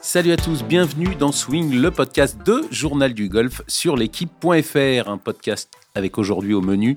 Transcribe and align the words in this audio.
Salut 0.00 0.32
à 0.32 0.36
tous, 0.36 0.62
bienvenue 0.62 1.16
dans 1.16 1.32
Swing, 1.32 1.74
le 1.74 1.90
podcast 1.90 2.38
de 2.46 2.64
Journal 2.70 3.14
du 3.14 3.28
Golf 3.28 3.62
sur 3.66 3.96
l'équipe.fr, 3.96 5.08
un 5.08 5.18
podcast 5.18 5.72
avec 5.96 6.18
aujourd'hui 6.18 6.54
au 6.54 6.60
menu 6.60 6.96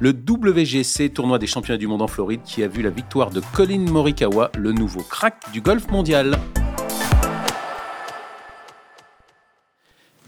le 0.00 0.10
WGC, 0.10 1.10
tournoi 1.10 1.38
des 1.38 1.46
championnats 1.46 1.78
du 1.78 1.86
monde 1.86 2.02
en 2.02 2.06
Floride, 2.06 2.42
qui 2.44 2.62
a 2.62 2.68
vu 2.68 2.82
la 2.82 2.90
victoire 2.90 3.30
de 3.30 3.40
Colin 3.54 3.90
Morikawa, 3.90 4.50
le 4.56 4.72
nouveau 4.72 5.02
crack 5.02 5.50
du 5.52 5.60
golf 5.60 5.88
mondial. 5.88 6.38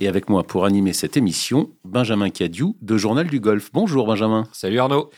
Et 0.01 0.09
avec 0.09 0.29
moi 0.29 0.43
pour 0.43 0.65
animer 0.65 0.93
cette 0.93 1.17
émission, 1.17 1.71
Benjamin 1.85 2.31
Cadieu 2.31 2.69
de 2.81 2.97
Journal 2.97 3.27
du 3.27 3.39
Golf. 3.39 3.71
Bonjour 3.73 4.07
Benjamin. 4.07 4.49
Salut 4.53 4.79
Arnaud. 4.79 5.11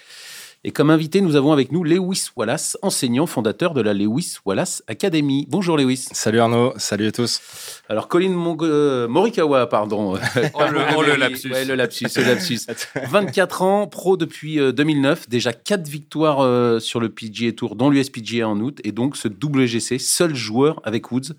Et 0.65 0.71
comme 0.71 0.91
invité, 0.91 1.21
nous 1.23 1.35
avons 1.35 1.51
avec 1.51 1.73
nous 1.73 1.83
Lewis 1.83 2.29
Wallace, 2.37 2.79
enseignant 2.83 3.27
fondateur 3.27 3.75
de 3.75 3.81
la 3.81 3.93
Lewis 3.95 4.37
Wallace 4.45 4.85
Academy. 4.87 5.45
Bonjour 5.49 5.77
Lewis. 5.77 6.07
Salut 6.13 6.39
Arnaud, 6.39 6.73
salut 6.77 7.09
à 7.09 7.11
tous. 7.11 7.41
Alors 7.89 8.07
Colin 8.07 8.33
euh, 8.63 9.09
Morikawa, 9.09 9.67
pardon. 9.67 10.15
oh, 10.55 11.03
le, 11.03 11.17
lapsus. 11.17 11.51
Ouais, 11.51 11.65
le 11.65 11.75
lapsus, 11.75 12.07
le 12.15 12.23
lapsus. 12.23 12.61
24 13.11 13.63
ans, 13.63 13.87
pro 13.89 14.17
depuis 14.17 14.59
2009, 14.73 15.23
euh, 15.23 15.25
déjà 15.29 15.53
4 15.53 15.89
victoires 15.89 16.39
euh, 16.39 16.79
sur 16.79 17.01
le 17.01 17.09
PGA 17.09 17.51
Tour, 17.51 17.75
dont 17.75 17.91
l'USPGA 17.91 18.49
en 18.49 18.61
août, 18.61 18.81
et 18.85 18.93
donc 18.93 19.17
ce 19.17 19.27
WGC, 19.27 19.99
seul 19.99 20.37
joueur 20.37 20.81
avec 20.85 21.11
Woods, 21.11 21.35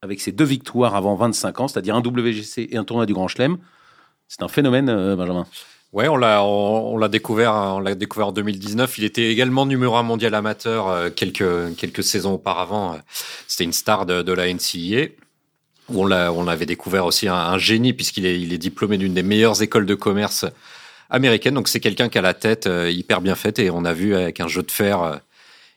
avec 0.00 0.20
ses 0.20 0.30
deux 0.30 0.44
victoires 0.44 0.94
avant 0.94 1.16
25 1.16 1.58
ans, 1.58 1.66
c'est-à-dire 1.66 1.96
un 1.96 2.02
WGC 2.02 2.68
et 2.70 2.76
un 2.76 2.84
tournoi 2.84 3.06
du 3.06 3.14
Grand 3.14 3.26
Chelem. 3.26 3.58
C'est 4.28 4.44
un 4.44 4.48
phénomène, 4.48 4.86
Benjamin. 5.16 5.44
Ouais, 5.92 6.06
on 6.06 6.16
l'a 6.16 6.44
on, 6.44 6.96
l'a 6.98 7.08
découvert 7.08 7.52
on 7.52 7.80
l'a 7.80 7.96
découvert 7.96 8.28
en 8.28 8.32
2019. 8.32 8.98
Il 8.98 9.04
était 9.04 9.28
également 9.32 9.66
numéro 9.66 9.96
un 9.96 10.04
mondial 10.04 10.34
amateur 10.36 10.88
euh, 10.88 11.10
quelques 11.10 11.74
quelques 11.76 12.04
saisons 12.04 12.34
auparavant. 12.34 12.96
C'était 13.48 13.64
une 13.64 13.72
star 13.72 14.06
de, 14.06 14.22
de 14.22 14.32
la 14.32 14.52
NCAA. 14.52 15.08
On 15.88 16.06
l'a 16.06 16.32
on 16.32 16.46
avait 16.46 16.66
découvert 16.66 17.06
aussi 17.06 17.26
un, 17.26 17.58
génie 17.58 17.92
puisqu'il 17.92 18.24
est 18.24 18.40
il 18.40 18.52
est 18.52 18.58
diplômé 18.58 18.98
d'une 18.98 19.14
des 19.14 19.24
meilleures 19.24 19.62
écoles 19.62 19.86
de 19.86 19.96
commerce 19.96 20.46
américaines. 21.10 21.54
Donc 21.54 21.66
c'est 21.66 21.80
quelqu'un 21.80 22.08
qui 22.08 22.18
a 22.18 22.22
la 22.22 22.34
tête 22.34 22.68
euh, 22.68 22.88
hyper 22.88 23.20
bien 23.20 23.34
faite 23.34 23.58
et 23.58 23.70
on 23.70 23.84
a 23.84 23.92
vu 23.92 24.14
avec 24.14 24.38
un 24.38 24.46
jeu 24.46 24.62
de 24.62 24.70
fer 24.70 25.02
euh, 25.02 25.16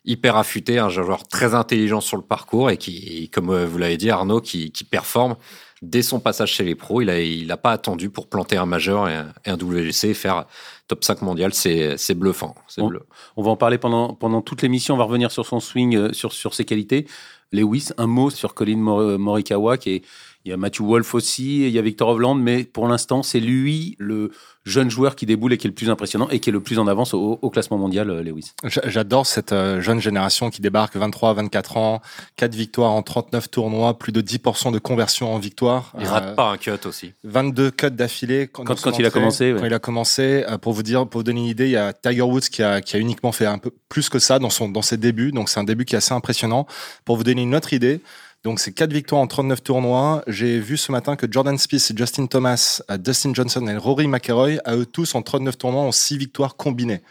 hyper 0.05 0.35
affûté, 0.37 0.77
un 0.77 0.89
joueur 0.89 1.27
très 1.27 1.55
intelligent 1.55 2.01
sur 2.01 2.17
le 2.17 2.23
parcours 2.23 2.69
et 2.69 2.77
qui, 2.77 3.29
comme 3.29 3.63
vous 3.65 3.77
l'avez 3.79 3.97
dit, 3.97 4.11
Arnaud, 4.11 4.41
qui, 4.41 4.71
qui 4.71 4.83
performe 4.83 5.37
dès 5.83 6.01
son 6.01 6.19
passage 6.19 6.53
chez 6.53 6.63
les 6.63 6.75
pros, 6.75 7.01
il 7.01 7.07
n'a 7.07 7.19
il 7.19 7.51
a 7.51 7.57
pas 7.57 7.71
attendu 7.71 8.09
pour 8.09 8.27
planter 8.27 8.57
un 8.57 8.65
majeur 8.65 9.09
et 9.09 9.15
un, 9.49 9.57
WGC 9.57 10.09
et 10.09 10.13
faire 10.13 10.45
top 10.87 11.03
5 11.03 11.21
mondial. 11.21 11.53
C'est 11.53 12.15
bluffant. 12.15 12.55
On, 12.77 12.89
on, 13.35 13.43
va 13.43 13.51
en 13.51 13.57
parler 13.57 13.77
pendant, 13.77 14.13
pendant 14.13 14.41
toute 14.41 14.61
l'émission. 14.61 14.95
On 14.95 14.97
va 14.97 15.03
revenir 15.03 15.31
sur 15.31 15.45
son 15.45 15.59
swing, 15.59 15.95
euh, 15.95 16.13
sur, 16.13 16.31
sur 16.31 16.53
ses 16.53 16.65
qualités. 16.65 17.05
Lewis, 17.51 17.89
un 17.97 18.07
mot 18.07 18.29
sur 18.29 18.55
Colin 18.55 18.77
Morikawa 19.17 19.77
qui 19.77 19.91
est 19.91 20.05
il 20.45 20.49
y 20.49 20.53
a 20.53 20.57
Matthew 20.57 20.81
Wolf 20.81 21.15
aussi, 21.15 21.65
il 21.67 21.69
y 21.69 21.79
a 21.79 21.81
Victor 21.81 22.09
Hovland, 22.09 22.35
mais 22.35 22.65
pour 22.65 22.87
l'instant, 22.87 23.23
c'est 23.23 23.39
lui 23.39 23.95
le 23.97 24.31
jeune 24.65 24.89
joueur 24.89 25.15
qui 25.15 25.25
déboule 25.25 25.53
et 25.53 25.57
qui 25.57 25.67
est 25.67 25.69
le 25.69 25.75
plus 25.75 25.89
impressionnant 25.89 26.29
et 26.29 26.39
qui 26.39 26.49
est 26.49 26.53
le 26.53 26.61
plus 26.61 26.79
en 26.79 26.87
avance 26.87 27.13
au, 27.13 27.37
classement 27.49 27.77
mondial, 27.77 28.09
euh, 28.09 28.23
Lewis. 28.23 28.53
J'adore 28.63 29.25
cette 29.25 29.51
euh, 29.51 29.81
jeune 29.81 29.99
génération 29.99 30.49
qui 30.49 30.61
débarque 30.61 30.95
23 30.95 31.33
24 31.33 31.77
ans, 31.77 32.01
4 32.37 32.55
victoires 32.55 32.91
en 32.91 33.03
39 33.03 33.51
tournois, 33.51 33.97
plus 33.97 34.11
de 34.11 34.21
10% 34.21 34.71
de 34.71 34.79
conversion 34.79 35.33
en 35.33 35.39
victoire. 35.39 35.93
Il 35.99 36.07
rate 36.07 36.29
euh, 36.29 36.35
pas 36.35 36.51
un 36.51 36.57
cut 36.57 36.71
aussi. 36.85 37.13
22 37.23 37.71
cuts 37.71 37.91
d'affilée 37.91 38.47
quand, 38.47 38.63
quand, 38.63 38.99
il 38.99 39.05
a 39.05 39.09
commencé. 39.09 39.53
Quand 39.57 39.65
il 39.65 39.73
a 39.73 39.79
commencé, 39.79 40.45
pour 40.61 40.73
vous 40.73 40.83
dire, 40.83 41.07
pour 41.07 41.19
vous 41.19 41.23
donner 41.23 41.41
une 41.41 41.47
idée, 41.47 41.65
il 41.65 41.71
y 41.71 41.77
a 41.77 41.93
Tiger 41.93 42.21
Woods 42.21 42.41
qui 42.51 42.63
a, 42.63 42.81
qui 42.81 42.95
a 42.95 42.99
uniquement 42.99 43.31
fait 43.31 43.45
un 43.45 43.57
peu 43.57 43.71
plus 43.89 44.09
que 44.09 44.19
ça 44.19 44.39
dans 44.39 44.49
son 44.49 44.69
dans 44.69 44.81
ses 44.81 44.97
débuts, 44.97 45.31
donc 45.31 45.49
c'est 45.49 45.59
un 45.59 45.63
début 45.63 45.85
qui 45.85 45.95
est 45.95 45.97
assez 45.97 46.13
impressionnant. 46.13 46.67
Pour 47.05 47.17
vous 47.17 47.23
donner 47.23 47.43
une 47.43 47.55
autre 47.55 47.73
idée, 47.73 48.01
donc 48.43 48.59
c'est 48.59 48.73
quatre 48.73 48.91
victoires 48.91 49.21
en 49.21 49.27
39 49.27 49.63
tournois. 49.63 50.23
J'ai 50.27 50.59
vu 50.59 50.75
ce 50.75 50.91
matin 50.91 51.15
que 51.15 51.25
Jordan 51.29 51.57
Spieth, 51.57 51.97
Justin 51.97 52.25
Thomas, 52.25 52.81
euh, 52.91 52.97
Dustin 52.97 53.33
Johnson 53.33 53.65
et 53.67 53.77
Rory 53.77 54.07
McIlroy, 54.07 54.59
à 54.65 54.75
eux 54.75 54.85
tous 54.85 55.15
en 55.15 55.21
39 55.21 55.57
tournois, 55.57 55.83
ont 55.83 55.91
six 55.93 56.17
victoires 56.17 56.55
combinées. 56.57 57.01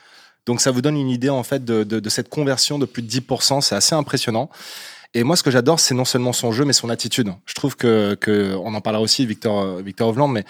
Donc 0.45 0.61
ça 0.61 0.71
vous 0.71 0.83
donne 0.83 0.97
une 0.97 1.09
idée 1.09 1.31
en 1.31 1.43
fait 1.43 1.65
de, 1.65 1.85
de, 1.85 2.09
cette 2.11 2.29
conversion 2.29 2.79
de 2.79 2.85
plus 2.85 3.03
de 3.03 3.09
10%. 3.09 3.61
C'est 3.61 3.75
assez 3.75 3.95
impressionnant. 3.95 4.51
Et 5.15 5.25
moi, 5.25 5.37
ce 5.37 5.43
que 5.43 5.51
j'adore, 5.51 5.79
c'est 5.79 5.95
non 5.95 6.05
seulement 6.05 6.33
son 6.33 6.53
jeu, 6.53 6.65
mais 6.65 6.73
son 6.73 6.91
attitude. 6.91 7.33
Je 7.47 7.55
trouve 7.55 7.77
que, 7.77 8.15
que 8.15 8.57
on 8.57 8.75
en 8.75 8.81
parlera 8.81 9.03
aussi, 9.03 9.25
Victor, 9.25 9.77
Victor 9.77 10.09
Hovland, 10.09 10.29
mais 10.29 10.45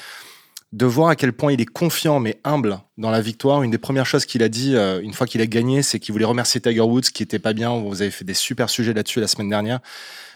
de 0.72 0.86
voir 0.86 1.10
à 1.10 1.16
quel 1.16 1.32
point 1.32 1.52
il 1.52 1.60
est 1.60 1.66
confiant 1.66 2.18
mais 2.18 2.40
humble 2.44 2.78
dans 2.96 3.10
la 3.10 3.20
victoire. 3.20 3.62
Une 3.62 3.70
des 3.70 3.78
premières 3.78 4.06
choses 4.06 4.24
qu'il 4.24 4.42
a 4.42 4.48
dit 4.48 4.74
euh, 4.74 5.00
une 5.02 5.12
fois 5.12 5.26
qu'il 5.26 5.40
a 5.40 5.46
gagné, 5.46 5.82
c'est 5.82 5.98
qu'il 6.00 6.12
voulait 6.12 6.24
remercier 6.24 6.60
Tiger 6.60 6.80
Woods, 6.80 7.10
qui 7.12 7.22
était 7.22 7.38
pas 7.38 7.52
bien. 7.52 7.78
Vous 7.78 8.00
avez 8.00 8.10
fait 8.10 8.24
des 8.24 8.34
super 8.34 8.70
sujets 8.70 8.94
là-dessus 8.94 9.20
la 9.20 9.28
semaine 9.28 9.50
dernière. 9.50 9.80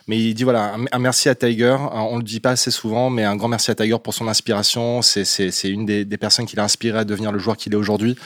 Mais 0.07 0.19
il 0.19 0.35
dit 0.35 0.45
voilà, 0.45 0.77
un, 0.93 0.99
merci 0.99 1.29
à 1.29 1.35
Tiger. 1.35 1.77
On 1.93 2.19
le 2.19 2.23
dit 2.23 2.41
pas 2.41 2.51
assez 2.51 2.71
souvent, 2.71 3.11
mais 3.11 3.25
un 3.25 3.37
grand 3.37 3.49
merci 3.49 3.71
à 3.71 3.75
Tiger 3.75 3.99
pour 4.03 4.15
son 4.15 4.29
inspiration. 4.29 5.03
C'est 5.03 5.69
une 5.69 5.85
des, 5.85 6.05
personnes 6.17 6.47
qui 6.47 6.57
l'a 6.57 6.65
inspiré 6.65 6.99
à 6.99 7.05
devenir 7.05 7.33
le 7.33 7.39
joueur 7.39 7.57
qu'il 7.57 7.73
est 7.73 7.77
aujourd'hui. 7.77 8.17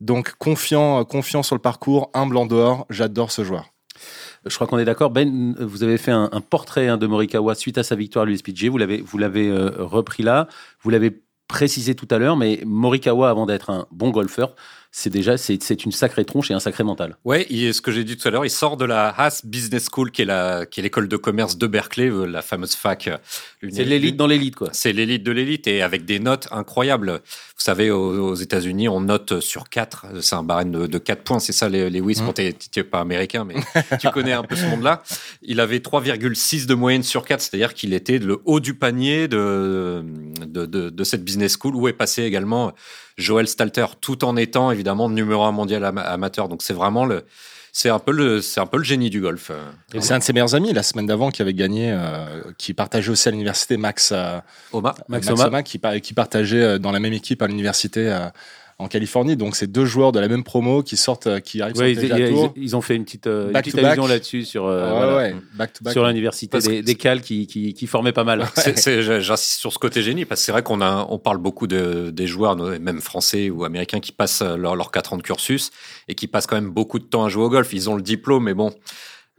Donc 0.00 0.34
confiant, 0.38 1.04
confiant 1.04 1.42
sur 1.42 1.54
le 1.54 1.60
parcours, 1.60 2.10
humble 2.14 2.36
en 2.36 2.46
dehors. 2.46 2.86
J'adore 2.90 3.30
ce 3.30 3.44
joueur. 3.44 3.70
Je 4.46 4.54
crois 4.54 4.66
qu'on 4.66 4.78
est 4.78 4.84
d'accord. 4.84 5.10
Ben, 5.10 5.54
vous 5.60 5.82
avez 5.82 5.98
fait 5.98 6.10
un, 6.10 6.28
portrait 6.40 6.88
hein, 6.88 6.96
de 6.96 7.06
Morikawa 7.06 7.54
suite 7.54 7.78
à 7.78 7.82
sa 7.82 7.94
victoire 7.94 8.22
à 8.22 8.26
l'USPG. 8.26 8.68
Vous 8.68 8.78
l'avez, 8.78 9.02
vous 9.02 9.18
l'avez 9.18 9.48
euh, 9.48 9.70
repris 9.78 10.22
là. 10.22 10.48
Vous 10.82 10.90
l'avez 10.90 11.22
précisé 11.46 11.94
tout 11.94 12.08
à 12.10 12.18
l'heure, 12.18 12.36
mais 12.36 12.60
Morikawa, 12.64 13.28
avant 13.28 13.44
d'être 13.44 13.70
un 13.70 13.86
bon 13.90 14.10
golfeur, 14.10 14.54
c'est 14.92 15.10
déjà 15.10 15.36
c'est 15.36 15.84
une 15.84 15.92
sacrée 15.92 16.24
tronche 16.24 16.50
et 16.50 16.54
un 16.54 16.60
sacré 16.60 16.82
mental. 16.82 17.16
Ouais, 17.24 17.46
ce 17.48 17.80
que 17.80 17.92
j'ai 17.92 18.02
dit 18.02 18.16
tout 18.16 18.26
à 18.26 18.30
l'heure, 18.32 18.44
il 18.44 18.50
sort 18.50 18.76
de 18.76 18.84
la 18.84 19.08
Haas 19.08 19.42
Business 19.44 19.86
School, 19.90 20.10
qui 20.10 20.22
est 20.22 20.24
la 20.24 20.66
qui 20.66 20.80
est 20.80 20.82
l'école 20.82 21.06
de 21.06 21.16
commerce 21.16 21.58
de 21.58 21.66
Berkeley, 21.68 22.10
euh, 22.10 22.24
la 22.24 22.42
fameuse 22.42 22.74
fac. 22.74 23.06
Euh, 23.06 23.16
c'est 23.70 23.84
l'élite 23.84 24.16
dans 24.16 24.26
l'élite, 24.26 24.56
quoi. 24.56 24.70
C'est 24.72 24.92
l'élite 24.92 25.22
de 25.22 25.30
l'élite 25.30 25.68
et 25.68 25.82
avec 25.82 26.04
des 26.04 26.18
notes 26.18 26.48
incroyables. 26.50 27.12
Vous 27.12 27.64
savez, 27.64 27.90
aux, 27.90 28.34
États-Unis, 28.34 28.88
on 28.88 29.02
note 29.02 29.40
sur 29.40 29.68
4. 29.68 30.06
C'est 30.22 30.34
un 30.34 30.42
barème 30.42 30.72
de, 30.72 30.86
de 30.86 30.98
4 30.98 31.22
points. 31.22 31.38
C'est 31.38 31.52
ça, 31.52 31.68
les, 31.68 31.90
les 31.90 32.00
Wiz, 32.00 32.22
mmh. 32.22 32.32
tu 32.34 32.80
n'es 32.80 32.84
pas 32.84 33.00
américain, 33.00 33.44
mais 33.44 33.56
tu 34.00 34.08
connais 34.08 34.32
un 34.32 34.42
peu 34.42 34.56
ce 34.56 34.64
monde-là. 34.64 35.02
Il 35.42 35.60
avait 35.60 35.78
3,6 35.78 36.66
de 36.66 36.74
moyenne 36.74 37.02
sur 37.02 37.24
4, 37.24 37.40
c'est-à-dire 37.40 37.74
qu'il 37.74 37.92
était 37.92 38.18
le 38.18 38.40
haut 38.44 38.60
du 38.60 38.74
panier 38.74 39.28
de, 39.28 40.02
de, 40.46 40.66
de, 40.66 40.88
de 40.88 41.04
cette 41.04 41.22
business 41.22 41.56
school 41.60 41.76
où 41.76 41.86
est 41.86 41.92
passé 41.92 42.22
également 42.22 42.72
Joël 43.16 43.46
Stalter, 43.48 43.86
tout 44.00 44.24
en 44.24 44.36
étant 44.36 44.70
évidemment 44.70 45.08
numéro 45.08 45.42
un 45.42 45.52
mondial 45.52 45.84
amateur. 45.84 46.48
Donc 46.48 46.62
c'est 46.62 46.72
vraiment 46.72 47.04
le, 47.04 47.24
c'est 47.72 47.90
un 47.90 47.98
peu 47.98 48.12
le, 48.12 48.40
c'est 48.40 48.60
un 48.60 48.66
peu 48.66 48.78
le 48.78 48.84
génie 48.84 49.10
du 49.10 49.20
golf. 49.20 49.50
Euh. 49.50 50.00
c'est 50.00 50.12
un 50.12 50.18
de 50.18 50.24
ses 50.24 50.32
meilleurs 50.32 50.54
amis 50.54 50.72
la 50.72 50.82
semaine 50.82 51.06
d'avant 51.06 51.30
qui 51.30 51.42
avait 51.42 51.54
gagné, 51.54 51.92
euh, 51.92 52.42
qui 52.58 52.74
partageait 52.74 53.10
aussi 53.10 53.28
à 53.28 53.30
l'université 53.32 53.76
Max, 53.76 54.10
euh, 54.12 54.40
Oma, 54.72 54.94
Max, 55.08 55.28
Oma. 55.30 55.62
qui, 55.62 55.80
qui 56.02 56.14
partageait 56.14 56.78
dans 56.78 56.92
la 56.92 57.00
même 57.00 57.12
équipe 57.12 57.42
à 57.42 57.46
l'université 57.46 58.28
en 58.80 58.88
Californie. 58.88 59.36
Donc, 59.36 59.56
c'est 59.56 59.70
deux 59.70 59.84
joueurs 59.84 60.10
de 60.10 60.18
la 60.18 60.26
même 60.26 60.42
promo 60.42 60.82
qui 60.82 60.96
sortent, 60.96 61.26
euh, 61.26 61.40
qui 61.40 61.60
arrivent 61.60 61.76
ouais, 61.76 61.94
sur 61.94 62.02
ils, 62.02 62.50
ils, 62.56 62.76
ont 62.76 62.80
fait 62.80 62.96
une 62.96 63.04
petite, 63.04 63.26
euh, 63.26 63.48
une 63.48 63.52
petite 63.52 63.78
allusion 63.78 64.06
là-dessus 64.06 64.44
sur, 64.44 64.66
euh, 64.66 65.30
sur 65.90 66.06
l'université 66.06 66.58
des, 66.58 66.82
des 66.82 66.94
qui, 66.94 67.46
qui, 67.46 67.74
qui, 67.74 67.86
formaient 67.86 68.12
pas 68.12 68.24
mal. 68.24 68.46
J'insiste 68.56 69.60
sur 69.60 69.72
ce 69.72 69.78
côté 69.78 70.02
génie 70.02 70.24
parce 70.24 70.40
que 70.40 70.46
c'est 70.46 70.52
vrai 70.52 70.62
qu'on 70.62 70.80
a, 70.80 71.06
on 71.10 71.18
parle 71.18 71.38
beaucoup 71.38 71.66
de, 71.66 72.10
des 72.10 72.26
joueurs, 72.26 72.56
même 72.56 73.00
français 73.00 73.50
ou 73.50 73.64
américains, 73.64 74.00
qui 74.00 74.12
passent 74.12 74.42
leurs 74.42 74.76
leur 74.76 74.90
4 74.90 75.12
ans 75.12 75.16
de 75.18 75.22
cursus 75.22 75.70
et 76.08 76.14
qui 76.14 76.26
passent 76.26 76.46
quand 76.46 76.56
même 76.56 76.70
beaucoup 76.70 76.98
de 76.98 77.04
temps 77.04 77.24
à 77.24 77.28
jouer 77.28 77.44
au 77.44 77.50
golf. 77.50 77.72
Ils 77.72 77.90
ont 77.90 77.96
le 77.96 78.02
diplôme, 78.02 78.44
mais 78.44 78.54
bon. 78.54 78.72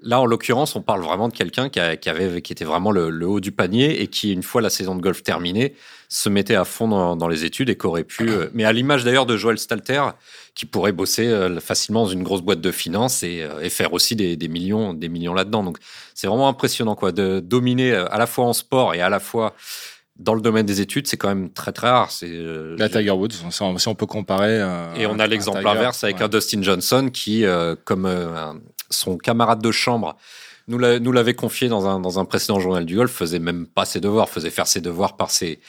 Là, 0.04 0.20
en 0.20 0.26
l'occurrence, 0.26 0.76
on 0.76 0.82
parle 0.82 1.02
vraiment 1.02 1.30
de 1.30 1.34
quelqu'un 1.34 1.70
qui, 1.70 1.80
qui, 2.00 2.10
avait, 2.10 2.42
qui 2.42 2.54
était 2.54 2.66
vraiment 2.66 2.92
le, 2.92 3.10
le, 3.10 3.28
haut 3.28 3.40
du 3.40 3.52
panier 3.52 4.02
et 4.02 4.08
qui, 4.08 4.34
une 4.34 4.44
fois 4.44 4.62
la 4.62 4.70
saison 4.70 4.96
de 4.96 5.02
golf 5.02 5.24
terminée, 5.24 5.76
se 6.12 6.28
mettait 6.28 6.56
à 6.56 6.66
fond 6.66 7.16
dans, 7.16 7.28
les 7.30 7.46
études 7.46 7.70
et 7.70 7.78
qu'aurait 7.78 8.04
pu, 8.04 8.30
euh, 8.30 8.50
mais 8.54 8.66
à 8.66 8.74
l'image 8.74 9.06
d'ailleurs 9.06 9.26
de 9.26 9.38
Joël 9.38 9.58
Stalter, 9.58 10.04
qui 10.56 10.66
pourrait 10.66 10.92
bosser 10.92 11.26
euh, 11.26 11.62
facilement 11.62 12.04
dans 12.04 12.10
une 12.10 12.22
grosse 12.22 12.42
boîte 12.42 12.60
de 12.60 12.72
finances 12.72 13.24
et, 13.24 13.42
euh, 13.42 13.62
et 13.62 13.70
faire 13.70 13.94
aussi 13.94 14.18
des, 14.18 14.36
des, 14.36 14.50
millions, 14.50 14.94
des 14.94 15.08
millions 15.08 15.34
là-dedans. 15.34 15.64
Donc, 15.64 15.78
c'est 16.14 16.28
vraiment 16.28 16.50
impressionnant, 16.50 16.96
quoi, 16.96 17.14
de 17.14 17.40
dominer 17.40 17.94
à 17.94 18.18
la 18.18 18.28
fois 18.28 18.44
en 18.44 18.52
sport 18.52 18.94
et 18.94 19.00
à 19.00 19.08
la 19.08 19.22
fois 19.22 19.56
dans 20.18 20.36
le 20.36 20.42
domaine 20.42 20.66
des 20.66 20.82
études, 20.82 21.08
c'est 21.08 21.16
quand 21.16 21.30
même 21.30 21.50
très 21.50 21.72
très 21.72 21.90
rare. 21.90 22.12
C'est 22.12 22.30
la 22.78 22.90
Tiger 22.90 23.12
Woods, 23.12 23.30
si 23.50 23.88
on 23.88 23.96
peut 23.96 24.06
comparer. 24.06 24.58
et 24.98 25.08
on 25.08 25.18
a 25.18 25.26
l'exemple 25.26 25.66
inverse 25.66 26.04
avec 26.04 26.20
un 26.20 26.28
Dustin 26.28 26.62
Johnson 26.62 27.10
qui, 27.12 27.46
comme 27.86 28.62
son 28.92 29.18
camarade 29.18 29.62
de 29.62 29.72
chambre 29.72 30.16
nous 30.68 31.12
l'avait 31.12 31.34
confié 31.34 31.68
dans 31.68 32.20
un, 32.20 32.26
précédent 32.26 32.60
journal 32.60 32.86
du 32.86 32.96
golf, 32.96 33.12
faisait 33.12 33.40
même 33.40 33.66
pas 33.66 33.86
ses 33.86 34.00
devoirs, 34.00 34.30
faisait 34.30 34.50
faire 34.50 34.68
ses 34.68 34.80
devoirs 34.82 35.18
par 35.18 35.32
ses, 35.32 35.60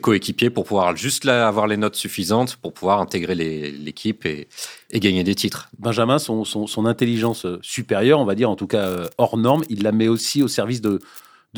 coéquipiers 0.00 0.50
pour 0.50 0.64
pouvoir 0.64 0.96
juste 0.96 1.24
là, 1.24 1.46
avoir 1.46 1.66
les 1.66 1.76
notes 1.76 1.96
suffisantes 1.96 2.56
pour 2.56 2.72
pouvoir 2.72 3.00
intégrer 3.00 3.34
l'équipe 3.34 4.26
et, 4.26 4.48
gagner 4.94 5.22
des 5.22 5.34
titres. 5.34 5.68
Benjamin, 5.78 6.18
son, 6.18 6.44
son, 6.44 6.66
son, 6.66 6.86
intelligence 6.86 7.46
supérieure, 7.62 8.18
on 8.18 8.24
va 8.24 8.34
dire 8.34 8.50
en 8.50 8.56
tout 8.56 8.66
cas 8.66 8.86
euh, 8.86 9.06
hors 9.18 9.36
norme, 9.36 9.64
il 9.68 9.82
la 9.82 9.92
met 9.92 10.08
aussi 10.08 10.42
au 10.42 10.48
service 10.48 10.80
de, 10.80 10.98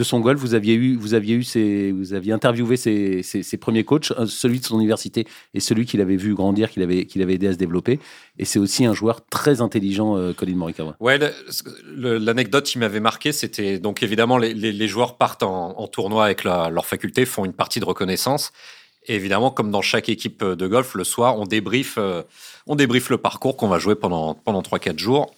de 0.00 0.05
son 0.05 0.20
golf. 0.20 0.41
Vous 0.41 0.55
aviez 0.55 0.75
eu, 0.75 0.97
vous 0.97 1.12
aviez 1.12 1.35
eu 1.35 1.44
ses, 1.44 1.93
vous 1.93 2.14
aviez 2.14 2.32
interviewé 2.32 2.76
ses, 2.79 3.23
ses, 3.23 3.56
premiers 3.58 3.85
coachs, 3.85 4.12
celui 4.26 4.58
de 4.58 4.64
son 4.64 4.79
université 4.79 5.26
et 5.52 5.61
celui 5.61 5.85
qu'il 5.85 6.00
avait 6.00 6.17
vu 6.17 6.35
grandir, 6.35 6.70
qu'il 6.70 6.82
avait, 6.82 7.05
qu'il 7.05 7.20
avait 7.20 7.35
aidé 7.35 7.49
à 7.49 7.52
se 7.52 7.58
développer. 7.58 8.00
Et 8.38 8.47
c'est 8.47 8.58
aussi 8.58 8.87
un 8.87 8.94
joueur 8.94 9.25
très 9.26 9.61
intelligent, 9.61 10.32
Colin 10.37 10.56
Morikawa. 10.56 10.97
Ouais, 11.00 11.19
l'anecdote 11.94 12.64
qui 12.64 12.79
m'avait 12.79 13.00
marqué, 13.00 13.32
c'était 13.32 13.79
donc 13.79 14.02
évidemment 14.02 14.38
les, 14.38 14.55
les, 14.55 14.88
joueurs 14.88 15.19
partent 15.19 15.43
en, 15.43 15.79
en 15.79 15.87
tournoi 15.87 16.25
avec 16.25 16.44
leur 16.44 16.87
faculté, 16.87 17.26
font 17.26 17.44
une 17.44 17.53
partie 17.53 17.79
de 17.79 17.85
reconnaissance. 17.85 18.53
Et 19.06 19.14
évidemment, 19.14 19.50
comme 19.50 19.70
dans 19.70 19.82
chaque 19.82 20.08
équipe 20.08 20.43
de 20.43 20.67
golf, 20.67 20.94
le 20.94 21.05
soir, 21.05 21.38
on 21.38 21.44
débriefe, 21.44 21.99
on 22.67 22.75
débriefe 22.75 23.11
le 23.11 23.19
parcours 23.19 23.56
qu'on 23.58 23.69
va 23.69 23.79
jouer 23.79 23.96
pendant, 23.96 24.35
pendant 24.35 24.62
3-4 24.62 24.99
jours. 24.99 25.31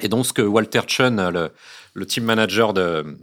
Et 0.00 0.08
donc, 0.08 0.26
ce 0.26 0.32
que 0.32 0.42
Walter 0.42 0.80
Chun, 0.86 1.30
le, 1.30 1.50
le 1.94 2.06
team 2.06 2.24
manager 2.24 2.72
de, 2.72 3.16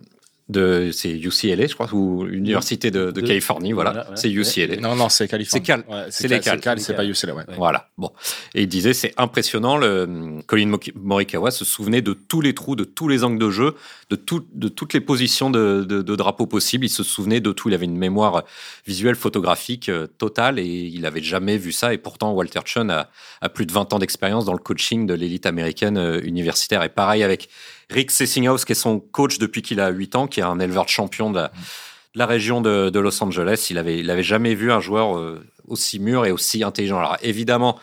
de 0.49 0.91
c'est 0.93 1.11
UCLA, 1.11 1.67
je 1.67 1.73
crois, 1.73 1.93
ou 1.93 2.23
l'université 2.23 2.89
de, 2.89 3.11
de, 3.11 3.21
Californie, 3.21 3.73
voilà. 3.73 4.07
c'est 4.15 4.31
UCLA. 4.31 4.77
Non, 4.77 4.95
non, 4.95 5.09
c'est 5.09 5.27
Californie. 5.27 5.65
C'est 5.65 5.83
Cal. 5.83 5.83
c'est 6.09 6.27
les 6.27 6.39
Cal. 6.39 6.79
C'est 6.79 6.95
pas 6.95 7.05
UCLA, 7.05 7.35
ouais. 7.35 7.43
Voilà. 7.57 7.89
Bon. 7.97 8.11
Et 8.55 8.61
il 8.63 8.67
disait, 8.67 8.93
c'est 8.93 9.13
impressionnant. 9.17 9.75
Le 9.75 10.41
Colin 10.47 10.77
Morikawa 10.95 11.51
se 11.51 11.65
souvenait 11.65 12.01
de 12.01 12.13
tous 12.13 12.39
les 12.39 12.53
trous, 12.53 12.75
de 12.77 12.85
tous 12.85 13.09
les 13.09 13.25
angles 13.25 13.39
de 13.39 13.49
jeu, 13.49 13.75
de 14.09 14.15
tout, 14.15 14.45
de 14.53 14.69
toutes 14.69 14.93
les 14.93 15.01
positions 15.01 15.49
de, 15.49 15.83
de, 15.87 16.01
de 16.01 16.15
drapeau 16.15 16.45
possibles. 16.45 16.85
Il 16.85 16.89
se 16.89 17.03
souvenait 17.03 17.41
de 17.41 17.51
tout. 17.51 17.67
Il 17.67 17.75
avait 17.75 17.85
une 17.85 17.97
mémoire 17.97 18.43
visuelle, 18.85 19.15
photographique 19.15 19.89
euh, 19.89 20.07
totale, 20.17 20.59
et 20.59 20.65
il 20.65 21.05
avait 21.05 21.21
jamais 21.21 21.57
vu 21.57 21.73
ça. 21.73 21.93
Et 21.93 21.97
pourtant, 21.97 22.31
Walter 22.31 22.61
Chun 22.63 22.89
a, 22.89 23.09
a 23.41 23.49
plus 23.49 23.65
de 23.65 23.73
20 23.73 23.93
ans 23.93 23.99
d'expérience 23.99 24.45
dans 24.45 24.53
le 24.53 24.59
coaching 24.59 25.05
de 25.05 25.13
l'élite 25.13 25.45
américaine 25.45 25.97
euh, 25.97 26.21
universitaire. 26.23 26.83
Et 26.83 26.89
pareil 26.89 27.23
avec 27.23 27.49
Rick 27.89 28.11
Sessinghaus, 28.11 28.65
qui 28.65 28.73
est 28.73 28.75
son 28.75 28.99
coach 28.99 29.37
depuis 29.39 29.61
qu'il 29.61 29.79
a 29.79 29.89
8 29.89 30.15
ans, 30.15 30.27
qui 30.27 30.39
est 30.39 30.43
un 30.43 30.59
éleveur 30.59 30.89
champion 30.89 31.31
de 31.31 31.47
la, 32.15 32.25
région 32.25 32.61
de, 32.61 32.99
Los 32.99 33.23
Angeles. 33.23 33.67
Il 33.69 33.77
avait, 33.77 33.99
il 33.99 34.09
avait 34.09 34.23
jamais 34.23 34.55
vu 34.55 34.71
un 34.71 34.81
joueur 34.81 35.17
euh, 35.17 35.41
aussi 35.67 35.99
mûr 35.99 36.25
et 36.25 36.31
aussi 36.31 36.63
intelligent. 36.63 36.97
Alors 36.97 37.17
évidemment, 37.21 37.79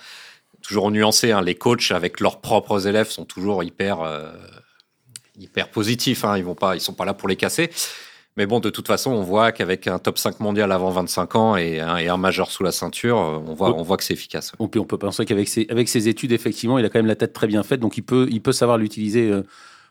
toujours 0.63 0.91
nuancé, 0.91 1.33
hein, 1.33 1.41
les 1.41 1.55
coachs 1.55 1.91
avec 1.91 2.21
leurs 2.21 2.41
propres 2.41 2.87
élèves 2.87 3.09
sont 3.09 3.25
toujours 3.25 3.65
hyper, 3.65 4.03
euh, 4.03 4.31
hyper 5.39 5.71
positifs. 5.71 6.25
Hein, 6.25 6.37
ils 6.37 6.45
vont 6.45 6.55
pas, 6.55 6.77
ils 6.77 6.81
sont 6.81 6.95
pas 6.95 7.07
là 7.07 7.15
pour 7.15 7.29
les 7.29 7.37
casser. 7.37 7.71
Mais 8.37 8.47
bon, 8.47 8.59
de 8.59 8.69
toute 8.69 8.89
façon, 8.89 9.13
on 9.13 9.23
voit 9.23 9.53
qu'avec 9.53 9.87
un 9.87 10.01
top 10.01 10.19
5 10.19 10.41
mondial 10.41 10.73
avant 10.73 10.91
25 10.91 11.37
ans 11.37 11.57
et 11.57 11.79
un, 11.81 11.97
et 11.99 12.09
un 12.09 12.17
majeur 12.17 12.51
sous 12.51 12.65
la 12.65 12.73
ceinture, 12.73 13.17
euh, 13.19 13.39
on 13.47 13.55
voit, 13.55 13.75
on 13.75 13.83
voit 13.83 13.97
que 13.97 14.05
c'est 14.05 14.13
efficace. 14.13 14.53
on 14.59 14.69
peut 14.69 14.99
penser 14.99 15.25
qu'avec 15.25 15.49
ses, 15.49 15.67
avec 15.71 15.89
ses 15.89 16.09
études, 16.09 16.33
effectivement, 16.33 16.79
il 16.79 16.85
a 16.85 16.91
quand 16.91 16.99
même 16.99 17.07
la 17.07 17.17
tête 17.17 17.33
très 17.33 17.47
bien 17.47 17.63
faite, 17.63 17.81
donc 17.81 17.97
il 17.97 18.03
peut, 18.03 18.27
il 18.31 18.43
peut 18.43 18.53
savoir 18.53 18.77
l'utiliser 18.77 19.33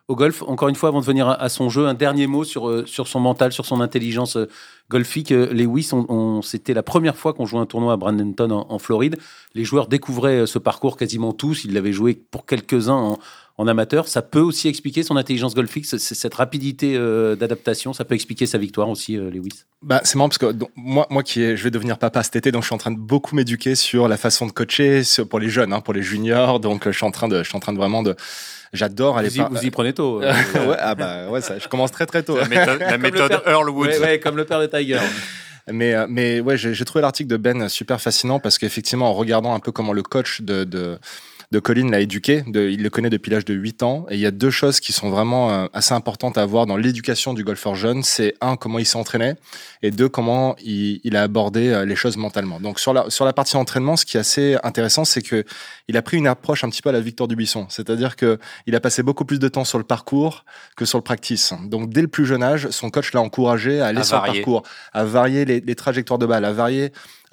au 0.07 0.15
golf. 0.15 0.43
Encore 0.43 0.67
une 0.69 0.75
fois, 0.75 0.89
avant 0.89 0.99
de 0.99 1.05
venir 1.05 1.27
à, 1.27 1.49
son 1.49 1.69
jeu, 1.69 1.87
un 1.87 1.93
dernier 1.93 2.27
mot 2.27 2.43
sur, 2.43 2.69
euh, 2.69 2.85
sur 2.85 3.07
son 3.07 3.19
mental, 3.19 3.51
sur 3.51 3.65
son 3.65 3.79
intelligence 3.81 4.35
euh, 4.35 4.49
golfique. 4.89 5.31
Euh, 5.31 5.53
Lewis, 5.53 5.89
on, 5.93 6.41
c'était 6.41 6.73
la 6.73 6.83
première 6.83 7.15
fois 7.15 7.33
qu'on 7.33 7.45
jouait 7.45 7.59
un 7.59 7.65
tournoi 7.65 7.93
à 7.93 7.97
Brandenton 7.97 8.51
en, 8.51 8.79
Floride. 8.79 9.17
Les 9.53 9.63
joueurs 9.63 9.87
découvraient 9.87 10.45
ce 10.45 10.59
parcours 10.59 10.97
quasiment 10.97 11.31
tous. 11.31 11.63
Ils 11.63 11.73
l'avaient 11.73 11.93
joué 11.93 12.15
pour 12.15 12.45
quelques-uns 12.45 12.93
en, 12.93 13.17
amateur. 13.59 14.07
Ça 14.07 14.21
peut 14.21 14.39
aussi 14.39 14.67
expliquer 14.67 15.03
son 15.03 15.15
intelligence 15.15 15.55
golfique, 15.55 15.85
cette 15.85 16.33
rapidité 16.33 16.97
d'adaptation. 17.37 17.93
Ça 17.93 18.05
peut 18.05 18.15
expliquer 18.15 18.45
sa 18.45 18.57
victoire 18.57 18.89
aussi, 18.89 19.15
Lewis. 19.15 19.63
Bah, 19.81 20.01
c'est 20.03 20.15
marrant 20.15 20.29
parce 20.29 20.37
que 20.37 20.53
moi, 20.75 21.07
moi 21.09 21.23
qui 21.23 21.41
est, 21.41 21.55
je 21.55 21.63
vais 21.63 21.71
devenir 21.71 21.97
papa 21.97 22.23
cet 22.23 22.35
été, 22.35 22.51
donc 22.51 22.63
je 22.63 22.67
suis 22.67 22.75
en 22.75 22.79
train 22.79 22.91
de 22.91 22.99
beaucoup 22.99 23.35
m'éduquer 23.35 23.75
sur 23.75 24.07
la 24.07 24.17
façon 24.17 24.47
de 24.47 24.51
coacher 24.51 25.01
pour 25.29 25.39
les 25.39 25.49
jeunes, 25.49 25.73
hein, 25.73 25.81
pour 25.81 25.93
les 25.93 26.01
juniors. 26.01 26.59
Donc 26.59 26.85
je 26.85 26.91
suis 26.91 27.05
en 27.05 27.11
train 27.11 27.27
de, 27.27 27.43
je 27.43 27.47
suis 27.47 27.57
en 27.57 27.59
train 27.59 27.73
de 27.73 27.77
vraiment 27.77 28.03
de 28.03 28.15
J'adore 28.73 29.19
aller. 29.19 29.29
Vous, 29.29 29.39
y, 29.39 29.45
vous 29.49 29.65
y 29.65 29.71
prenez 29.71 29.93
tôt. 29.93 30.21
Euh. 30.21 30.33
ouais, 30.67 30.75
ah 30.79 30.95
bah 30.95 31.29
ouais, 31.29 31.41
ça, 31.41 31.59
je 31.59 31.67
commence 31.67 31.91
très 31.91 32.07
très 32.07 32.23
tôt. 32.23 32.35
La 32.35 32.47
méthode, 32.47 32.79
la 32.79 32.97
méthode 32.97 33.41
Earl 33.45 33.69
Woods. 33.69 33.87
Ouais, 33.87 33.99
ouais, 33.99 34.19
comme 34.19 34.35
le 34.35 34.45
père 34.45 34.59
de 34.59 34.65
Tiger. 34.65 34.99
Mais, 35.71 35.93
euh, 35.93 36.07
mais 36.09 36.41
ouais, 36.41 36.57
j'ai 36.57 36.83
trouvé 36.83 37.01
l'article 37.01 37.29
de 37.29 37.37
Ben 37.37 37.69
super 37.69 38.01
fascinant 38.01 38.37
parce 38.37 38.57
qu'effectivement, 38.57 39.09
en 39.09 39.13
regardant 39.13 39.53
un 39.53 39.61
peu 39.61 39.71
comment 39.71 39.93
le 39.93 40.03
coach 40.03 40.41
de, 40.41 40.65
de 40.65 40.99
de 41.53 41.59
Colin 41.59 41.91
l'a 41.91 41.99
éduqué. 41.99 42.43
De, 42.47 42.67
il 42.67 42.81
le 42.81 42.89
connaît 42.89 43.11
depuis 43.11 43.29
l'âge 43.29 43.45
de 43.45 43.53
8 43.53 43.83
ans. 43.83 44.07
Et 44.09 44.15
il 44.15 44.19
y 44.19 44.25
a 44.25 44.31
deux 44.31 44.49
choses 44.49 44.79
qui 44.79 44.91
sont 44.91 45.11
vraiment 45.11 45.51
euh, 45.51 45.67
assez 45.71 45.93
importantes 45.93 46.37
à 46.39 46.45
voir 46.47 46.65
dans 46.65 46.77
l'éducation 46.77 47.35
du 47.35 47.43
golfeur 47.43 47.75
jeune. 47.75 48.01
C'est 48.01 48.33
un, 48.41 48.55
comment 48.55 48.79
il 48.79 48.85
s'est 48.87 48.97
entraîné. 48.97 49.35
Et 49.83 49.91
deux, 49.91 50.09
comment 50.09 50.55
il, 50.63 50.99
il, 51.03 51.15
a 51.15 51.21
abordé 51.21 51.69
euh, 51.69 51.85
les 51.85 51.95
choses 51.95 52.17
mentalement. 52.17 52.59
Donc 52.59 52.79
sur 52.79 52.91
la, 52.91 53.07
sur 53.09 53.23
la 53.23 53.33
partie 53.33 53.55
entraînement, 53.55 53.95
ce 53.95 54.03
qui 54.03 54.17
est 54.17 54.19
assez 54.19 54.57
intéressant, 54.63 55.05
c'est 55.05 55.21
que 55.21 55.45
il 55.87 55.95
a 55.95 56.01
pris 56.01 56.17
une 56.17 56.27
approche 56.27 56.63
un 56.63 56.69
petit 56.69 56.81
peu 56.81 56.89
à 56.89 56.91
la 56.91 57.01
Victor 57.01 57.27
Dubuisson. 57.27 57.67
C'est-à-dire 57.69 58.15
que 58.15 58.39
il 58.65 58.75
a 58.75 58.79
passé 58.79 59.03
beaucoup 59.03 59.23
plus 59.23 59.37
de 59.37 59.47
temps 59.47 59.63
sur 59.63 59.77
le 59.77 59.83
parcours 59.83 60.45
que 60.75 60.85
sur 60.85 60.97
le 60.97 61.03
practice. 61.03 61.53
Donc 61.65 61.91
dès 61.91 62.01
le 62.01 62.07
plus 62.07 62.25
jeune 62.25 62.41
âge, 62.41 62.69
son 62.71 62.89
coach 62.89 63.13
l'a 63.13 63.21
encouragé 63.21 63.79
à 63.79 63.87
aller 63.87 64.03
sur 64.03 64.19
le 64.19 64.33
parcours, 64.33 64.63
à 64.91 65.03
varier 65.03 65.45
les, 65.45 65.59
les 65.59 65.75
trajectoires 65.75 66.17
de 66.17 66.25
balle, 66.25 66.45
à 66.45 66.51
varier 66.51 66.91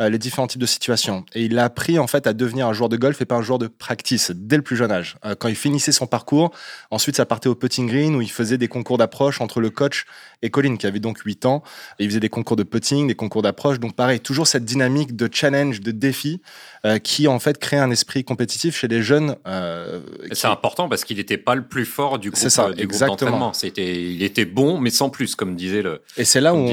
les 0.08 0.18
différents 0.18 0.46
types 0.46 0.60
de 0.60 0.66
situations. 0.66 1.24
Et 1.34 1.44
il 1.44 1.58
a 1.58 1.64
appris 1.64 1.98
en 1.98 2.06
fait 2.06 2.26
à 2.26 2.32
devenir 2.32 2.66
un 2.66 2.72
joueur 2.72 2.88
de 2.88 2.96
golf 2.96 3.20
et 3.20 3.24
pas 3.24 3.36
un 3.36 3.42
joueur 3.42 3.58
de 3.58 3.66
practice 3.66 4.30
dès 4.34 4.56
le 4.56 4.62
plus 4.62 4.76
jeune 4.76 4.90
âge. 4.90 5.16
Euh, 5.24 5.34
quand 5.34 5.48
il 5.48 5.56
finissait 5.56 5.92
son 5.92 6.06
parcours, 6.06 6.52
ensuite 6.90 7.16
ça 7.16 7.26
partait 7.26 7.48
au 7.48 7.54
putting 7.54 7.86
green 7.86 8.14
où 8.16 8.22
il 8.22 8.30
faisait 8.30 8.58
des 8.58 8.68
concours 8.68 8.98
d'approche 8.98 9.40
entre 9.40 9.60
le 9.60 9.70
coach 9.70 10.06
et 10.42 10.50
Colin 10.50 10.76
qui 10.76 10.86
avait 10.86 11.00
donc 11.00 11.18
8 11.18 11.44
ans. 11.46 11.62
Et 11.98 12.04
il 12.04 12.10
faisait 12.10 12.20
des 12.20 12.28
concours 12.28 12.56
de 12.56 12.62
putting, 12.62 13.08
des 13.08 13.14
concours 13.14 13.42
d'approche. 13.42 13.78
Donc 13.78 13.94
pareil, 13.94 14.20
toujours 14.20 14.46
cette 14.46 14.64
dynamique 14.64 15.16
de 15.16 15.28
challenge, 15.30 15.80
de 15.80 15.90
défi 15.90 16.40
euh, 16.84 16.98
qui 16.98 17.28
en 17.28 17.38
fait 17.38 17.58
crée 17.58 17.78
un 17.78 17.90
esprit 17.90 18.24
compétitif 18.24 18.76
chez 18.76 18.88
les 18.88 19.02
jeunes. 19.02 19.36
Euh, 19.46 20.00
c'est 20.32 20.48
important 20.48 20.88
parce 20.88 21.04
qu'il 21.04 21.18
n'était 21.18 21.38
pas 21.38 21.54
le 21.54 21.66
plus 21.66 21.84
fort 21.84 22.18
du 22.18 22.30
groupe, 22.30 22.48
ça, 22.48 22.70
exactement. 22.78 23.52
C'était, 23.52 24.02
il 24.02 24.22
était 24.22 24.44
bon 24.44 24.78
mais 24.78 24.90
sans 24.90 25.10
plus 25.10 25.34
comme 25.34 25.56
disait 25.56 25.82
le. 25.82 26.02
Et 26.16 26.24
c'est 26.24 26.40
là 26.40 26.54
où, 26.54 26.72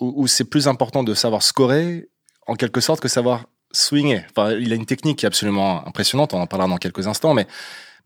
où 0.00 0.26
c'est 0.26 0.44
plus 0.44 0.68
important 0.68 1.04
de 1.04 1.14
savoir 1.14 1.42
scorer 1.42 2.08
en 2.46 2.54
quelque 2.54 2.80
sorte 2.80 3.00
que 3.00 3.08
savoir 3.08 3.46
swinger. 3.72 4.24
Enfin, 4.30 4.52
il 4.52 4.72
a 4.72 4.76
une 4.76 4.86
technique 4.86 5.18
qui 5.18 5.26
est 5.26 5.28
absolument 5.28 5.86
impressionnante, 5.86 6.34
on 6.34 6.40
en 6.40 6.46
parlera 6.46 6.68
dans 6.68 6.78
quelques 6.78 7.06
instants, 7.06 7.34
mais, 7.34 7.46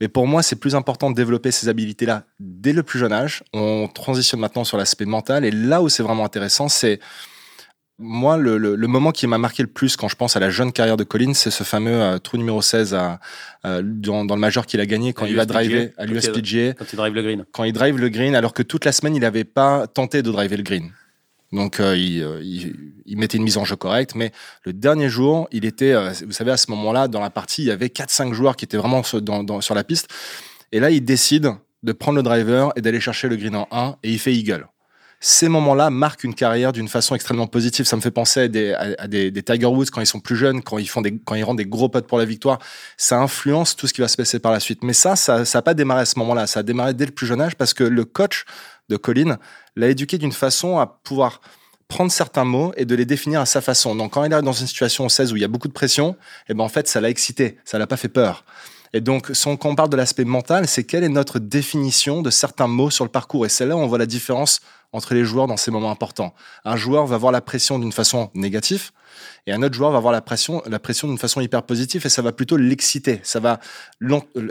mais 0.01 0.09
pour 0.09 0.27
moi, 0.27 0.43
c'est 0.43 0.57
plus 0.57 0.75
important 0.75 1.11
de 1.11 1.17
développer 1.17 1.51
ces 1.51 1.69
habilités-là 1.69 2.25
dès 2.39 2.73
le 2.73 2.83
plus 2.83 2.99
jeune 2.99 3.13
âge. 3.13 3.43
On 3.53 3.89
transitionne 3.89 4.41
maintenant 4.41 4.65
sur 4.65 4.77
l'aspect 4.77 5.05
mental, 5.05 5.45
et 5.45 5.51
là 5.51 5.83
où 5.83 5.89
c'est 5.89 6.03
vraiment 6.03 6.25
intéressant, 6.25 6.69
c'est 6.69 7.01
moi, 8.03 8.39
le, 8.39 8.57
le, 8.57 8.87
moment 8.87 9.13
qui 9.13 9.27
m'a 9.27 9.37
marqué 9.37 9.63
le 9.63 9.69
plus 9.69 9.95
quand 9.95 10.09
je 10.09 10.17
pense 10.17 10.35
à 10.35 10.41
la 10.41 10.49
jeune 10.49 10.73
carrière 10.73 10.97
de 10.97 11.05
Collins, 11.05 11.35
c'est 11.35 11.51
ce 11.51 11.65
fameux 11.65 12.01
euh, 12.01 12.19
trou 12.19 12.39
numéro 12.39 12.63
16 12.63 12.95
à, 12.95 13.21
dans, 13.63 14.25
dans, 14.25 14.35
le 14.37 14.41
majeur 14.41 14.65
qu'il 14.65 14.81
a 14.81 14.87
gagné 14.87 15.13
quand 15.13 15.27
il 15.27 15.37
va 15.37 15.45
driver 15.45 15.93
à 15.99 16.07
l'USPGA. 16.07 16.73
Quand 16.73 16.87
il 16.91 16.97
drive 16.97 17.15
le 17.15 17.23
green. 17.23 17.45
Quand 17.53 17.65
il 17.65 17.75
drive 17.75 17.99
le 17.99 18.09
green, 18.09 18.35
alors 18.35 18.55
que 18.55 18.63
toute 18.63 18.87
la 18.87 18.93
semaine, 18.93 19.15
il 19.15 19.21
n'avait 19.21 19.45
pas 19.45 19.87
tenté 19.87 20.23
de 20.23 20.31
driver 20.31 20.57
le 20.57 20.63
green. 20.63 20.93
Donc 21.53 21.81
euh, 21.81 21.97
il, 21.97 22.23
euh, 22.23 22.41
il, 22.43 22.93
il, 23.07 23.19
mettait 23.19 23.37
une 23.37 23.43
mise 23.43 23.57
en 23.57 23.65
jeu 23.65 23.77
correcte, 23.77 24.15
mais 24.15 24.31
le 24.65 24.73
dernier 24.73 25.09
jour, 25.09 25.49
il 25.51 25.65
était, 25.65 25.93
euh, 25.93 26.13
vous 26.25 26.33
savez, 26.33 26.53
à 26.53 26.57
ce 26.57 26.71
moment-là, 26.71 27.09
dans 27.09 27.21
la 27.21 27.31
partie, 27.31 27.63
il 27.63 27.67
y 27.67 27.71
avait 27.73 27.89
4-5 27.89 28.33
joueurs 28.33 28.57
qui 28.57 28.65
étaient 28.65 28.77
vraiment 28.77 29.03
sur, 29.03 29.75
la 29.75 29.85
piste. 29.85 30.09
Et 30.71 30.79
là, 30.79 30.91
il 30.91 31.05
décide 31.05 31.53
de 31.83 31.93
prendre 31.93 32.17
le 32.17 32.23
driver 32.23 32.73
et 32.77 32.83
d'aller 32.83 33.01
chercher 33.01 33.29
le 33.29 33.37
green 33.37 33.57
en 33.57 33.67
1 33.73 33.97
et 34.03 34.13
il 34.13 34.19
fait 34.19 34.35
eagle. 34.35 34.69
Ces 35.23 35.49
moments-là 35.49 35.91
marquent 35.91 36.25
une 36.25 36.35
carrière 36.35 36.73
d'une 36.73 36.89
façon 36.89 37.15
extrêmement 37.15 37.47
positive. 37.47 37.85
Ça 37.85 37.95
me 37.95 38.01
fait 38.01 38.11
penser 38.11 38.41
à 38.41 38.49
des, 38.49 38.73
à, 38.73 39.07
des, 39.07 39.43
Tiger 39.43 39.67
Woods 39.67 39.87
quand 39.93 40.01
ils 40.01 40.07
sont 40.07 40.21
plus 40.21 40.37
jeunes, 40.37 40.63
quand 40.63 40.79
ils 40.79 40.89
font 40.89 41.03
des, 41.03 41.19
quand 41.19 41.35
ils 41.35 41.45
rendent 41.45 41.59
des 41.59 41.67
gros 41.67 41.91
potes 41.91 42.07
pour 42.07 42.17
la 42.17 42.25
victoire. 42.25 42.59
Ça 42.97 43.19
influence 43.21 43.77
tout 43.77 43.87
ce 43.87 43.93
qui 43.93 44.01
va 44.01 44.09
se 44.09 44.17
passer 44.17 44.39
par 44.39 44.51
la 44.51 44.61
suite. 44.61 44.83
Mais 44.83 44.95
ça, 44.95 45.17
ça 45.17 45.43
n'a 45.43 45.63
pas 45.63 45.75
démarré 45.75 46.03
à 46.03 46.07
ce 46.07 46.19
moment-là. 46.21 46.47
Ça 46.47 46.61
a 46.61 46.63
démarré 46.63 46.95
dès 46.95 47.05
le 47.05 47.13
plus 47.13 47.27
jeune 47.27 47.43
âge 47.43 47.55
parce 47.55 47.75
que 47.75 47.85
le 47.85 48.07
coach 48.07 48.47
de 48.91 48.97
Colin 48.99 49.39
l'a 49.77 49.89
éduqué 49.89 50.19
d'une 50.19 50.33
façon 50.33 50.79
à 50.79 50.87
pouvoir 50.87 51.41
prendre 51.89 52.13
certains 52.13 52.45
mots 52.45 52.73
et 52.77 52.85
de 52.85 52.95
les 52.95 53.07
définir 53.07 53.41
à 53.41 53.47
sa 53.47 53.61
façon. 53.61 53.97
Donc 53.97 54.13
quand 54.13 54.25
il 54.25 54.33
est 54.33 54.43
dans 54.43 54.53
une 54.53 54.67
situation 54.67 55.07
au 55.07 55.09
16 55.09 55.33
où 55.33 55.37
il 55.37 55.43
y 55.43 55.45
a 55.45 55.49
beaucoup 55.49 55.69
de 55.69 55.73
pression, 55.73 56.17
eh 56.49 56.55
ben 56.55 56.63
en 56.63 56.69
fait 56.69 56.87
ça 56.87 57.01
l'a 57.01 57.09
excité, 57.09 57.59
ça 57.65 57.79
l'a 57.79 57.87
pas 57.87 57.97
fait 57.97 58.09
peur. 58.09 58.45
Et 58.93 59.01
donc, 59.01 59.31
quand 59.45 59.67
on 59.67 59.77
parle 59.77 59.89
de 59.89 59.97
l'aspect 59.97 60.25
mental, 60.25 60.67
c'est 60.67 60.83
quelle 60.83 61.05
est 61.05 61.09
notre 61.09 61.39
définition 61.39 62.23
de 62.23 62.31
certains 62.31 62.67
mots 62.67 62.91
sur 62.91 63.05
le 63.05 63.11
parcours? 63.11 63.47
Et 63.47 63.49
c'est 63.49 63.65
là 63.65 63.77
où 63.77 63.79
on 63.79 63.87
voit 63.87 63.99
la 63.99 64.07
différence 64.07 64.61
entre 64.93 65.15
les 65.15 65.25
joueurs 65.25 65.47
dans 65.47 65.57
ces 65.57 65.71
moments 65.71 65.91
importants. 65.91 66.35
Un 66.65 66.77
joueur 66.77 67.07
va 67.07 67.17
voir 67.17 67.33
la 67.33 67.41
pression 67.41 67.79
d'une 67.79 67.93
façon 67.93 68.31
négative, 68.35 68.91
et 69.47 69.53
un 69.53 69.63
autre 69.63 69.75
joueur 69.75 69.91
va 69.91 69.99
avoir 69.99 70.13
la 70.13 70.21
pression, 70.21 70.63
la 70.67 70.79
pression 70.79 71.09
d'une 71.09 71.19
façon 71.19 71.41
hyper 71.41 71.63
positive 71.63 72.05
et 72.05 72.09
ça 72.09 72.23
va 72.23 72.33
plutôt 72.33 72.57
l'exciter. 72.57 73.21
Ça 73.23 73.41
va, 73.41 73.61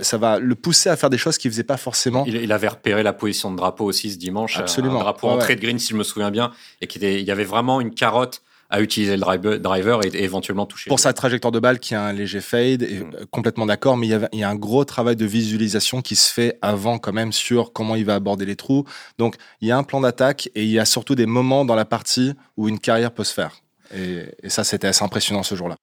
ça 0.02 0.18
va 0.18 0.40
le 0.40 0.56
pousser 0.56 0.90
à 0.90 0.96
faire 0.96 1.10
des 1.10 1.18
choses 1.18 1.38
qu'il 1.38 1.52
faisait 1.52 1.64
pas 1.64 1.78
forcément. 1.78 2.26
Il, 2.26 2.52
avait 2.52 2.68
repéré 2.68 3.04
la 3.04 3.14
position 3.14 3.52
de 3.52 3.58
drapeau 3.58 3.86
aussi 3.86 4.12
ce 4.12 4.18
dimanche. 4.18 4.58
Absolument. 4.58 5.00
Un 5.00 5.04
drapeau 5.04 5.30
entrée 5.30 5.56
de 5.56 5.62
green, 5.62 5.80
si 5.80 5.90
je 5.90 5.96
me 5.96 6.04
souviens 6.04 6.32
bien, 6.32 6.52
et 6.82 6.88
qu'il 6.88 7.04
il 7.04 7.24
y 7.24 7.32
avait 7.32 7.44
vraiment 7.44 7.82
une 7.82 7.94
carotte 7.94 8.42
à 8.70 8.82
utiliser 8.82 9.18
le 9.18 9.58
driver 9.58 10.06
et, 10.06 10.24
éventuellement 10.24 10.66
toucher. 10.66 10.90
Pour 10.90 11.00
sa 11.00 11.14
trajectoire 11.14 11.52
de 11.52 11.60
balle 11.60 11.80
qui 11.80 11.96
a 11.96 12.04
un 12.04 12.14
léger 12.14 12.42
fade, 12.42 12.84
et 12.84 13.00
mm. 13.00 13.26
complètement 13.32 13.66
d'accord, 13.66 13.98
mais 13.98 14.08
il 14.08 14.10
y, 14.12 14.14
a, 14.14 14.30
il 14.32 14.40
y, 14.40 14.44
a, 14.44 14.50
un 14.50 14.56
gros 14.56 14.86
travail 14.86 15.16
de 15.16 15.26
visualisation 15.26 16.02
qui 16.02 16.16
se 16.16 16.32
fait 16.32 16.58
avant 16.62 17.00
quand 17.00 17.14
même 17.14 17.34
sur 17.34 17.74
comment 17.74 17.96
il 17.96 18.06
va 18.06 18.16
aborder 18.16 18.46
les 18.46 18.56
trous. 18.56 18.86
Donc 19.18 19.36
il 19.62 19.68
y 19.68 19.72
a 19.72 19.78
un 19.78 19.84
plan 19.84 20.02
d'attaque 20.02 20.50
et 20.56 20.64
il 20.64 20.70
y 20.70 20.80
a 20.80 20.86
surtout 20.86 21.16
des 21.16 21.26
moments 21.26 21.66
dans 21.66 21.76
la 21.76 21.86
partie 21.86 22.34
où 22.58 22.68
une 22.70 22.80
carrière 22.80 23.12
peut 23.12 23.24
se 23.24 23.34
faire. 23.34 23.62
Et, 23.96 24.50
ça, 24.50 24.64
c'était 24.64 24.88
assez 24.88 25.04
impressionnant 25.04 25.44
ce 25.44 25.56
jour-là. 25.56 25.76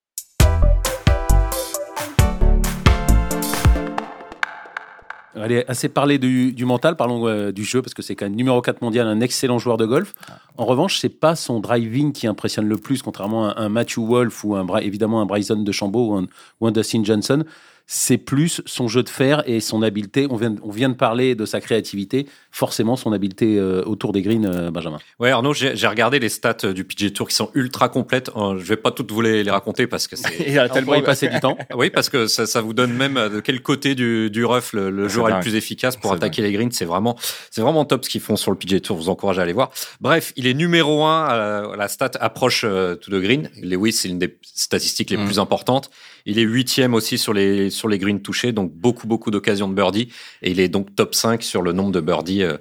Allez, 5.37 5.65
assez 5.69 5.89
parler 5.89 6.19
du, 6.19 6.53
du 6.53 6.65
mental, 6.65 6.97
parlons 6.97 7.29
euh, 7.29 7.53
du 7.53 7.65
jeu, 7.65 7.83
parce 7.83 7.93
que 7.93 8.03
c'est 8.03 8.17
quand 8.17 8.25
même 8.25 8.37
numéro 8.37 8.63
4 8.63 8.81
mondial, 8.81 9.07
un 9.07 9.21
excellent 9.21 9.59
joueur 9.59 9.77
de 9.77 9.85
golf. 9.85 10.15
En 10.57 10.65
revanche, 10.65 10.99
c'est 10.99 11.11
pas 11.11 11.37
son 11.37 11.61
driving 11.61 12.13
qui 12.13 12.27
impressionne 12.27 12.67
le 12.67 12.79
plus, 12.79 13.03
contrairement 13.03 13.51
à 13.51 13.61
un 13.61 13.69
Matthew 13.69 13.99
Wolf 13.99 14.45
ou 14.45 14.57
un, 14.57 14.67
évidemment 14.79 15.21
un 15.21 15.27
Bryson 15.27 15.57
de 15.57 15.73
Chambaud 15.73 16.13
ou 16.13 16.15
un, 16.15 16.27
ou 16.61 16.67
un 16.67 16.73
Dustin 16.73 17.05
Johnson. 17.05 17.45
C'est 17.89 18.19
plus 18.19 18.63
son 18.67 18.89
jeu 18.89 19.05
de 19.05 19.09
fer 19.09 19.45
et 19.47 19.61
son 19.61 19.83
habileté. 19.83 20.27
On 20.29 20.35
vient, 20.37 20.57
on 20.63 20.71
vient 20.71 20.89
de 20.89 20.95
parler 20.95 21.37
de 21.37 21.45
sa 21.47 21.61
créativité, 21.61 22.27
forcément 22.51 22.97
son 22.97 23.13
habileté 23.13 23.59
euh, 23.59 23.83
autour 23.85 24.13
des 24.13 24.23
greens, 24.23 24.45
euh, 24.45 24.71
Benjamin. 24.73 24.99
Ouais, 25.21 25.31
Arnaud, 25.31 25.55
j'ai 25.55 25.77
j'ai 25.77 25.87
regardé 25.87 26.19
les 26.19 26.29
stats 26.29 26.57
euh, 26.65 26.73
du 26.73 26.83
PG 26.83 27.13
Tour 27.13 27.29
qui 27.29 27.37
sont 27.37 27.51
ultra 27.55 27.89
complètes. 27.89 28.31
Euh, 28.35 28.59
Je 28.59 28.65
vais 28.65 28.77
pas 28.77 28.91
toutes 28.91 29.13
vous 29.13 29.21
les, 29.21 29.45
les 29.45 29.51
raconter 29.53 29.87
parce 29.87 30.09
que 30.09 30.17
c'est. 30.17 30.35
Il 30.49 30.59
a 30.59 30.69
tellement 30.69 30.97
y 30.97 31.03
passer 31.03 31.29
du 31.29 31.39
temps. 31.39 31.57
Oui, 31.77 31.91
parce 31.91 32.09
que 32.09 32.27
ça, 32.27 32.47
ça 32.47 32.61
vous 32.61 32.73
donne 32.75 32.93
même 32.93 33.17
euh, 33.17 33.29
de 33.29 33.39
quel 33.41 33.63
côté 33.63 33.95
du, 33.95 34.31
du 34.31 34.45
rough 34.45 34.73
le, 34.73 34.91
le 34.91 35.09
C'est 35.09 35.15
joueur 35.15 35.29
est 35.29 35.31
le 35.31 35.35
dingue. 35.37 35.43
plus 35.45 35.55
efficace 35.55 35.97
pour 35.97 36.13
attaquer 36.13 36.43
les 36.43 36.51
greens. 36.53 36.71
C'est 36.73 36.85
vraiment, 36.87 37.17
c'est 37.51 37.61
vraiment 37.61 37.85
top 37.85 38.05
ce 38.05 38.11
qu'ils 38.11 38.21
font 38.21 38.35
sur 38.37 38.51
le 38.51 38.57
PGA 38.57 38.81
Tour. 38.81 38.97
Je 38.99 39.03
vous 39.05 39.09
encourage 39.11 39.39
à 39.39 39.43
aller 39.43 39.53
voir. 39.53 39.71
Bref, 40.01 40.33
il 40.37 40.49
est 40.49 40.55
numéro 40.55 41.05
un. 41.05 41.31
euh, 41.31 41.77
la 41.77 41.87
stat 41.87 42.11
approche 42.19 42.63
euh, 42.65 42.97
to 42.97 43.11
the 43.13 43.23
green. 43.23 43.49
Lewis, 43.63 43.93
c'est 43.93 44.09
une 44.09 44.19
des 44.19 44.37
statistiques 44.43 45.11
les 45.11 45.17
Mm. 45.19 45.25
plus 45.27 45.39
importantes. 45.39 45.89
Il 46.29 46.39
est 46.41 46.43
huitième 46.43 46.93
aussi 46.95 47.19
sur 47.19 47.33
les 47.33 47.71
sur 47.77 47.89
les 47.89 47.99
greens 47.99 48.21
touchés, 48.21 48.53
donc 48.53 48.73
beaucoup 48.73 49.07
beaucoup 49.07 49.31
d'occasions 49.31 49.69
de 49.69 49.75
birdie. 49.75 50.09
Et 50.43 50.51
il 50.51 50.61
est 50.61 50.69
donc 50.69 50.95
top 50.95 51.15
5 51.15 51.43
sur 51.43 51.63
le 51.63 51.73
nombre 51.73 51.93
de 51.93 52.01
birdies 52.01 52.43
euh, 52.43 52.57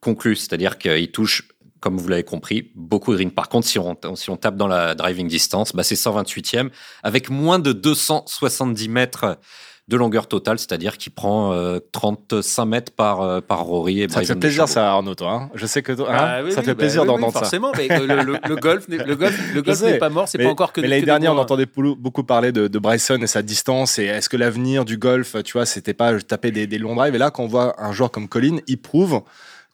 conclus, 0.00 0.36
c'est-à-dire 0.36 0.78
qu'il 0.78 1.10
touche 1.10 1.48
comme 1.80 1.98
vous 1.98 2.08
l'avez 2.08 2.24
compris, 2.24 2.72
beaucoup 2.74 3.12
de 3.12 3.18
greens. 3.18 3.30
Par 3.30 3.48
contre, 3.48 3.66
si 3.68 3.78
on, 3.78 3.96
si 4.16 4.30
on 4.30 4.36
tape 4.36 4.56
dans 4.56 4.66
la 4.66 4.94
driving 4.94 5.28
distance, 5.28 5.72
bah 5.72 5.84
c'est 5.84 5.94
128e, 5.94 6.70
avec 7.04 7.30
moins 7.30 7.58
de 7.58 7.72
270 7.72 8.88
mètres 8.88 9.38
de 9.88 9.96
longueur 9.96 10.26
totale, 10.26 10.58
c'est-à-dire 10.58 10.98
qu'il 10.98 11.12
prend 11.12 11.52
euh, 11.52 11.78
35 11.92 12.64
mètres 12.64 12.92
par, 12.92 13.20
euh, 13.20 13.40
par 13.40 13.60
Rory 13.62 14.02
et 14.02 14.08
Ça 14.08 14.20
te 14.20 14.26
fait 14.26 14.34
plaisir, 14.34 14.66
ça, 14.68 14.90
Arnaud, 14.90 15.14
toi. 15.14 15.32
hein? 15.32 15.50
Je 15.54 15.64
sais 15.64 15.80
que 15.80 15.92
toi, 15.92 16.08
hein, 16.10 16.16
Ah 16.18 16.40
oui, 16.42 16.50
ça 16.50 16.56
oui, 16.58 16.62
te 16.64 16.70
fait 16.70 16.74
bah 16.74 16.78
plaisir 16.80 17.02
oui, 17.02 17.08
oui, 17.08 17.14
d'entendre 17.14 17.32
ça. 17.34 17.38
Forcément, 17.38 17.70
mais 17.76 17.86
le, 17.86 18.06
le- 18.24 18.38
le 18.48 18.56
golf, 18.60 18.88
n'est- 18.88 18.96
le 19.04 19.14
golf, 19.14 19.54
le 19.54 19.62
golf 19.62 19.80
n'est 19.82 19.98
pas 19.98 20.08
mort. 20.08 20.26
C'est 20.26 20.38
pas 20.38 20.48
encore 20.48 20.72
que. 20.72 20.80
mais 20.80 20.88
l'année 20.88 21.02
dernière, 21.06 21.30
on 21.30 21.34
points. 21.36 21.42
entendait 21.44 21.66
beaucoup 21.66 21.94
beaucoup 21.94 22.24
parler 22.24 22.50
de, 22.50 22.66
de 22.66 22.78
Bryson 22.80 23.18
et 23.22 23.28
sa 23.28 23.42
distance. 23.42 24.00
Et 24.00 24.06
est-ce 24.06 24.28
que 24.28 24.36
l'avenir 24.36 24.84
du 24.84 24.96
golf, 24.98 25.36
tu 25.44 25.52
vois, 25.52 25.66
c'était 25.66 25.94
pas 25.94 26.18
taper 26.20 26.50
des, 26.50 26.66
des 26.66 26.78
longs 26.78 26.96
drives. 26.96 27.14
Et 27.14 27.18
là, 27.18 27.30
quand 27.30 27.44
on 27.44 27.48
voit 27.48 27.80
un 27.80 27.92
joueur 27.92 28.10
comme 28.10 28.26
Colin, 28.26 28.56
il 28.66 28.78
prouve 28.78 29.22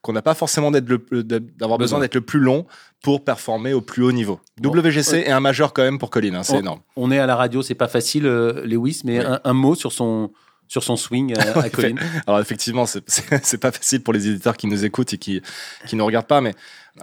qu'on 0.02 0.12
n'a 0.12 0.22
pas 0.22 0.34
forcément 0.34 0.70
d'être 0.70 0.88
le- 0.88 1.22
de- 1.22 1.38
d'avoir 1.38 1.78
besoin 1.78 2.00
d'être 2.00 2.14
le 2.16 2.20
plus 2.20 2.40
long 2.40 2.66
pour 3.02 3.24
performer 3.24 3.72
au 3.72 3.80
plus 3.80 4.02
haut 4.02 4.12
niveau. 4.12 4.40
WGC 4.62 5.18
est 5.26 5.30
un 5.30 5.40
majeur 5.40 5.72
quand 5.72 5.82
même 5.82 5.98
pour 5.98 6.10
Colin, 6.10 6.34
hein, 6.34 6.42
c'est 6.42 6.58
énorme. 6.58 6.80
On 6.96 7.10
est 7.10 7.18
à 7.18 7.26
la 7.26 7.36
radio, 7.36 7.62
c'est 7.62 7.74
pas 7.76 7.88
facile, 7.88 8.26
euh, 8.26 8.64
Lewis, 8.66 9.02
mais 9.04 9.20
Oui. 9.20 9.24
un, 9.26 9.40
un 9.44 9.52
mot 9.52 9.74
sur 9.74 9.92
son 9.92 10.30
sur 10.68 10.82
son 10.82 10.96
swing 10.96 11.34
euh, 11.36 11.60
à 11.60 11.68
Colin. 11.68 11.96
Alors 12.26 12.40
effectivement, 12.40 12.86
c'est- 12.86 13.58
pas 13.60 13.72
facile 13.72 14.02
pour 14.02 14.14
les 14.14 14.26
éditeurs 14.28 14.56
qui 14.56 14.66
nous 14.66 14.84
écoutent 14.86 15.12
et 15.12 15.18
qui 15.18 15.42
qui 15.86 15.96
nous 15.96 16.06
regardent 16.06 16.26
pas, 16.26 16.40
mais 16.40 16.54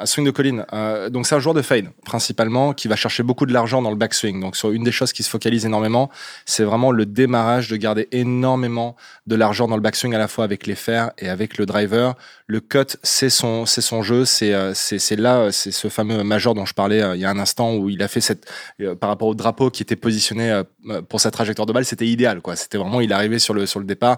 swing 0.05 0.25
de 0.25 0.31
Colin. 0.31 0.65
euh, 0.73 1.09
donc 1.09 1.25
c'est 1.25 1.35
un 1.35 1.39
joueur 1.39 1.55
de 1.55 1.61
fade 1.61 1.87
principalement 2.05 2.73
qui 2.73 2.87
va 2.87 2.95
chercher 2.95 3.23
beaucoup 3.23 3.45
de 3.45 3.53
l'argent 3.53 3.81
dans 3.81 3.89
le 3.89 3.95
backswing. 3.95 4.39
Donc 4.39 4.55
sur 4.55 4.71
une 4.71 4.83
des 4.83 4.91
choses 4.91 5.13
qui 5.13 5.23
se 5.23 5.29
focalise 5.29 5.65
énormément, 5.65 6.09
c'est 6.45 6.63
vraiment 6.63 6.91
le 6.91 7.05
démarrage 7.05 7.69
de 7.69 7.75
garder 7.75 8.07
énormément 8.11 8.95
de 9.27 9.35
l'argent 9.35 9.67
dans 9.67 9.75
le 9.75 9.81
backswing 9.81 10.13
à 10.13 10.17
la 10.17 10.27
fois 10.27 10.43
avec 10.43 10.67
les 10.67 10.75
fers 10.75 11.11
et 11.17 11.29
avec 11.29 11.57
le 11.57 11.65
driver. 11.65 12.15
Le 12.47 12.59
cut, 12.59 12.97
c'est 13.03 13.29
son 13.29 13.65
c'est 13.65 13.81
son 13.81 14.01
jeu, 14.01 14.25
c'est 14.25 14.53
euh, 14.53 14.73
c'est 14.73 15.15
là, 15.15 15.51
c'est 15.51 15.71
ce 15.71 15.87
fameux 15.87 16.23
major 16.23 16.53
dont 16.53 16.65
je 16.65 16.73
parlais 16.73 17.01
euh, 17.01 17.15
il 17.15 17.21
y 17.21 17.25
a 17.25 17.29
un 17.29 17.39
instant 17.39 17.75
où 17.75 17.89
il 17.89 18.01
a 18.03 18.07
fait 18.07 18.21
cette 18.21 18.49
euh, 18.81 18.95
par 18.95 19.09
rapport 19.09 19.27
au 19.27 19.35
drapeau 19.35 19.69
qui 19.69 19.83
était 19.83 19.95
positionné 19.95 20.61
pour 21.09 21.19
sa 21.19 21.31
trajectoire 21.31 21.65
de 21.65 21.73
balle, 21.73 21.85
c'était 21.85 22.07
idéal 22.07 22.41
quoi. 22.41 22.55
C'était 22.55 22.77
vraiment 22.77 23.01
il 23.01 23.11
arrivé 23.13 23.39
sur 23.39 23.53
le 23.53 23.65
sur 23.65 23.79
le 23.79 23.85
départ, 23.85 24.17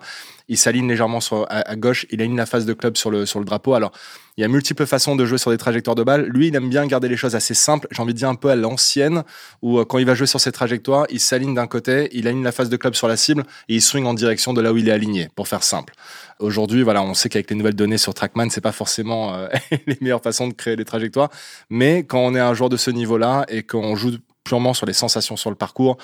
il 0.52 0.58
s'aligne 0.58 0.90
légèrement 0.90 1.22
sur, 1.22 1.46
à, 1.50 1.76
gauche, 1.78 2.06
il 2.12 2.22
aligne 2.22 2.36
la 2.36 2.46
face 2.46 2.66
de 2.66 2.74
club 2.74 2.98
sur 2.98 3.10
le, 3.10 3.26
sur 3.26 3.40
le 3.40 3.46
drapeau. 3.46 3.74
Alors, 3.74 3.94
il 4.36 4.42
y 4.42 4.44
a 4.44 4.50
multiples 4.50 4.86
façons 4.86 5.16
de 5.16 5.26
jouer 5.26 5.38
sur 5.38 5.50
des 5.50 5.58
trajectoires 5.58 5.96
de 5.96 6.04
balles. 6.04 6.26
Lui, 6.26 6.50
il 6.50 6.56
aime 6.58 6.70
bien 6.70 6.86
garder 6.88 7.08
les 7.08 7.16
choses 7.16 7.38
assez 7.38 7.54
simples. 7.54 7.88
J'ai 7.90 8.02
envie 8.02 8.14
de 8.14 8.18
dire 8.18 8.28
un 8.28 8.36
peu 8.36 8.50
à 8.50 8.58
l'ancienne, 8.58 9.24
où 9.62 9.80
euh, 9.80 9.86
quand 9.86 9.98
il 9.98 10.06
va 10.06 10.14
jouer 10.14 10.28
sur 10.28 10.42
ses 10.42 10.52
trajectoires, 10.52 11.06
il 11.10 11.22
s'aligne 11.22 11.56
d'un 11.56 11.68
côté, 11.68 12.10
il 12.12 12.28
aligne 12.28 12.44
la 12.44 12.52
face 12.52 12.68
de 12.68 12.76
club 12.76 12.96
sur 12.96 13.08
la 13.08 13.16
cible 13.16 13.44
et 13.70 13.76
il 13.76 13.82
swing 13.82 14.06
en 14.06 14.14
direction 14.14 14.52
de 14.52 14.60
là 14.60 14.74
où 14.74 14.78
il 14.78 14.90
est 14.90 14.92
aligné, 14.92 15.30
pour 15.38 15.48
faire 15.48 15.64
simple. 15.64 15.94
Aujourd'hui, 16.40 16.84
voilà, 16.84 17.02
on 17.02 17.14
sait 17.14 17.30
qu'avec 17.30 17.50
les 17.50 17.56
nouvelles 17.56 17.76
données 17.76 17.98
sur 17.98 18.14
Trackman, 18.14 18.50
c'est 18.50 18.60
pas 18.60 18.74
forcément 18.74 19.34
euh, 19.34 19.48
les 19.88 19.98
meilleures 20.02 20.22
façons 20.22 20.50
de 20.50 20.54
créer 20.54 20.76
des 20.76 20.84
trajectoires. 20.84 21.30
Mais 21.70 22.04
quand 22.04 22.20
on 22.20 22.36
est 22.36 22.42
un 22.42 22.54
joueur 22.54 22.70
de 22.70 22.76
ce 22.78 22.92
niveau-là 22.92 23.46
et 23.48 23.64
qu'on 23.64 23.96
joue 23.96 24.18
purement 24.44 24.74
sur 24.74 24.86
les 24.86 24.94
sensations 24.94 25.38
sur 25.38 25.50
le 25.50 25.56
parcours, 25.56 25.98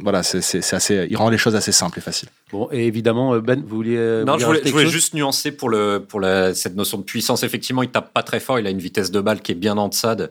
voilà, 0.00 0.24
c'est 0.24 0.40
c'est- 0.40 0.62
c'est 0.62 0.74
assez, 0.74 1.06
il 1.08 1.16
rend 1.16 1.30
les 1.30 1.38
choses 1.38 1.54
assez 1.54 1.70
simples 1.70 2.00
et 2.00 2.02
faciles. 2.02 2.28
Bon, 2.50 2.68
et 2.72 2.86
évidemment, 2.86 3.34
euh, 3.34 3.40
Ben, 3.40 3.60
vous 3.64 3.76
vouliez. 3.76 3.96
euh, 3.96 4.24
Non, 4.24 4.32
vous 4.34 4.40
je 4.40 4.46
voulais, 4.46 4.60
je 4.64 4.86
juste 4.88 5.14
nuancer 5.14 5.52
pour, 5.52 5.68
le, 5.68 5.98
pour 6.06 6.18
la, 6.18 6.54
cette 6.54 6.74
notion 6.74 6.98
de 6.98 7.04
puissance. 7.04 7.44
Effectivement, 7.44 7.84
il 7.84 7.90
tape 7.90 8.12
pas 8.12 8.24
très 8.24 8.40
fort. 8.40 8.58
Il 8.58 8.66
a 8.66 8.70
une 8.70 8.80
vitesse 8.80 9.12
de 9.12 9.20
balle 9.20 9.40
qui 9.42 9.52
est 9.52 9.56
bien 9.56 9.76
en 9.78 9.88
deçà 9.88 10.16
de- 10.16 10.28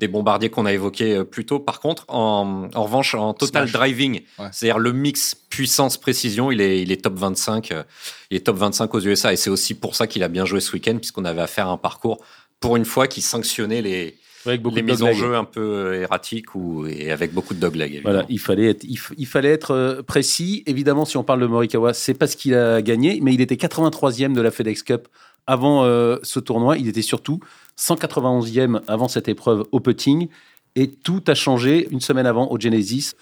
des 0.00 0.08
bombardiers 0.08 0.50
qu'on 0.50 0.66
a 0.66 0.72
évoqués 0.72 1.16
euh, 1.18 1.24
plus 1.24 1.46
tôt. 1.46 1.60
Par 1.60 1.78
contre, 1.80 2.04
en, 2.08 2.68
en 2.74 2.82
revanche, 2.82 3.14
en 3.14 3.32
total 3.32 3.68
Smash. 3.68 3.80
driving, 3.80 4.22
Ouais. 4.40 4.46
c'est-à-dire 4.50 4.78
le 4.80 4.92
mix 4.92 5.36
puissance-précision, 5.50 6.50
il 6.50 6.60
est, 6.60 6.82
il 6.82 6.90
est 6.90 7.02
top 7.02 7.14
25. 7.14 7.72
euh, 7.72 7.82
il 8.30 8.36
est 8.38 8.40
top 8.40 8.56
25 8.56 8.92
aux 8.94 9.00
USA. 9.00 9.32
Et 9.32 9.36
c'est 9.36 9.50
aussi 9.50 9.74
pour 9.74 9.94
ça 9.94 10.06
qu'il 10.06 10.22
a 10.22 10.28
bien 10.28 10.44
joué 10.44 10.60
ce 10.60 10.72
week-end, 10.72 10.96
puisqu'on 10.96 11.24
avait 11.24 11.42
à 11.42 11.46
faire 11.46 11.68
un 11.68 11.76
parcours, 11.78 12.18
pour 12.60 12.76
une 12.76 12.84
fois, 12.84 13.06
qui 13.06 13.20
sanctionnait 13.22 13.82
les, 13.82 14.16
Avec 14.46 14.62
beaucoup 14.62 14.76
les 14.76 14.82
de 14.82 14.90
mises 14.90 15.02
en 15.02 15.12
jeu 15.12 15.34
un 15.34 15.44
peu 15.44 15.60
euh, 15.60 16.02
erratiques 16.02 16.54
ou, 16.54 16.86
et 16.86 17.10
avec 17.10 17.32
beaucoup 17.32 17.54
de 17.54 17.60
dogleg. 17.60 18.00
Voilà, 18.02 18.24
il 18.28 18.38
fallait 18.38 18.70
être, 18.70 18.84
il, 18.84 19.26
fallait 19.26 19.50
être 19.50 19.72
euh, 19.72 20.02
précis. 20.02 20.62
Évidemment, 20.66 21.04
si 21.04 21.16
on 21.16 21.24
parle 21.24 21.40
de 21.40 21.46
Morikawa, 21.46 21.94
c'est 21.94 22.14
parce 22.14 22.34
qu'il 22.34 22.54
a 22.54 22.82
gagné, 22.82 23.20
mais 23.22 23.34
il 23.34 23.40
était 23.40 23.56
83e 23.56 24.32
de 24.32 24.40
la 24.40 24.50
FedEx 24.50 24.82
Cup 24.82 25.08
avant 25.46 25.84
euh, 25.84 26.16
ce 26.22 26.40
tournoi. 26.40 26.78
Il 26.78 26.88
était 26.88 27.02
surtout 27.02 27.40
191e 27.78 28.80
avant 28.88 29.08
cette 29.08 29.28
épreuve 29.28 29.64
au 29.72 29.80
putting. 29.80 30.28
Et 30.74 30.90
tout 30.90 31.22
a 31.26 31.34
changé 31.34 31.88
une 31.90 32.00
semaine 32.00 32.26
avant 32.26 32.50
au 32.50 32.60
Genesis. 32.60 33.14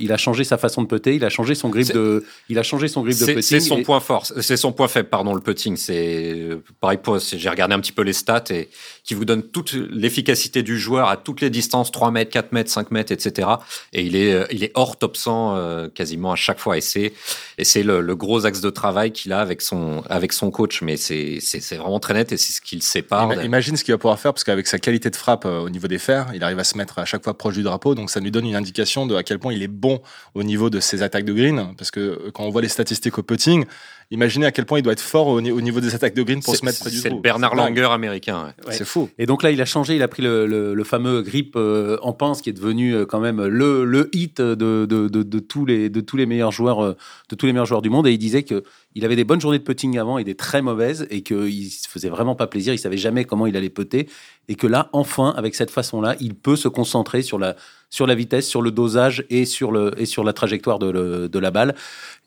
Il 0.00 0.12
a 0.12 0.16
changé 0.16 0.44
sa 0.44 0.58
façon 0.58 0.82
de 0.82 0.86
putter, 0.86 1.14
il 1.16 1.24
a 1.24 1.28
changé 1.30 1.54
son 1.54 1.68
grip 1.68 1.92
de, 1.92 2.24
il 2.48 2.58
a 2.58 2.62
changé 2.62 2.88
son 2.88 3.02
grip 3.02 3.12
de 3.18 3.24
C'est 3.24 3.34
putting. 3.34 3.42
c'est 3.42 3.60
son 3.60 3.78
et- 3.78 3.82
point 3.82 4.00
fort, 4.00 4.26
c'est 4.26 4.56
son 4.56 4.72
point 4.72 4.88
faible, 4.88 5.08
pardon, 5.08 5.34
le 5.34 5.40
putting. 5.40 5.76
C'est 5.76 6.50
pareil 6.80 6.98
pour, 7.02 7.18
j'ai 7.18 7.48
regardé 7.48 7.74
un 7.74 7.80
petit 7.80 7.92
peu 7.92 8.02
les 8.02 8.12
stats 8.12 8.44
et 8.50 8.68
qui 9.04 9.14
vous 9.14 9.24
donne 9.24 9.42
toute 9.42 9.72
l'efficacité 9.72 10.62
du 10.62 10.78
joueur 10.78 11.08
à 11.08 11.16
toutes 11.16 11.40
les 11.40 11.50
distances, 11.50 11.90
3 11.90 12.10
mètres, 12.10 12.30
4 12.30 12.52
mètres, 12.52 12.70
5 12.70 12.90
mètres, 12.90 13.12
etc. 13.12 13.48
Et 13.92 14.02
il 14.02 14.16
est, 14.16 14.46
il 14.50 14.64
est 14.64 14.72
hors 14.74 14.96
top 14.96 15.16
100 15.16 15.56
euh, 15.56 15.88
quasiment 15.88 16.32
à 16.32 16.36
chaque 16.36 16.58
fois. 16.58 16.76
Et 16.76 16.80
c'est, 16.80 17.12
et 17.58 17.64
c'est 17.64 17.82
le, 17.82 18.00
le 18.00 18.16
gros 18.16 18.44
axe 18.46 18.60
de 18.60 18.70
travail 18.70 19.12
qu'il 19.12 19.32
a 19.32 19.40
avec 19.40 19.62
son, 19.62 20.02
avec 20.08 20.32
son 20.32 20.50
coach. 20.50 20.82
Mais 20.82 20.96
c'est, 20.96 21.38
c'est, 21.40 21.76
vraiment 21.76 22.00
très 22.00 22.14
net 22.14 22.32
et 22.32 22.36
c'est 22.36 22.52
ce 22.52 22.60
qui 22.60 22.76
le 22.76 22.82
sépare. 22.82 23.32
Ima- 23.32 23.44
Imagine 23.44 23.76
ce 23.76 23.84
qu'il 23.84 23.94
va 23.94 23.98
pouvoir 23.98 24.18
faire, 24.20 24.34
parce 24.34 24.44
qu'avec 24.44 24.66
sa 24.66 24.78
qualité 24.78 25.08
de 25.10 25.16
frappe 25.16 25.46
euh, 25.46 25.60
au 25.60 25.70
niveau 25.70 25.88
des 25.88 25.98
fers, 25.98 26.26
il 26.34 26.44
arrive 26.44 26.58
à 26.58 26.64
se 26.64 26.76
mettre 26.76 26.98
à 26.98 27.04
chaque 27.06 27.24
fois 27.24 27.36
proche 27.36 27.54
du 27.54 27.62
drapeau, 27.62 27.94
donc 27.94 28.10
ça 28.10 28.20
nous 28.20 28.30
donne 28.30 28.46
une 28.46 28.56
indication 28.56 29.06
de 29.06 29.14
à 29.14 29.22
quel 29.22 29.38
point 29.38 29.52
il 29.54 29.62
est 29.62 29.68
bon 29.68 29.87
au 30.34 30.42
niveau 30.42 30.70
de 30.70 30.80
ses 30.80 31.02
attaques 31.02 31.24
de 31.24 31.32
green, 31.32 31.74
parce 31.76 31.90
que 31.90 32.00
euh, 32.00 32.30
quand 32.32 32.44
on 32.44 32.50
voit 32.50 32.62
les 32.62 32.68
statistiques 32.68 33.18
au 33.18 33.22
putting, 33.22 33.64
imaginez 34.10 34.46
à 34.46 34.52
quel 34.52 34.64
point 34.64 34.78
il 34.78 34.82
doit 34.82 34.92
être 34.94 35.00
fort 35.02 35.26
au, 35.28 35.40
ni- 35.40 35.50
au 35.50 35.60
niveau 35.60 35.80
des 35.80 35.94
attaques 35.94 36.14
de 36.14 36.22
green 36.22 36.42
pour 36.42 36.54
C'est- 36.54 36.60
se 36.60 36.64
mettre 36.64 36.78
près 36.80 36.90
du 36.90 36.96
C'est 36.98 37.10
le. 37.10 37.20
Bernard. 37.20 37.54
Langer 37.54 37.88
américain. 37.90 38.44
ouais. 38.46 38.68
Ouais. 38.68 38.74
C'est 38.76 38.84
fou. 38.86 39.08
Et 39.18 39.26
donc 39.26 39.42
là, 39.42 39.50
il 39.50 39.60
a 39.60 39.64
changé, 39.66 39.96
il 39.96 40.02
a 40.02 40.08
pris 40.08 40.22
le, 40.22 40.46
le- 40.46 40.74
le 40.74 40.84
fameux 40.84 41.22
grip 41.22 41.54
euh, 41.56 41.98
en 42.02 42.12
pince 42.12 42.40
qui 42.42 42.50
est 42.50 42.54
devenu 42.54 42.94
euh, 42.94 43.04
quand 43.06 43.20
même 43.20 43.44
le, 43.44 43.84
le 43.84 44.08
hit 44.14 44.40
de, 44.40 44.54
de, 44.54 45.06
de, 45.08 45.22
de 45.22 45.38
tous 45.38 45.64
les, 45.66 45.90
de 45.90 46.00
tous 46.00 46.16
les 46.16 46.26
meilleurs 46.26 46.52
joueurs 46.52 46.82
euh, 46.84 46.96
de 47.30 47.36
tous 47.36 47.46
les 47.46 47.52
meilleurs 47.52 47.66
joueurs 47.66 47.82
du 47.82 47.90
monde. 47.90 48.06
Et 48.06 48.12
il 48.12 48.18
disait 48.18 48.42
que 48.44 48.62
il 48.94 49.04
avait 49.04 49.16
des 49.16 49.24
bonnes 49.24 49.40
journées 49.40 49.58
de 49.58 49.64
putting 49.64 49.98
avant 49.98 50.18
et 50.18 50.24
des 50.24 50.34
très 50.34 50.62
mauvaises 50.62 51.06
et 51.10 51.20
qu'il 51.22 51.70
se 51.70 51.88
faisait 51.88 52.08
vraiment 52.08 52.34
pas 52.34 52.46
plaisir. 52.48 52.72
Il 52.74 52.78
savait 52.78 52.96
jamais 52.96 53.24
comment 53.24 53.46
il 53.46 53.56
allait 53.56 53.68
putter 53.68 54.08
et 54.48 54.54
que 54.56 54.66
là, 54.66 54.88
enfin, 54.92 55.34
avec 55.36 55.54
cette 55.54 55.70
façon-là, 55.70 56.16
il 56.20 56.34
peut 56.34 56.56
se 56.56 56.68
concentrer 56.68 57.20
sur 57.22 57.38
la 57.38 57.54
sur 57.90 58.06
la 58.06 58.14
vitesse, 58.14 58.46
sur 58.46 58.62
le 58.62 58.70
dosage 58.70 59.24
et 59.30 59.44
sur 59.44 59.72
le 59.72 59.92
et 59.96 60.06
sur 60.06 60.24
la 60.24 60.32
trajectoire 60.32 60.78
de, 60.78 61.38
la 61.38 61.50
balle. 61.50 61.74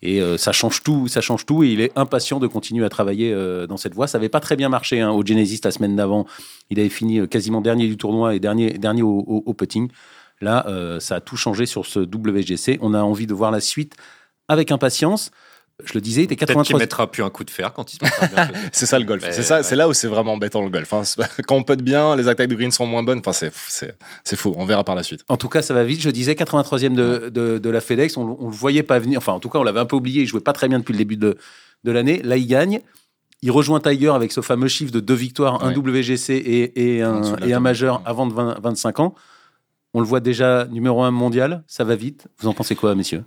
Et 0.01 0.21
euh, 0.21 0.37
ça 0.37 0.51
change 0.51 0.81
tout, 0.83 1.07
ça 1.07 1.21
change 1.21 1.45
tout. 1.45 1.63
Et 1.63 1.69
il 1.69 1.81
est 1.81 1.91
impatient 1.95 2.39
de 2.39 2.47
continuer 2.47 2.85
à 2.85 2.89
travailler 2.89 3.31
euh, 3.33 3.67
dans 3.67 3.77
cette 3.77 3.93
voie. 3.93 4.07
Ça 4.07 4.17
avait 4.17 4.29
pas 4.29 4.39
très 4.39 4.55
bien 4.55 4.69
marché 4.69 4.99
hein, 5.01 5.11
au 5.11 5.25
Genesis 5.25 5.61
la 5.63 5.71
semaine 5.71 5.95
d'avant. 5.95 6.25
Il 6.69 6.79
avait 6.79 6.89
fini 6.89 7.19
euh, 7.19 7.27
quasiment 7.27 7.61
dernier 7.61 7.87
du 7.87 7.97
tournoi 7.97 8.35
et 8.35 8.39
dernier 8.39 8.71
dernier 8.77 9.03
au, 9.03 9.43
au- 9.45 9.53
putting. 9.53 9.89
Là, 10.39 10.65
ça 10.99 11.17
a 11.17 11.21
tout 11.21 11.37
changé 11.37 11.67
sur 11.67 11.85
ce 11.85 11.99
WGC. 11.99 12.79
On 12.81 12.95
a 12.95 13.01
envie 13.03 13.27
de 13.27 13.33
voir 13.35 13.51
la 13.51 13.61
suite 13.61 13.93
avec 14.47 14.71
impatience. 14.71 15.29
Je 15.85 15.93
le 15.93 16.01
disais, 16.01 16.21
il 16.21 16.23
était 16.25 16.35
Peut-être 16.35 16.49
qu'il 16.49 16.55
83. 16.75 16.79
mettra 16.79 17.11
plus 17.11 17.23
un 17.23 17.29
coup 17.29 17.43
de 17.43 17.49
fer 17.49 17.73
quand 17.73 17.93
il 17.93 17.97
se 17.97 18.03
mettra 18.03 18.27
bien. 18.27 18.49
C'est 18.71 18.85
ça 18.85 18.99
le 18.99 19.05
golf. 19.05 19.23
C'est 19.31 19.43
ça, 19.43 19.57
ouais. 19.57 19.63
c'est 19.63 19.75
là 19.75 19.87
où 19.89 19.93
c'est 19.93 20.07
vraiment 20.07 20.33
embêtant 20.33 20.61
le 20.63 20.69
golf. 20.69 20.91
hein. 20.93 21.01
Quand 21.47 21.55
on 21.55 21.63
putt 21.63 21.81
bien, 21.81 22.15
les 22.15 22.27
attaques 22.27 22.49
de 22.49 22.55
green 22.55 22.71
sont 22.71 22.85
moins 22.85 23.03
bonnes. 23.03 23.19
Enfin, 23.19 23.33
c'est, 23.33 23.51
c'est, 23.67 23.95
c'est 24.23 24.35
fou. 24.35 24.53
On 24.57 24.65
verra 24.65 24.83
par 24.83 24.95
la 24.95 25.03
suite. 25.03 25.23
En 25.29 25.37
tout 25.37 25.49
cas, 25.49 25.61
ça 25.61 25.73
va 25.73 25.83
vite. 25.83 26.01
Je 26.01 26.09
disais 26.09 26.33
83e 26.33 26.93
de, 26.93 27.29
de, 27.29 27.57
de 27.57 27.69
la 27.69 27.81
FedEx. 27.81 28.17
On, 28.17 28.37
on 28.39 28.47
le 28.49 28.55
voyait 28.55 28.83
pas 28.83 28.99
venir. 28.99 29.17
Enfin, 29.17 29.33
en 29.33 29.39
tout 29.39 29.49
cas, 29.49 29.59
on 29.59 29.63
l'avait 29.63 29.79
un 29.79 29.85
peu 29.85 29.95
oublié. 29.95 30.21
Il 30.21 30.27
jouait 30.27 30.39
pas 30.41 30.53
très 30.53 30.67
bien 30.67 30.79
depuis 30.79 30.93
le 30.93 30.97
début 30.97 31.17
de, 31.17 31.37
de 31.83 31.91
l'année. 31.91 32.21
Là, 32.23 32.37
il 32.37 32.47
gagne. 32.47 32.81
Il 33.43 33.49
rejoint 33.51 33.79
Tiger 33.79 34.09
avec 34.11 34.31
ce 34.31 34.41
fameux 34.41 34.67
chiffre 34.67 34.91
de 34.91 34.99
deux 34.99 35.15
victoires, 35.15 35.63
un. 35.63 35.73
WGC 35.73 36.29
et, 36.35 36.95
et 36.97 37.01
un, 37.01 37.21
et 37.45 37.53
un 37.53 37.59
majeur 37.59 38.01
avant 38.05 38.27
de 38.27 38.33
20 38.33 38.59
25 38.61 38.99
ans. 38.99 39.15
On 39.93 39.99
le 39.99 40.05
voit 40.05 40.19
déjà 40.19 40.67
numéro 40.71 41.01
un 41.03 41.11
mondial. 41.11 41.63
Ça 41.67 41.83
va 41.83 41.95
vite. 41.95 42.27
Vous 42.39 42.47
en 42.47 42.53
pensez 42.53 42.75
quoi, 42.75 42.93
messieurs? 42.95 43.23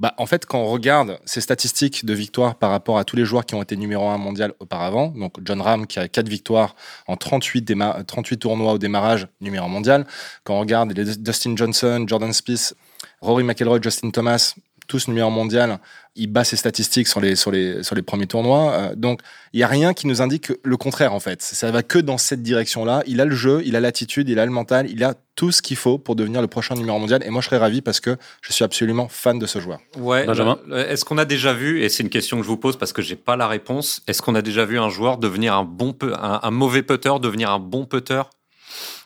Bah, 0.00 0.14
en 0.16 0.26
fait, 0.26 0.46
quand 0.46 0.60
on 0.60 0.66
regarde 0.66 1.18
ces 1.24 1.40
statistiques 1.40 2.04
de 2.04 2.14
victoires 2.14 2.54
par 2.54 2.70
rapport 2.70 2.98
à 2.98 3.04
tous 3.04 3.16
les 3.16 3.24
joueurs 3.24 3.44
qui 3.44 3.56
ont 3.56 3.62
été 3.62 3.76
numéro 3.76 4.08
1 4.08 4.18
mondial 4.18 4.52
auparavant, 4.60 5.08
donc 5.08 5.36
John 5.44 5.60
Ram 5.60 5.86
qui 5.88 5.98
a 5.98 6.06
4 6.06 6.28
victoires 6.28 6.76
en 7.08 7.16
38, 7.16 7.74
38 8.06 8.36
tournois 8.38 8.72
au 8.74 8.78
démarrage, 8.78 9.26
numéro 9.40 9.66
1 9.66 9.68
mondial. 9.68 10.06
Quand 10.44 10.54
on 10.54 10.60
regarde 10.60 10.92
les 10.92 11.16
Dustin 11.16 11.56
Johnson, 11.56 12.04
Jordan 12.06 12.32
Spieth, 12.32 12.74
Rory 13.20 13.42
McIlroy, 13.42 13.80
Justin 13.82 14.10
Thomas, 14.10 14.54
tous 14.88 15.06
numéro 15.06 15.30
mondial, 15.30 15.78
il 16.16 16.26
bat 16.26 16.42
ses 16.42 16.56
statistiques 16.56 17.06
sur 17.06 17.20
les, 17.20 17.36
sur 17.36 17.52
les, 17.52 17.84
sur 17.84 17.94
les 17.94 18.02
premiers 18.02 18.26
tournois. 18.26 18.72
Euh, 18.72 18.94
donc, 18.96 19.20
il 19.52 19.58
n'y 19.58 19.62
a 19.62 19.68
rien 19.68 19.94
qui 19.94 20.08
nous 20.08 20.20
indique 20.20 20.52
le 20.64 20.76
contraire, 20.76 21.14
en 21.14 21.20
fait. 21.20 21.40
Ça 21.42 21.70
va 21.70 21.84
que 21.84 21.98
dans 22.00 22.18
cette 22.18 22.42
direction-là. 22.42 23.04
Il 23.06 23.20
a 23.20 23.24
le 23.24 23.36
jeu, 23.36 23.62
il 23.64 23.76
a 23.76 23.80
l'attitude, 23.80 24.28
il 24.28 24.38
a 24.40 24.44
le 24.44 24.50
mental, 24.50 24.90
il 24.90 25.04
a 25.04 25.14
tout 25.36 25.52
ce 25.52 25.62
qu'il 25.62 25.76
faut 25.76 25.98
pour 25.98 26.16
devenir 26.16 26.40
le 26.40 26.48
prochain 26.48 26.74
numéro 26.74 26.98
mondial. 26.98 27.22
Et 27.24 27.30
moi, 27.30 27.40
je 27.40 27.46
serais 27.46 27.58
ravi 27.58 27.80
parce 27.82 28.00
que 28.00 28.16
je 28.42 28.52
suis 28.52 28.64
absolument 28.64 29.06
fan 29.08 29.38
de 29.38 29.46
ce 29.46 29.60
joueur. 29.60 29.78
Ouais, 29.96 30.26
Benjamin. 30.26 30.58
Est-ce 30.74 31.04
qu'on 31.04 31.18
a 31.18 31.24
déjà 31.24 31.52
vu, 31.52 31.82
et 31.82 31.88
c'est 31.88 32.02
une 32.02 32.10
question 32.10 32.38
que 32.38 32.42
je 32.42 32.48
vous 32.48 32.56
pose 32.56 32.76
parce 32.76 32.92
que 32.92 33.02
j'ai 33.02 33.14
pas 33.14 33.36
la 33.36 33.46
réponse, 33.46 34.02
est-ce 34.08 34.20
qu'on 34.20 34.34
a 34.34 34.42
déjà 34.42 34.64
vu 34.64 34.80
un 34.80 34.90
joueur 34.90 35.18
devenir 35.18 35.54
un 35.54 35.62
bon, 35.62 35.94
un, 36.02 36.40
un 36.42 36.50
mauvais 36.50 36.82
putter, 36.82 37.12
devenir 37.22 37.52
un 37.52 37.60
bon 37.60 37.84
putter 37.84 38.22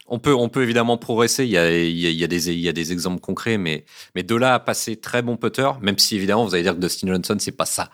on 0.09 0.19
peut, 0.19 0.35
on 0.35 0.49
peut 0.49 0.63
évidemment 0.63 0.99
progresser. 0.99 1.45
Il 1.45 1.51
y 1.51 1.57
a, 1.57 1.71
il 1.71 1.97
y 1.97 2.25
a, 2.25 2.27
des, 2.27 2.51
il 2.51 2.59
y 2.59 2.69
a 2.69 2.73
des 2.73 2.93
exemples 2.93 3.21
concrets, 3.21 3.57
mais, 3.57 3.85
mais 4.15 4.23
de 4.23 4.35
là 4.35 4.55
à 4.55 4.59
passer 4.59 4.97
très 4.97 5.23
bon 5.23 5.37
putter, 5.37 5.71
même 5.81 5.99
si 5.99 6.17
évidemment 6.17 6.45
vous 6.45 6.55
allez 6.55 6.65
dire 6.65 6.75
que 6.75 6.81
Dustin 6.81 7.07
Johnson 7.09 7.37
c'est 7.39 7.53
pas 7.53 7.67
ça, 7.67 7.91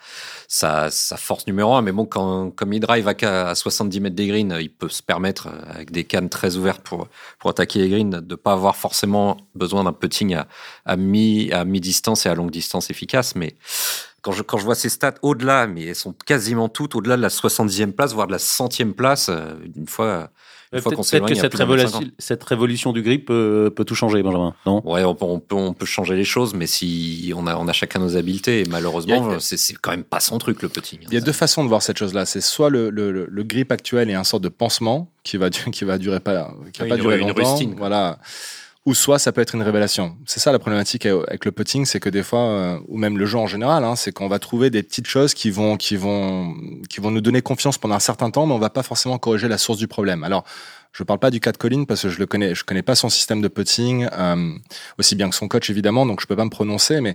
sa, 0.49 0.91
sa 0.91 1.17
force 1.17 1.47
numéro 1.47 1.75
un. 1.75 1.83
Mais 1.83 1.93
bon, 1.93 2.07
quand, 2.07 2.51
comme 2.51 2.73
il 2.73 2.81
drive 2.81 3.07
à, 3.09 3.55
70 3.55 4.01
mètres 4.01 4.17
des 4.17 4.27
greens, 4.27 4.59
il 4.61 4.71
peut 4.71 4.89
se 4.89 5.03
permettre 5.03 5.49
avec 5.69 5.91
des 5.91 6.05
cannes 6.05 6.29
très 6.29 6.57
ouvertes 6.57 6.83
pour, 6.83 7.09
pour 7.39 7.51
attaquer 7.51 7.81
les 7.81 7.89
greens, 7.89 8.21
de 8.23 8.35
pas 8.35 8.53
avoir 8.53 8.77
forcément 8.77 9.37
besoin 9.55 9.85
d'un 9.85 9.93
putting 9.93 10.35
à, 10.35 10.49
à 10.87 10.97
mi, 10.97 11.53
à 11.53 11.65
mi 11.65 11.81
distance 11.81 12.27
et 12.27 12.29
à 12.29 12.35
longue 12.35 12.51
distance 12.51 12.91
efficace. 12.91 13.37
Mais 13.37 13.57
quand 14.23 14.33
je, 14.33 14.43
quand 14.43 14.59
je 14.59 14.65
vois 14.65 14.75
ces 14.75 14.89
stats 14.89 15.15
au-delà, 15.23 15.67
mais 15.67 15.85
elles 15.85 15.95
sont 15.95 16.13
quasiment 16.13 16.69
toutes 16.69 16.97
au-delà 16.97 17.17
de 17.17 17.23
la 17.23 17.29
70e 17.29 17.93
place, 17.93 18.15
voire 18.15 18.27
de 18.27 18.33
la 18.33 18.39
centième 18.39 18.95
place, 18.95 19.29
euh, 19.29 19.55
une 19.77 19.87
fois 19.87 20.31
Peut-être 20.71 20.97
que 21.27 21.35
cette 21.35 21.55
révolution, 21.55 22.01
cette 22.19 22.45
révolution, 22.45 22.93
du 22.93 23.03
grip 23.03 23.27
peut, 23.27 23.73
peut, 23.75 23.85
tout 23.85 23.95
changer, 23.95 24.23
Benjamin. 24.23 24.55
Non? 24.67 24.83
Ouais, 24.85 25.03
on 25.05 25.15
peut, 25.15 25.55
on, 25.55 25.73
peut, 25.73 25.87
changer 25.87 26.15
les 26.15 26.25
choses, 26.25 26.55
mais 26.55 26.67
si 26.67 27.33
on 27.35 27.47
a, 27.47 27.57
on 27.57 27.69
a 27.69 27.73
chacun 27.73 28.01
nos 28.01 28.17
habiletés, 28.17 28.61
et 28.61 28.65
malheureusement, 28.69 29.41
c'est 29.41 29.75
quand 29.75 29.91
même 29.91 30.05
pas 30.05 30.21
son 30.21 30.39
truc 30.39 30.63
le 30.63 30.69
petit. 30.69 30.99
Il 31.03 31.15
y 31.15 31.17
a 31.17 31.21
deux 31.21 31.33
façons 31.33 31.65
de 31.65 31.69
voir 31.69 31.83
cette 31.83 31.99
chose-là. 31.99 32.27
C'est 32.27 32.41
soit 32.41 32.71
le, 32.71 32.91
le, 32.91 33.11
le, 33.11 33.43
grip 33.45 33.73
actuel 33.73 34.11
est 34.11 34.15
un 34.15 34.25
sorte 34.25 34.43
de 34.43 34.49
pansement 34.49 35.11
qui 35.23 35.37
va, 35.37 35.49
qui 35.51 35.85
va 35.85 35.99
durer 35.99 36.21
pas, 36.21 36.55
qui 36.73 36.83
va 36.83 36.89
pas 36.89 36.97
durer 36.97 37.19
longtemps. 37.19 37.59
Voilà 37.77 38.19
ou 38.89 38.95
soit 38.95 39.19
ça 39.19 39.33
peut 39.33 39.43
être 39.43 39.55
une 39.55 39.61
révélation. 39.61 40.17
C'est 40.25 40.41
ça 40.41 40.51
la 40.51 40.59
problématique 40.59 41.05
avec 41.05 41.45
le 41.45 41.53
putting, 41.53 41.85
c'est 41.85 42.01
que 42.01 42.09
des 42.09 42.23
fois, 42.23 42.49
euh, 42.49 42.81
ou 42.89 42.97
même 42.97 43.19
le 43.19 43.27
jeu 43.27 43.37
en 43.37 43.47
général, 43.47 43.85
hein, 43.85 43.97
c'est 43.97 44.13
qu'on 44.13 44.29
va 44.29 44.39
trouver 44.39 44.71
des 44.71 44.83
petites 44.83 45.07
choses 45.07 45.35
qui 45.35 45.51
vont, 45.51 45.77
qui 45.77 45.95
vont, 45.97 46.55
qui 46.89 46.99
vont 47.01 47.11
nous 47.11 47.21
donner 47.21 47.43
confiance 47.43 47.77
pendant 47.77 47.97
un 47.97 48.01
certain 48.01 48.31
temps, 48.31 48.47
mais 48.47 48.55
on 48.55 48.59
va 48.59 48.71
pas 48.71 48.83
forcément 48.83 49.19
corriger 49.19 49.47
la 49.47 49.59
source 49.59 49.77
du 49.77 49.89
problème. 49.89 50.25
Alors, 50.25 50.45
je 50.93 51.03
parle 51.03 51.19
pas 51.19 51.31
du 51.31 51.39
cas 51.39 51.53
de 51.53 51.59
Colin 51.59 51.85
parce 51.85 52.01
que 52.01 52.09
je 52.09 52.19
le 52.19 52.25
connais, 52.25 52.55
je 52.55 52.65
connais 52.65 52.81
pas 52.81 52.95
son 52.95 53.11
système 53.11 53.43
de 53.43 53.49
putting 53.49 54.09
euh, 54.11 54.55
aussi 54.99 55.17
bien 55.17 55.29
que 55.29 55.37
son 55.37 55.49
coach 55.49 55.69
évidemment, 55.69 56.07
donc 56.07 56.23
je 56.23 56.27
peux 56.27 56.37
pas 56.37 56.47
me 56.47 56.51
prononcer, 56.51 57.03
mais 57.03 57.15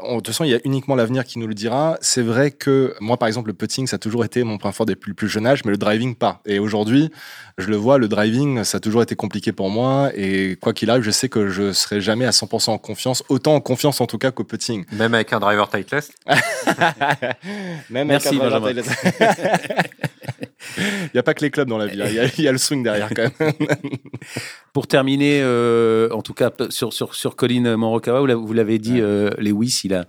de 0.00 0.14
toute 0.16 0.28
façon, 0.28 0.44
il 0.44 0.50
y 0.50 0.54
a 0.54 0.60
uniquement 0.64 0.94
l'avenir 0.94 1.24
qui 1.24 1.38
nous 1.38 1.48
le 1.48 1.54
dira. 1.54 1.98
C'est 2.00 2.22
vrai 2.22 2.52
que 2.52 2.94
moi, 3.00 3.16
par 3.16 3.26
exemple, 3.26 3.48
le 3.48 3.54
putting, 3.54 3.86
ça 3.88 3.96
a 3.96 3.98
toujours 3.98 4.24
été 4.24 4.44
mon 4.44 4.56
point 4.56 4.70
fort 4.70 4.86
depuis 4.86 5.10
le 5.10 5.14
plus 5.14 5.28
jeune 5.28 5.46
âge, 5.46 5.64
mais 5.64 5.72
le 5.72 5.76
driving 5.76 6.14
pas. 6.14 6.40
Et 6.46 6.60
aujourd'hui, 6.60 7.10
je 7.58 7.68
le 7.68 7.76
vois, 7.76 7.98
le 7.98 8.06
driving, 8.06 8.62
ça 8.62 8.76
a 8.76 8.80
toujours 8.80 9.02
été 9.02 9.16
compliqué 9.16 9.50
pour 9.50 9.70
moi. 9.70 10.10
Et 10.14 10.56
quoi 10.60 10.72
qu'il 10.72 10.88
arrive, 10.90 11.02
je 11.02 11.10
sais 11.10 11.28
que 11.28 11.48
je 11.48 11.72
serai 11.72 12.00
jamais 12.00 12.26
à 12.26 12.30
100% 12.30 12.70
en 12.70 12.78
confiance, 12.78 13.24
autant 13.28 13.56
en 13.56 13.60
confiance 13.60 14.00
en 14.00 14.06
tout 14.06 14.18
cas 14.18 14.30
qu'au 14.30 14.44
putting. 14.44 14.84
Même 14.92 15.14
avec 15.14 15.32
un 15.32 15.40
driver 15.40 15.68
tightless 15.68 16.12
Même 17.90 18.06
Merci, 18.06 18.28
avec 18.40 18.52
un 18.52 18.60
driver 18.60 18.84
Il 20.78 21.10
n'y 21.14 21.20
a 21.20 21.22
pas 21.22 21.34
que 21.34 21.44
les 21.44 21.50
clubs 21.50 21.68
dans 21.68 21.78
la 21.78 21.86
vie, 21.86 22.02
hein. 22.02 22.28
il 22.36 22.44
y, 22.44 22.48
a 22.48 22.52
le 22.52 22.58
swing 22.58 22.82
derrière 22.82 23.10
quand 23.14 23.30
même. 23.40 23.52
Pour 24.72 24.86
terminer, 24.86 25.40
euh, 25.42 26.08
en 26.10 26.22
tout 26.22 26.34
cas 26.34 26.50
sur, 26.70 26.92
sur, 26.92 27.14
sur 27.14 27.36
Colin 27.36 27.76
Morokawa, 27.76 28.34
vous 28.34 28.52
l'avez 28.52 28.78
dit, 28.78 29.00
euh, 29.00 29.30
Lewis, 29.38 29.82
il 29.84 29.94
a, 29.94 30.04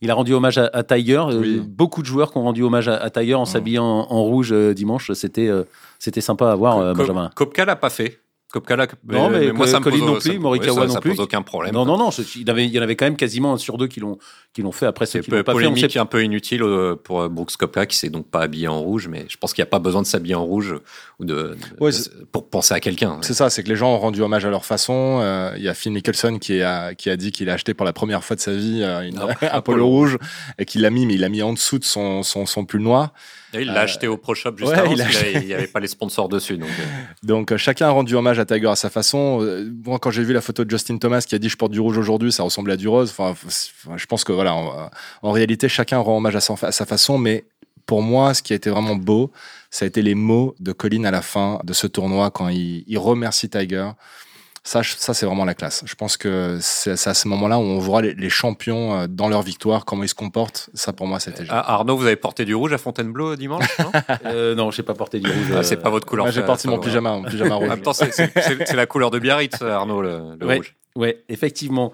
il 0.00 0.10
a 0.10 0.14
rendu 0.14 0.34
hommage 0.34 0.58
à, 0.58 0.82
Tiger. 0.82 1.22
Euh, 1.30 1.60
beaucoup 1.64 2.02
de 2.02 2.06
joueurs 2.06 2.32
qui 2.32 2.38
ont 2.38 2.42
rendu 2.42 2.62
hommage 2.62 2.88
à, 2.88 3.10
Tiger 3.10 3.34
en 3.34 3.44
s'habillant 3.44 3.84
en, 3.84 4.22
rouge 4.22 4.52
dimanche. 4.74 5.12
C'était 5.12 5.50
c'était 5.98 6.20
sympa 6.20 6.50
à 6.50 6.54
voir, 6.56 6.94
Benjamin. 6.94 7.30
Kopka 7.34 7.64
l'a 7.64 7.76
pas 7.76 7.90
fait. 7.90 8.20
Kopkala, 8.52 8.86
non, 9.08 9.30
mais, 9.30 9.50
moi, 9.50 9.66
ça 9.66 9.80
me 9.80 9.84
pose, 9.84 9.98
non 10.02 10.18
plus, 10.18 10.38
Morikawa 10.38 10.86
non 10.86 10.96
plus. 10.96 11.12
pose 11.12 11.20
aucun 11.20 11.40
problème. 11.40 11.72
Non, 11.72 11.86
non, 11.86 11.96
non, 11.96 12.10
il, 12.10 12.50
avait, 12.50 12.66
il 12.66 12.70
y 12.70 12.78
en 12.78 12.82
avait 12.82 12.96
quand 12.96 13.06
même 13.06 13.16
quasiment 13.16 13.54
un 13.54 13.56
sur 13.56 13.78
deux 13.78 13.86
qui 13.86 13.98
l'ont, 13.98 14.18
qui 14.52 14.60
l'ont 14.60 14.72
fait 14.72 14.84
après 14.84 15.06
ce 15.06 15.18
qui 15.18 15.30
l'ont 15.30 15.42
pas 15.42 15.54
fait. 15.54 15.98
un 15.98 16.04
peu 16.04 16.22
inutile 16.22 16.62
euh, 16.62 16.94
pour 16.94 17.22
euh, 17.22 17.28
Brooks 17.30 17.56
Kopka 17.56 17.86
qui 17.86 17.96
s'est 17.96 18.10
donc 18.10 18.26
pas 18.26 18.40
habillé 18.40 18.68
en 18.68 18.78
rouge, 18.78 19.08
mais 19.08 19.24
je 19.28 19.38
pense 19.38 19.54
qu'il 19.54 19.62
n'y 19.62 19.68
a 19.68 19.70
pas 19.70 19.78
besoin 19.78 20.02
de 20.02 20.06
s'habiller 20.06 20.34
en 20.34 20.44
rouge 20.44 20.74
ou 21.18 21.24
de, 21.24 21.56
pour 22.30 22.50
penser 22.50 22.74
à 22.74 22.80
quelqu'un. 22.80 23.20
C'est 23.22 23.32
ça, 23.32 23.48
c'est 23.48 23.62
que 23.62 23.70
les 23.70 23.76
gens 23.76 23.94
ont 23.94 23.98
rendu 23.98 24.20
hommage 24.20 24.44
à 24.44 24.50
leur 24.50 24.66
façon. 24.66 25.20
Euh, 25.22 25.54
il 25.56 25.62
y 25.62 25.68
a 25.68 25.74
Phil 25.74 25.92
Mickelson 25.92 26.38
qui 26.38 26.60
a, 26.60 26.94
qui 26.94 27.08
a 27.08 27.16
dit 27.16 27.32
qu'il 27.32 27.48
a 27.48 27.54
acheté 27.54 27.72
pour 27.72 27.86
la 27.86 27.94
première 27.94 28.22
fois 28.22 28.36
de 28.36 28.42
sa 28.42 28.52
vie 28.52 28.82
une, 28.82 29.18
un 29.50 29.60
polo 29.62 29.86
rouge 29.86 30.18
et 30.58 30.66
qu'il 30.66 30.82
l'a 30.82 30.90
mis, 30.90 31.06
mais 31.06 31.14
il 31.14 31.20
l'a 31.20 31.30
mis 31.30 31.42
en 31.42 31.54
dessous 31.54 31.78
de 31.78 31.84
son, 31.84 32.22
son, 32.22 32.44
son 32.44 32.66
pull 32.66 32.82
noir 32.82 33.14
il 33.54 33.66
l'a 33.66 33.80
acheté 33.80 34.06
au 34.06 34.16
Pro 34.16 34.34
Shop 34.34 34.54
juste 34.56 34.72
avant, 34.72 34.92
il 34.92 35.46
n'y 35.46 35.54
avait 35.54 35.66
pas 35.66 35.80
les 35.80 35.88
sponsors 35.88 36.28
dessus. 36.28 36.56
Donc, 36.56 36.68
euh. 36.68 36.84
donc 37.22 37.52
euh, 37.52 37.56
chacun 37.56 37.88
a 37.88 37.90
rendu 37.90 38.14
hommage 38.14 38.38
à 38.38 38.44
Tiger 38.44 38.68
à 38.68 38.76
sa 38.76 38.90
façon. 38.90 39.40
Euh, 39.42 39.70
moi, 39.84 39.98
quand 39.98 40.10
j'ai 40.10 40.22
vu 40.22 40.32
la 40.32 40.40
photo 40.40 40.64
de 40.64 40.70
Justin 40.70 40.98
Thomas 40.98 41.24
qui 41.26 41.34
a 41.34 41.38
dit 41.38 41.48
je 41.48 41.56
porte 41.56 41.72
du 41.72 41.80
rouge 41.80 41.98
aujourd'hui, 41.98 42.32
ça 42.32 42.42
ressemblait 42.42 42.74
à 42.74 42.76
du 42.76 42.88
rose. 42.88 43.14
Enfin, 43.16 43.34
je 43.96 44.06
pense 44.06 44.24
que 44.24 44.32
voilà, 44.32 44.54
en, 45.22 45.32
réalité, 45.32 45.68
chacun 45.68 45.98
rend 45.98 46.16
hommage 46.16 46.36
à, 46.36 46.54
à 46.62 46.72
sa 46.72 46.86
façon, 46.86 47.18
mais 47.18 47.44
pour 47.86 48.02
moi, 48.02 48.34
ce 48.34 48.42
qui 48.42 48.52
a 48.52 48.56
été 48.56 48.70
vraiment 48.70 48.96
beau, 48.96 49.30
ça 49.70 49.84
a 49.84 49.88
été 49.88 50.02
les 50.02 50.14
mots 50.14 50.54
de 50.60 50.72
Colin 50.72 51.04
à 51.04 51.10
la 51.10 51.22
fin 51.22 51.60
de 51.64 51.72
ce 51.72 51.86
tournoi 51.86 52.30
quand 52.30 52.48
il, 52.48 52.84
il 52.86 52.98
remercie 52.98 53.48
Tiger. 53.48 53.90
Ça, 54.64 54.82
ça 54.84 55.12
c'est 55.12 55.26
vraiment 55.26 55.44
la 55.44 55.54
classe. 55.54 55.82
Je 55.84 55.94
pense 55.96 56.16
que 56.16 56.58
c'est 56.60 56.92
à 56.92 57.14
ce 57.14 57.26
moment-là 57.28 57.58
où 57.58 57.62
on 57.62 57.78
voit 57.78 58.00
les, 58.00 58.30
champions 58.30 58.94
euh, 58.94 59.06
dans 59.08 59.28
leur 59.28 59.42
victoire, 59.42 59.84
comment 59.84 60.04
ils 60.04 60.08
se 60.08 60.14
comportent. 60.14 60.70
Ça, 60.72 60.92
pour 60.92 61.08
moi, 61.08 61.18
c'était 61.18 61.44
génial. 61.44 61.64
Ah, 61.66 61.74
Arnaud, 61.74 61.96
vous 61.96 62.06
avez 62.06 62.14
porté 62.16 62.44
du 62.44 62.54
rouge 62.54 62.72
à 62.72 62.78
Fontainebleau 62.78 63.34
dimanche 63.34 63.66
Non, 63.80 63.90
euh, 64.26 64.54
non 64.54 64.70
j'ai 64.70 64.84
pas 64.84 64.94
porté 64.94 65.18
du 65.18 65.28
rouge. 65.28 65.52
Ah, 65.56 65.62
c'est 65.64 65.78
pas 65.78 65.90
votre 65.90 66.06
couleur. 66.06 66.30
j'ai 66.30 66.42
porté 66.42 66.68
mon 66.68 66.78
pyjama, 66.78 67.10
mon 67.10 67.24
pyjama 67.24 67.54
rouge. 67.56 67.70
c'est 67.92 68.74
la 68.74 68.86
couleur 68.86 69.10
de 69.10 69.18
Biarritz, 69.18 69.60
Arnaud, 69.60 70.00
le, 70.00 70.36
rouge. 70.40 70.76
Oui, 70.94 71.14
effectivement. 71.28 71.92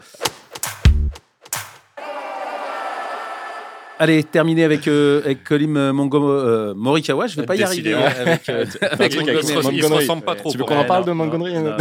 Allez, 4.00 4.22
terminer 4.22 4.64
avec, 4.64 4.87
euh, 4.87 5.20
avec 5.24 5.42
Colin 5.42 5.92
Mongo, 5.92 6.30
euh, 6.30 6.72
Morikawa. 6.74 7.26
Je 7.26 7.37
vais 7.37 7.46
pas 7.46 7.56
y 7.56 7.62
arriver. 7.64 7.94
Hein, 7.94 8.12
avec, 8.20 8.48
euh, 8.48 8.64
avec 8.90 9.14
il, 9.14 9.42
se, 9.82 9.92
ressemble 9.92 10.22
pas 10.22 10.37
trop. 10.37 10.52
Tu 10.52 10.58
veux 10.58 10.64
qu'on 10.64 10.76
en 10.76 10.84
parle 10.84 11.04
de 11.04 11.12
Montgomery 11.12 11.54
Non, 11.54 11.62
non, 11.70 11.76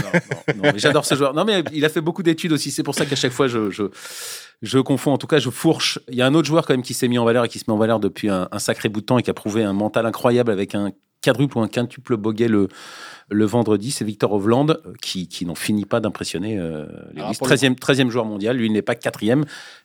non, 0.64 0.72
J'adore 0.76 1.06
ce 1.06 1.16
joueur. 1.16 1.34
Non, 1.34 1.46
mais 1.46 1.64
il 1.74 1.86
a 1.86 1.90
fait 1.90 2.02
beaucoup 2.02 2.24
d'études 2.24 2.52
aussi. 2.52 2.72
C'est 2.72 2.84
pour 2.84 2.96
ça 2.96 3.06
qu'à 3.06 3.16
chaque 3.16 3.32
fois, 3.32 3.48
je, 3.48 3.70
je, 3.70 3.84
je 4.64 4.80
confonds. 4.80 5.12
En 5.14 5.18
tout 5.20 5.28
cas, 5.28 5.38
je 5.38 5.50
fourche. 5.52 6.00
Il 6.10 6.16
y 6.16 6.24
a 6.24 6.26
un 6.26 6.34
autre 6.34 6.48
joueur 6.48 6.66
quand 6.66 6.74
même 6.74 6.82
qui 6.82 6.96
s'est 6.96 7.08
mis 7.08 7.20
en 7.20 7.26
valeur 7.26 7.46
et 7.46 7.50
qui 7.50 7.60
se 7.60 7.66
met 7.68 7.74
en 7.74 7.78
valeur 7.78 8.00
depuis 8.00 8.30
un, 8.30 8.48
un 8.52 8.60
sacré 8.60 8.90
bout 8.90 9.02
de 9.02 9.06
temps 9.06 9.20
et 9.20 9.24
qui 9.24 9.30
a 9.30 9.36
prouvé 9.36 9.64
un 9.64 9.74
mental 9.74 10.06
incroyable 10.08 10.52
avec 10.52 10.74
un 10.74 10.92
quadruple 11.24 11.58
ou 11.58 11.62
un 11.62 11.68
quintuple 11.68 12.18
bogey 12.18 12.48
le 12.48 12.68
le 13.30 13.46
vendredi, 13.46 13.92
c'est 13.92 14.06
Victor 14.06 14.32
Hovland 14.32 14.70
euh, 14.70 14.94
qui, 15.02 15.28
qui 15.28 15.46
n'en 15.46 15.56
finit 15.56 15.86
pas 15.86 16.00
d'impressionner 16.00 16.58
euh, 16.58 16.86
les 17.14 17.22
13e, 17.22 17.76
13e 17.76 18.10
joueur 18.10 18.26
mondial. 18.26 18.56
Lui, 18.56 18.68
il 18.68 18.72
n'est 18.72 18.82
pas 18.82 18.96
quatrième, 18.96 19.44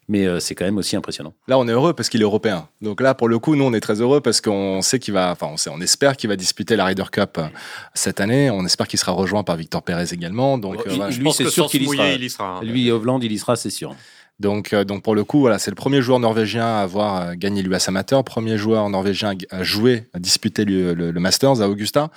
mais 0.09 0.27
euh, 0.27 0.39
c'est 0.39 0.55
quand 0.55 0.65
même 0.65 0.79
aussi 0.79 0.95
impressionnant. 0.95 1.35
Là, 1.49 1.59
on 1.59 1.67
est 1.67 1.73
heureux 1.73 1.93
parce 1.93 2.09
qu'il 2.09 2.21
est 2.21 2.25
européen. 2.25 2.69
Donc 2.83 3.01
là, 3.01 3.15
pour 3.15 3.29
le 3.29 3.39
coup, 3.41 3.57
nous, 3.57 3.65
on 3.65 3.73
est 3.73 3.81
très 3.81 4.01
heureux 4.01 4.21
parce 4.21 4.41
qu'on 4.41 4.81
sait 4.81 5.01
qu'il 5.01 5.15
va, 5.15 5.33
enfin, 5.33 5.49
on, 5.51 5.57
sait, 5.57 5.71
on 5.71 5.81
espère 5.81 6.17
qu'il 6.17 6.29
va 6.29 6.37
disputer 6.37 6.77
la 6.77 6.85
Ryder 6.85 7.05
Cup 7.11 7.41
cette 7.95 8.21
année. 8.21 8.51
On 8.51 8.65
espère 8.65 8.87
qu'il 8.87 8.99
sera 8.99 9.13
rejoint 9.13 9.43
par 9.43 9.57
Victor 9.57 9.83
Pérez 9.83 10.13
également. 10.13 10.57
Donc, 10.57 10.85
lui, 10.87 11.33
c'est 11.33 11.49
sûr 11.51 11.67
qu'il 11.67 11.83
y, 11.83 11.87
y, 11.87 12.31
sera. 12.31 12.59
Hein. 12.59 12.61
Lui, 12.63 12.91
Hovland, 12.91 13.19
il 13.23 13.33
y 13.33 13.39
sera, 13.39 13.57
c'est 13.57 13.71
sûr. 13.71 13.97
Donc, 14.39 14.75
donc 14.75 15.03
pour 15.03 15.15
le 15.15 15.25
coup, 15.25 15.41
voilà, 15.41 15.59
c'est 15.59 15.71
le 15.71 15.77
premier 15.77 16.01
joueur 16.01 16.19
norvégien 16.19 16.65
à 16.65 16.81
avoir 16.81 17.37
gagné 17.37 17.63
l'US 17.63 17.89
Amateur, 17.89 18.25
premier 18.25 18.57
joueur 18.57 18.89
norvégien 18.89 19.35
à 19.51 19.63
jouer, 19.63 20.09
à 20.15 20.19
disputer 20.19 20.65
le, 20.65 20.95
le 20.95 21.21
Masters 21.21 21.61
à 21.61 21.69
Augusta. 21.69 22.11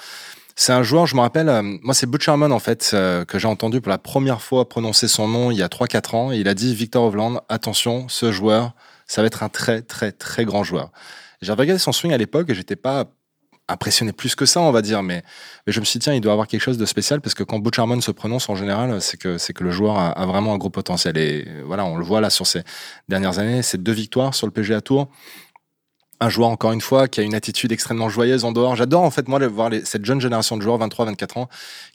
C'est 0.57 0.71
un 0.71 0.83
joueur, 0.83 1.05
je 1.05 1.15
me 1.15 1.21
rappelle, 1.21 1.49
euh, 1.49 1.61
moi 1.81 1.93
c'est 1.93 2.05
Butcherman 2.05 2.53
en 2.53 2.59
fait, 2.59 2.91
euh, 2.93 3.25
que 3.25 3.37
j'ai 3.37 3.47
entendu 3.47 3.81
pour 3.81 3.89
la 3.89 3.97
première 3.97 4.41
fois 4.41 4.69
prononcer 4.69 5.09
son 5.09 5.27
nom 5.27 5.51
il 5.51 5.57
y 5.57 5.61
a 5.61 5.67
3-4 5.67 6.15
ans. 6.15 6.31
il 6.31 6.47
a 6.47 6.53
dit 6.53 6.73
Victor 6.73 7.03
Hovland, 7.03 7.41
attention, 7.49 8.07
ce 8.07 8.31
joueur, 8.31 8.73
ça 9.05 9.21
va 9.21 9.27
être 9.27 9.43
un 9.43 9.49
très 9.49 9.81
très 9.81 10.13
très 10.13 10.45
grand 10.45 10.63
joueur. 10.63 10.91
J'ai 11.41 11.51
regardé 11.51 11.77
son 11.77 11.91
swing 11.91 12.13
à 12.13 12.17
l'époque 12.17 12.49
et 12.49 12.55
j'étais 12.55 12.77
pas 12.77 13.05
impressionné 13.67 14.13
plus 14.13 14.35
que 14.35 14.45
ça, 14.45 14.61
on 14.61 14.71
va 14.71 14.81
dire, 14.81 15.03
mais, 15.03 15.23
mais 15.67 15.73
je 15.73 15.79
me 15.81 15.85
suis 15.85 15.99
dit, 15.99 16.05
tiens, 16.05 16.13
il 16.13 16.21
doit 16.21 16.31
avoir 16.31 16.47
quelque 16.47 16.61
chose 16.61 16.77
de 16.77 16.85
spécial 16.85 17.19
parce 17.19 17.33
que 17.33 17.43
quand 17.43 17.59
Butcherman 17.59 17.99
se 17.99 18.11
prononce 18.11 18.47
en 18.47 18.55
général, 18.55 19.01
c'est 19.01 19.17
que, 19.17 19.37
c'est 19.37 19.53
que 19.53 19.63
le 19.63 19.71
joueur 19.71 19.97
a, 19.97 20.11
a, 20.11 20.25
vraiment 20.25 20.53
un 20.53 20.57
gros 20.57 20.69
potentiel. 20.69 21.17
Et 21.17 21.47
voilà, 21.65 21.83
on 21.83 21.97
le 21.97 22.05
voit 22.05 22.21
là 22.21 22.29
sur 22.29 22.47
ces 22.47 22.61
dernières 23.09 23.39
années, 23.39 23.61
c'est 23.61 23.81
deux 23.81 23.91
victoires 23.91 24.33
sur 24.33 24.47
le 24.47 24.53
PGA 24.53 24.81
Tour 24.81 25.09
un 26.19 26.29
joueur 26.29 26.49
encore 26.49 26.71
une 26.71 26.81
fois 26.81 27.07
qui 27.07 27.19
a 27.19 27.23
une 27.23 27.35
attitude 27.35 27.71
extrêmement 27.71 28.09
joyeuse 28.09 28.45
en 28.45 28.51
dehors. 28.51 28.75
J'adore 28.75 29.03
en 29.03 29.11
fait 29.11 29.27
moi 29.27 29.39
de 29.39 29.45
voir 29.45 29.71
cette 29.83 30.05
jeune 30.05 30.21
génération 30.21 30.57
de 30.57 30.61
joueurs 30.61 30.79
23-24 30.79 31.39
ans 31.39 31.49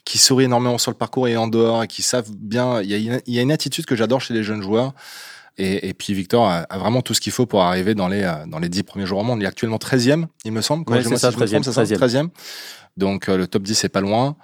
qui 0.05 0.17
sourient 0.17 0.45
énormément 0.45 0.77
sur 0.77 0.91
le 0.91 0.97
parcours 0.97 1.27
et 1.27 1.37
en 1.37 1.47
dehors 1.47 1.83
et 1.83 1.87
qui 1.87 2.01
savent 2.01 2.31
bien. 2.31 2.81
Il 2.81 2.89
y 2.89 2.93
a 2.93 2.97
une, 2.97 3.21
il 3.25 3.33
y 3.33 3.39
a 3.39 3.41
une 3.41 3.51
attitude 3.51 3.85
que 3.85 3.95
j'adore 3.95 4.21
chez 4.21 4.33
les 4.33 4.43
jeunes 4.43 4.61
joueurs. 4.61 4.93
Et, 5.57 5.89
et 5.89 5.93
puis 5.93 6.13
Victor 6.13 6.47
a, 6.47 6.59
a 6.59 6.77
vraiment 6.77 7.01
tout 7.01 7.13
ce 7.13 7.21
qu'il 7.21 7.33
faut 7.33 7.45
pour 7.45 7.63
arriver 7.63 7.93
dans 7.93 8.07
les, 8.07 8.23
euh, 8.23 8.45
dans 8.47 8.59
les 8.59 8.69
10 8.69 8.83
premiers 8.83 9.05
jours 9.05 9.19
au 9.19 9.23
monde. 9.23 9.39
Il 9.41 9.43
est 9.43 9.47
actuellement 9.47 9.77
13e, 9.77 10.25
il 10.45 10.51
me 10.51 10.61
semble. 10.61 10.89
Ouais, 10.89 11.03
c'est 11.03 11.17
ça, 11.17 11.31
si 11.31 11.37
je 11.37 11.43
me 11.43 11.45
trompe, 11.45 11.61
13e, 11.61 11.63
c'est 11.63 11.73
ça 11.73 11.83
13e. 11.83 12.29
Donc 12.97 13.27
euh, 13.27 13.37
le 13.37 13.47
top 13.47 13.63
10 13.63 13.83
est 13.83 13.89
pas 13.89 14.01
loin. 14.01 14.35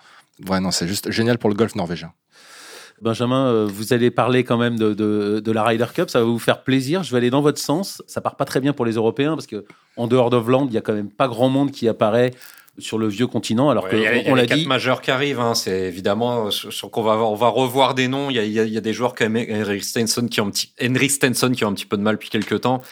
Ouais, 0.48 0.60
non, 0.60 0.72
c'est 0.72 0.88
juste 0.88 1.10
génial 1.12 1.38
pour 1.38 1.50
le 1.50 1.56
golf 1.56 1.76
norvégien. 1.76 2.12
Benjamin, 3.02 3.48
euh, 3.48 3.68
vous 3.70 3.94
allez 3.94 4.10
parler 4.12 4.44
quand 4.44 4.58
même 4.58 4.78
de, 4.80 4.94
de, 4.94 5.40
de 5.44 5.52
la 5.52 5.64
Ryder 5.64 5.86
Cup, 5.94 6.10
ça 6.10 6.20
va 6.20 6.26
vous 6.26 6.40
faire 6.40 6.64
plaisir. 6.64 7.04
Je 7.04 7.12
vais 7.12 7.18
aller 7.18 7.30
dans 7.30 7.42
votre 7.42 7.60
sens. 7.60 8.02
Ça 8.08 8.22
part 8.22 8.36
pas 8.36 8.46
très 8.46 8.60
bien 8.60 8.74
pour 8.74 8.86
les 8.86 8.94
Européens 8.94 9.36
parce 9.36 9.48
que 9.48 9.66
en 9.98 10.08
dehors 10.08 10.30
d'Ovland, 10.30 10.68
il 10.70 10.74
y 10.74 10.78
a 10.78 10.82
quand 10.82 10.94
même 10.94 11.10
pas 11.10 11.28
grand 11.28 11.50
monde 11.50 11.72
qui 11.72 11.88
apparaît 11.88 12.32
sur 12.80 13.00
le 13.00 13.08
vieux 13.08 13.26
continent, 13.26 13.72
alors 13.72 13.86
Ouais, 13.86 13.90
que 13.90 13.96
y 13.98 14.06
a, 14.06 14.16
il 14.18 14.24
y 14.26 14.28
a 14.28 14.32
on 14.32 14.36
les 14.36 14.42
l'a 14.44 14.48
quatre 14.48 14.60
dit. 14.60 14.68
majeurs 14.68 15.02
qui 15.02 15.10
arrivent. 15.10 15.40
Hein. 15.40 15.56
C'est 15.56 15.82
évidemment 15.88 16.52
sur, 16.52 16.72
sur 16.72 16.92
qu'on 16.92 17.02
va 17.02 17.14
avoir- 17.14 17.32
on 17.32 17.36
va 17.36 17.48
revoir 17.48 17.96
des 17.96 18.08
noms. 18.08 18.30
Il 18.30 18.36
y 18.36 18.40
a, 18.40 18.44
il 18.44 18.52
y 18.52 18.60
a- 18.60 18.66
il 18.66 18.72
y 18.74 18.78
a 18.78 18.82
des 18.82 18.94
joueurs 18.94 19.16
comme 19.16 19.36
Henry 19.36 19.82
Stenson 19.82 20.28
qui 20.28 20.42
ont 20.42 20.48
un 20.48 20.52
petit 20.52 20.72
Henry 20.80 21.10
Stenson 21.10 21.52
qui 21.52 21.66
ont 21.66 21.70
un 21.70 21.74
petit 21.74 21.88
peu 21.88 21.98
de 21.98 22.04
mal 22.04 22.16
depuis 22.16 22.30
quelques 22.30 22.62
temps. 22.62 22.84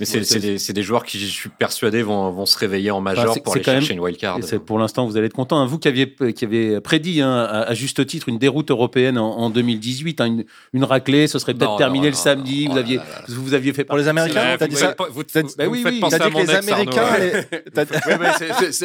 Mais 0.00 0.06
c'est 0.06 0.18
Ouais, 0.34 0.40
des, 0.40 0.72
des 0.72 0.82
joueurs 0.82 1.04
qui, 1.04 1.18
je 1.20 1.26
suis 1.26 1.50
persuadé, 1.50 2.02
vont, 2.02 2.30
vont 2.30 2.46
se 2.46 2.58
réveiller 2.58 2.90
en 2.90 3.00
majeur 3.00 3.24
Enfin, 3.24 3.34
c'est- 3.34 3.40
pour 3.42 3.52
aller 3.54 3.62
chercher 3.62 3.88
même- 3.90 3.98
une 3.98 4.00
wildcard. 4.04 4.38
Pour 4.66 4.78
l'instant, 4.78 5.06
vous 5.06 5.16
allez 5.16 5.26
être 5.26 5.34
content. 5.34 5.58
hein. 5.60 5.66
Vous 5.66 5.78
qui 5.78 5.88
aviez, 5.88 6.14
qui 6.34 6.44
avez 6.44 6.80
prédit 6.80 7.20
hein, 7.20 7.30
à, 7.30 7.60
à 7.62 7.74
juste 7.74 8.04
titre 8.06 8.28
une 8.28 8.38
déroute 8.38 8.70
européenne 8.70 9.18
en, 9.18 9.30
en 9.36 9.50
2018, 9.50 10.20
hein, 10.20 10.26
une, 10.26 10.44
une 10.72 10.84
raclée, 10.84 11.26
ce 11.26 11.38
serait 11.38 11.54
peut-être 11.54 11.76
terminé 11.76 12.06
non, 12.06 12.10
le 12.12 12.16
non, 12.16 12.22
samedi. 12.22 12.66
non, 12.66 12.72
vous 12.72 12.78
aviez, 12.78 13.00
vous, 13.28 13.44
vous 13.44 13.54
aviez 13.54 13.72
fait 13.72 13.84
Pour 13.84 13.98
les 13.98 14.08
Américains, 14.08 14.56
t'as 14.58 14.66
dit 14.66 14.76
ça 14.76 14.94
Vous, 14.98 15.22
Bah 15.58 15.66
vous 15.66 15.70
oui, 15.72 15.82
oui, 15.84 16.00
penser 16.00 16.18
T'as 16.18 16.24
à 16.24 16.28
dit 16.30 16.34
que 16.34 16.40
les 16.40 16.50
Américains. 16.54 17.06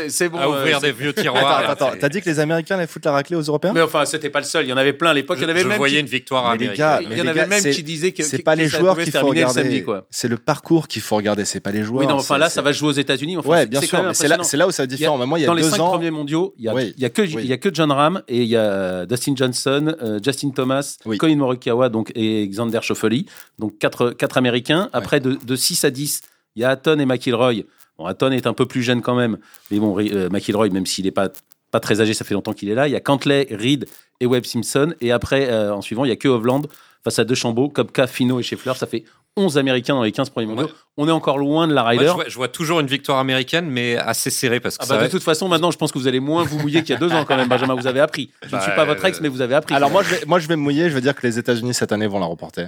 c'est- 0.10 0.30
bon. 0.30 0.38
à 0.38 0.50
ouvrir 0.50 0.78
euh, 0.78 0.82
des 0.82 0.92
vieux 0.92 1.14
tiroirs. 1.14 1.70
Attends, 1.70 1.92
t'as 2.00 2.10
dit 2.10 2.22
que 2.22 2.30
les 2.30 2.40
Américains 2.40 2.76
allaient 2.76 2.88
foutre 2.88 3.08
la 3.08 3.14
raclée 3.14 3.36
aux 3.36 3.42
Européens 3.42 3.72
Mais 3.74 3.82
enfin, 3.82 4.06
c'était 4.06 4.30
pas 4.30 4.40
le 4.40 4.46
seul. 4.46 4.66
Il 4.66 4.70
y 4.70 4.74
en 4.74 4.78
avait 4.78 4.94
plein 4.94 5.12
à 5.12 5.14
l'époque. 5.14 5.38
Il 5.40 5.44
y 5.44 5.46
en 5.46 5.50
avait 5.50 5.62
je 5.62 5.68
même 5.68 5.78
voyais 5.78 5.96
qui- 5.96 6.02
une 6.02 6.08
victoire 6.08 6.48
américaine. 6.50 7.08
il 7.12 7.18
y 7.18 7.22
en 7.22 7.28
avait 7.28 7.48
même 7.48 7.64
qui 7.64 7.84
disaient 7.84 8.12
que 8.12 8.24
C'est 8.24 8.40
pas 8.44 8.56
les 8.56 8.68
joueurs 8.68 8.98
qu'il 8.98 9.12
faut 9.12 9.28
regarder. 9.28 9.86
C'est 10.10 10.28
le 10.28 10.38
parcours 10.38 10.88
qu'il 10.88 11.02
faut 11.06 11.16
regarder. 11.16 11.46
C'est 11.46 11.60
pas 11.60 11.72
les 11.72 11.84
joueurs. 11.84 12.02
Oui, 12.02 12.08
non, 12.08 12.16
enfin 12.16 12.38
là, 12.38 12.50
ça 12.50 12.62
va 12.62 12.72
jouer 12.72 12.90
aux 12.90 12.94
États-Unis. 12.94 13.38
Enfin, 13.38 13.50
Ouais, 13.50 13.66
bien 13.66 13.82
sûr. 13.82 14.00
C'est 14.14 14.28
là, 14.28 14.68
où 14.68 14.72
ça 14.72 14.84
va 14.84 14.88
différent. 14.88 15.18
Mais 15.18 15.26
moi, 15.26 15.40
il 15.40 15.44
y 15.44 15.46
a 15.46 15.48
dans 15.48 15.54
les 15.54 15.64
cinq 15.64 15.80
ans. 15.80 15.92
premiers 15.92 16.12
mondiaux, 16.12 16.54
il 16.58 16.66
y 16.66 16.68
a, 16.70 16.74
Oui, 16.74 16.94
il 16.98 17.02
y 17.02 17.06
a 17.06 17.10
que 17.10 17.22
oui. 17.22 17.36
il 17.40 17.46
y 17.46 17.54
a 17.54 17.58
que 17.58 17.70
John 17.74 17.92
Ram 17.92 18.22
et 18.28 18.42
il 18.44 18.48
y 18.50 18.58
a 18.58 19.06
Dustin 19.06 19.34
Johnson, 19.36 19.96
euh, 20.02 20.20
Justin 20.24 20.50
Thomas, 20.50 20.98
Oui. 21.06 21.18
Colin 21.18 21.36
Morikawa 21.38 21.90
donc 21.90 22.12
et 22.16 22.48
Xander 22.48 22.80
Schauffele, 22.82 23.24
donc 23.60 23.78
quatre 23.78 24.12
quatre 24.12 24.38
américains. 24.38 24.90
Après 24.94 25.20
de, 25.20 25.38
de 25.42 25.56
6 25.56 25.86
à 25.86 25.92
10, 25.92 26.22
il 26.56 26.62
y 26.62 26.66
a 26.66 26.70
Hatton 26.72 27.00
et 27.00 27.06
McIlroy. 27.06 27.64
Bon, 27.98 28.06
Hatton 28.06 28.32
est 28.32 28.48
un 28.48 28.54
peu 28.54 28.66
plus 28.66 28.84
jeune 28.84 29.02
quand 29.02 29.16
même, 29.16 29.38
mais 29.72 29.80
bon, 29.80 29.98
euh, 30.00 30.30
McIlroy, 30.30 30.70
même 30.70 30.86
s'il 30.86 31.06
n'est 31.06 31.12
pas 31.12 31.30
pas 31.72 31.80
très 31.82 32.00
âgé, 32.00 32.14
ça 32.14 32.24
fait 32.24 32.34
longtemps 32.36 32.54
qu'il 32.54 32.70
est 32.70 32.76
là. 32.76 32.88
Il 32.88 32.92
y 32.92 32.96
a 32.96 33.02
Cantley, 33.02 33.48
Reed 33.52 33.86
et 34.22 34.26
Webb 34.26 34.46
Simpson. 34.46 34.94
Et 35.02 35.12
après, 35.12 35.50
euh, 35.50 35.74
en 35.74 35.82
suivant, 35.82 36.06
il 36.06 36.10
y 36.10 36.12
a 36.12 36.16
que 36.16 36.30
Hovland 36.30 36.68
face 37.04 37.20
à 37.20 37.26
deux 37.26 37.36
Chambeau, 37.36 37.68
Kopka, 37.68 38.08
Fino 38.08 38.40
et 38.40 38.44
Scheffler. 38.44 38.72
Ça 38.76 38.88
fait 38.88 39.04
11 39.38 39.58
Américains 39.58 39.96
dans 39.96 40.04
les 40.04 40.12
15 40.12 40.30
premiers 40.30 40.48
mondiaux. 40.48 40.66
Ouais. 40.68 40.72
On 40.98 41.08
est 41.08 41.12
encore 41.12 41.38
loin 41.38 41.68
de 41.68 41.74
la 41.74 41.84
Ryder. 41.84 42.06
je, 42.08 42.12
vois, 42.14 42.24
je 42.28 42.36
vois 42.36 42.48
toujours 42.48 42.80
une 42.80 42.88
victoire 42.88 43.20
américaine, 43.20 43.68
mais 43.70 43.98
assez 43.98 44.30
serrée 44.30 44.60
parce 44.62 44.78
que 44.78 44.86
Ah 44.88 44.96
bah, 44.96 45.04
de 45.04 45.12
toute 45.12 45.24
façon, 45.24 45.48
maintenant, 45.50 45.72
je 45.72 45.78
pense 45.78 45.92
que 45.92 45.98
vous 46.00 46.08
allez 46.08 46.22
moins 46.22 46.44
vous 46.44 46.58
mouiller 46.60 46.82
qu'il 46.84 46.92
y 46.92 46.96
a 46.96 47.00
deux 47.00 47.12
ans 47.12 47.26
quand 47.26 47.36
même, 47.36 47.50
Benjamin. 47.50 47.76
Vous 47.76 47.88
avez 47.88 48.00
appris. 48.00 48.32
Je 48.44 48.48
ne 48.48 48.52
Bah, 48.54 48.62
suis 48.62 48.72
pas 48.72 48.86
votre 48.86 49.04
ex, 49.04 49.18
euh, 49.18 49.22
mais 49.24 49.30
vous 49.30 49.42
avez 49.42 49.56
appris. 49.56 49.76
Alors 49.76 49.90
moi, 49.92 50.04
je 50.04 50.16
vais, 50.16 50.26
moi, 50.26 50.40
je 50.40 50.48
vais 50.48 50.56
me 50.56 50.62
mouiller. 50.62 50.90
Je 50.90 50.96
vais 50.96 51.02
dire 51.02 51.16
que 51.16 51.26
les 51.28 51.38
États-Unis 51.38 51.74
cette 51.74 51.92
année 51.92 52.08
vont 52.08 52.20
la 52.20 52.26
remporter. 52.28 52.68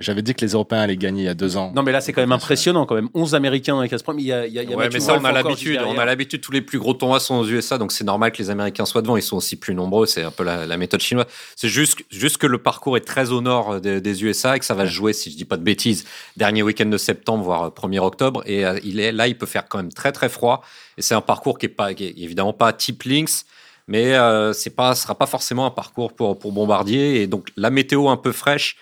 J'avais 0.00 0.22
dit 0.22 0.34
que 0.34 0.44
les 0.44 0.52
Européens 0.52 0.80
allaient 0.80 0.96
gagner 0.96 1.22
il 1.22 1.26
y 1.26 1.28
a 1.28 1.34
deux 1.34 1.56
ans. 1.56 1.72
non, 1.74 1.82
mais 1.82 1.92
là, 1.92 2.00
c'est 2.00 2.12
quand 2.12 2.20
même 2.20 2.32
impressionnant, 2.32 2.86
quand 2.86 2.94
même. 2.94 3.08
11 3.14 3.34
Américains 3.34 3.74
dans 3.74 3.82
les 3.82 3.88
15 3.88 4.02
premiers. 4.02 4.22
Il 4.22 4.26
y 4.26 4.32
a, 4.32 4.46
il 4.46 4.52
y 4.52 4.58
a, 4.58 4.62
il 4.62 4.70
y 4.70 4.74
a 4.74 4.76
Ouais, 4.76 4.88
mais 4.92 5.00
ça, 5.00 5.18
on 5.18 5.24
a 5.24 5.32
l'habitude. 5.32 5.80
On 5.86 5.98
a 5.98 6.04
l'habitude. 6.04 6.40
Tous 6.40 6.52
les 6.52 6.62
plus 6.62 6.78
gros 6.78 6.94
tournois 6.94 7.20
sont 7.20 7.36
aux 7.36 7.46
USA, 7.46 7.78
donc 7.78 7.92
c'est 7.92 8.04
normal 8.04 8.32
que 8.32 8.38
les 8.38 8.50
Américains 8.50 8.84
soient 8.84 9.02
devant. 9.02 9.16
Ils 9.16 9.22
sont 9.22 9.36
aussi 9.36 9.56
plus 9.56 9.74
nombreux. 9.74 10.06
C'est 10.06 10.22
un 10.22 10.30
peu 10.30 10.44
la, 10.44 10.66
la 10.66 10.76
méthode 10.76 11.00
chinoise. 11.00 11.26
C'est 11.56 11.68
juste, 11.68 11.98
juste 12.10 12.38
que 12.38 12.46
le 12.46 12.58
parcours 12.58 12.96
est 12.96 13.06
très 13.06 13.30
au 13.30 13.40
nord 13.40 13.80
des, 13.80 14.00
des 14.00 14.24
USA 14.24 14.56
et 14.56 14.58
que 14.58 14.64
ça 14.64 14.74
va 14.74 14.86
se 14.86 14.92
jouer, 14.92 15.12
si 15.12 15.30
je 15.30 15.36
dis 15.36 15.44
pas 15.44 15.56
de 15.56 15.62
bêtises, 15.64 16.04
dernier 16.36 16.62
week-end 16.62 16.86
de 16.86 16.98
septembre, 16.98 17.44
voire 17.44 17.70
1er 17.70 18.00
octobre. 18.00 18.42
Et 18.46 18.64
euh, 18.66 18.78
il 18.84 19.00
est 19.00 19.12
là, 19.12 19.28
il 19.28 19.38
peut 19.38 19.46
faire 19.46 19.68
quand 19.68 19.78
même 19.78 19.92
très 19.92 20.12
très 20.12 20.28
froid. 20.28 20.62
Et 20.98 21.02
c'est 21.02 21.14
un 21.14 21.20
parcours 21.20 21.58
qui 21.58 21.66
est 21.66 21.70
pas, 21.70 21.94
qui 21.94 22.06
est 22.06 22.14
évidemment 22.16 22.52
pas 22.52 22.72
type 22.72 23.02
Lynx. 23.04 23.44
Mais 23.88 24.14
euh, 24.14 24.52
c'est 24.52 24.70
pas, 24.70 24.94
sera 24.94 25.16
pas 25.16 25.26
forcément 25.26 25.66
un 25.66 25.70
parcours 25.70 26.12
pour, 26.12 26.38
pour 26.38 26.52
bombardier. 26.52 27.22
Et 27.22 27.26
donc 27.26 27.48
la 27.56 27.70
météo 27.70 28.08
un 28.08 28.16
peu 28.16 28.32
fraîche 28.32 28.76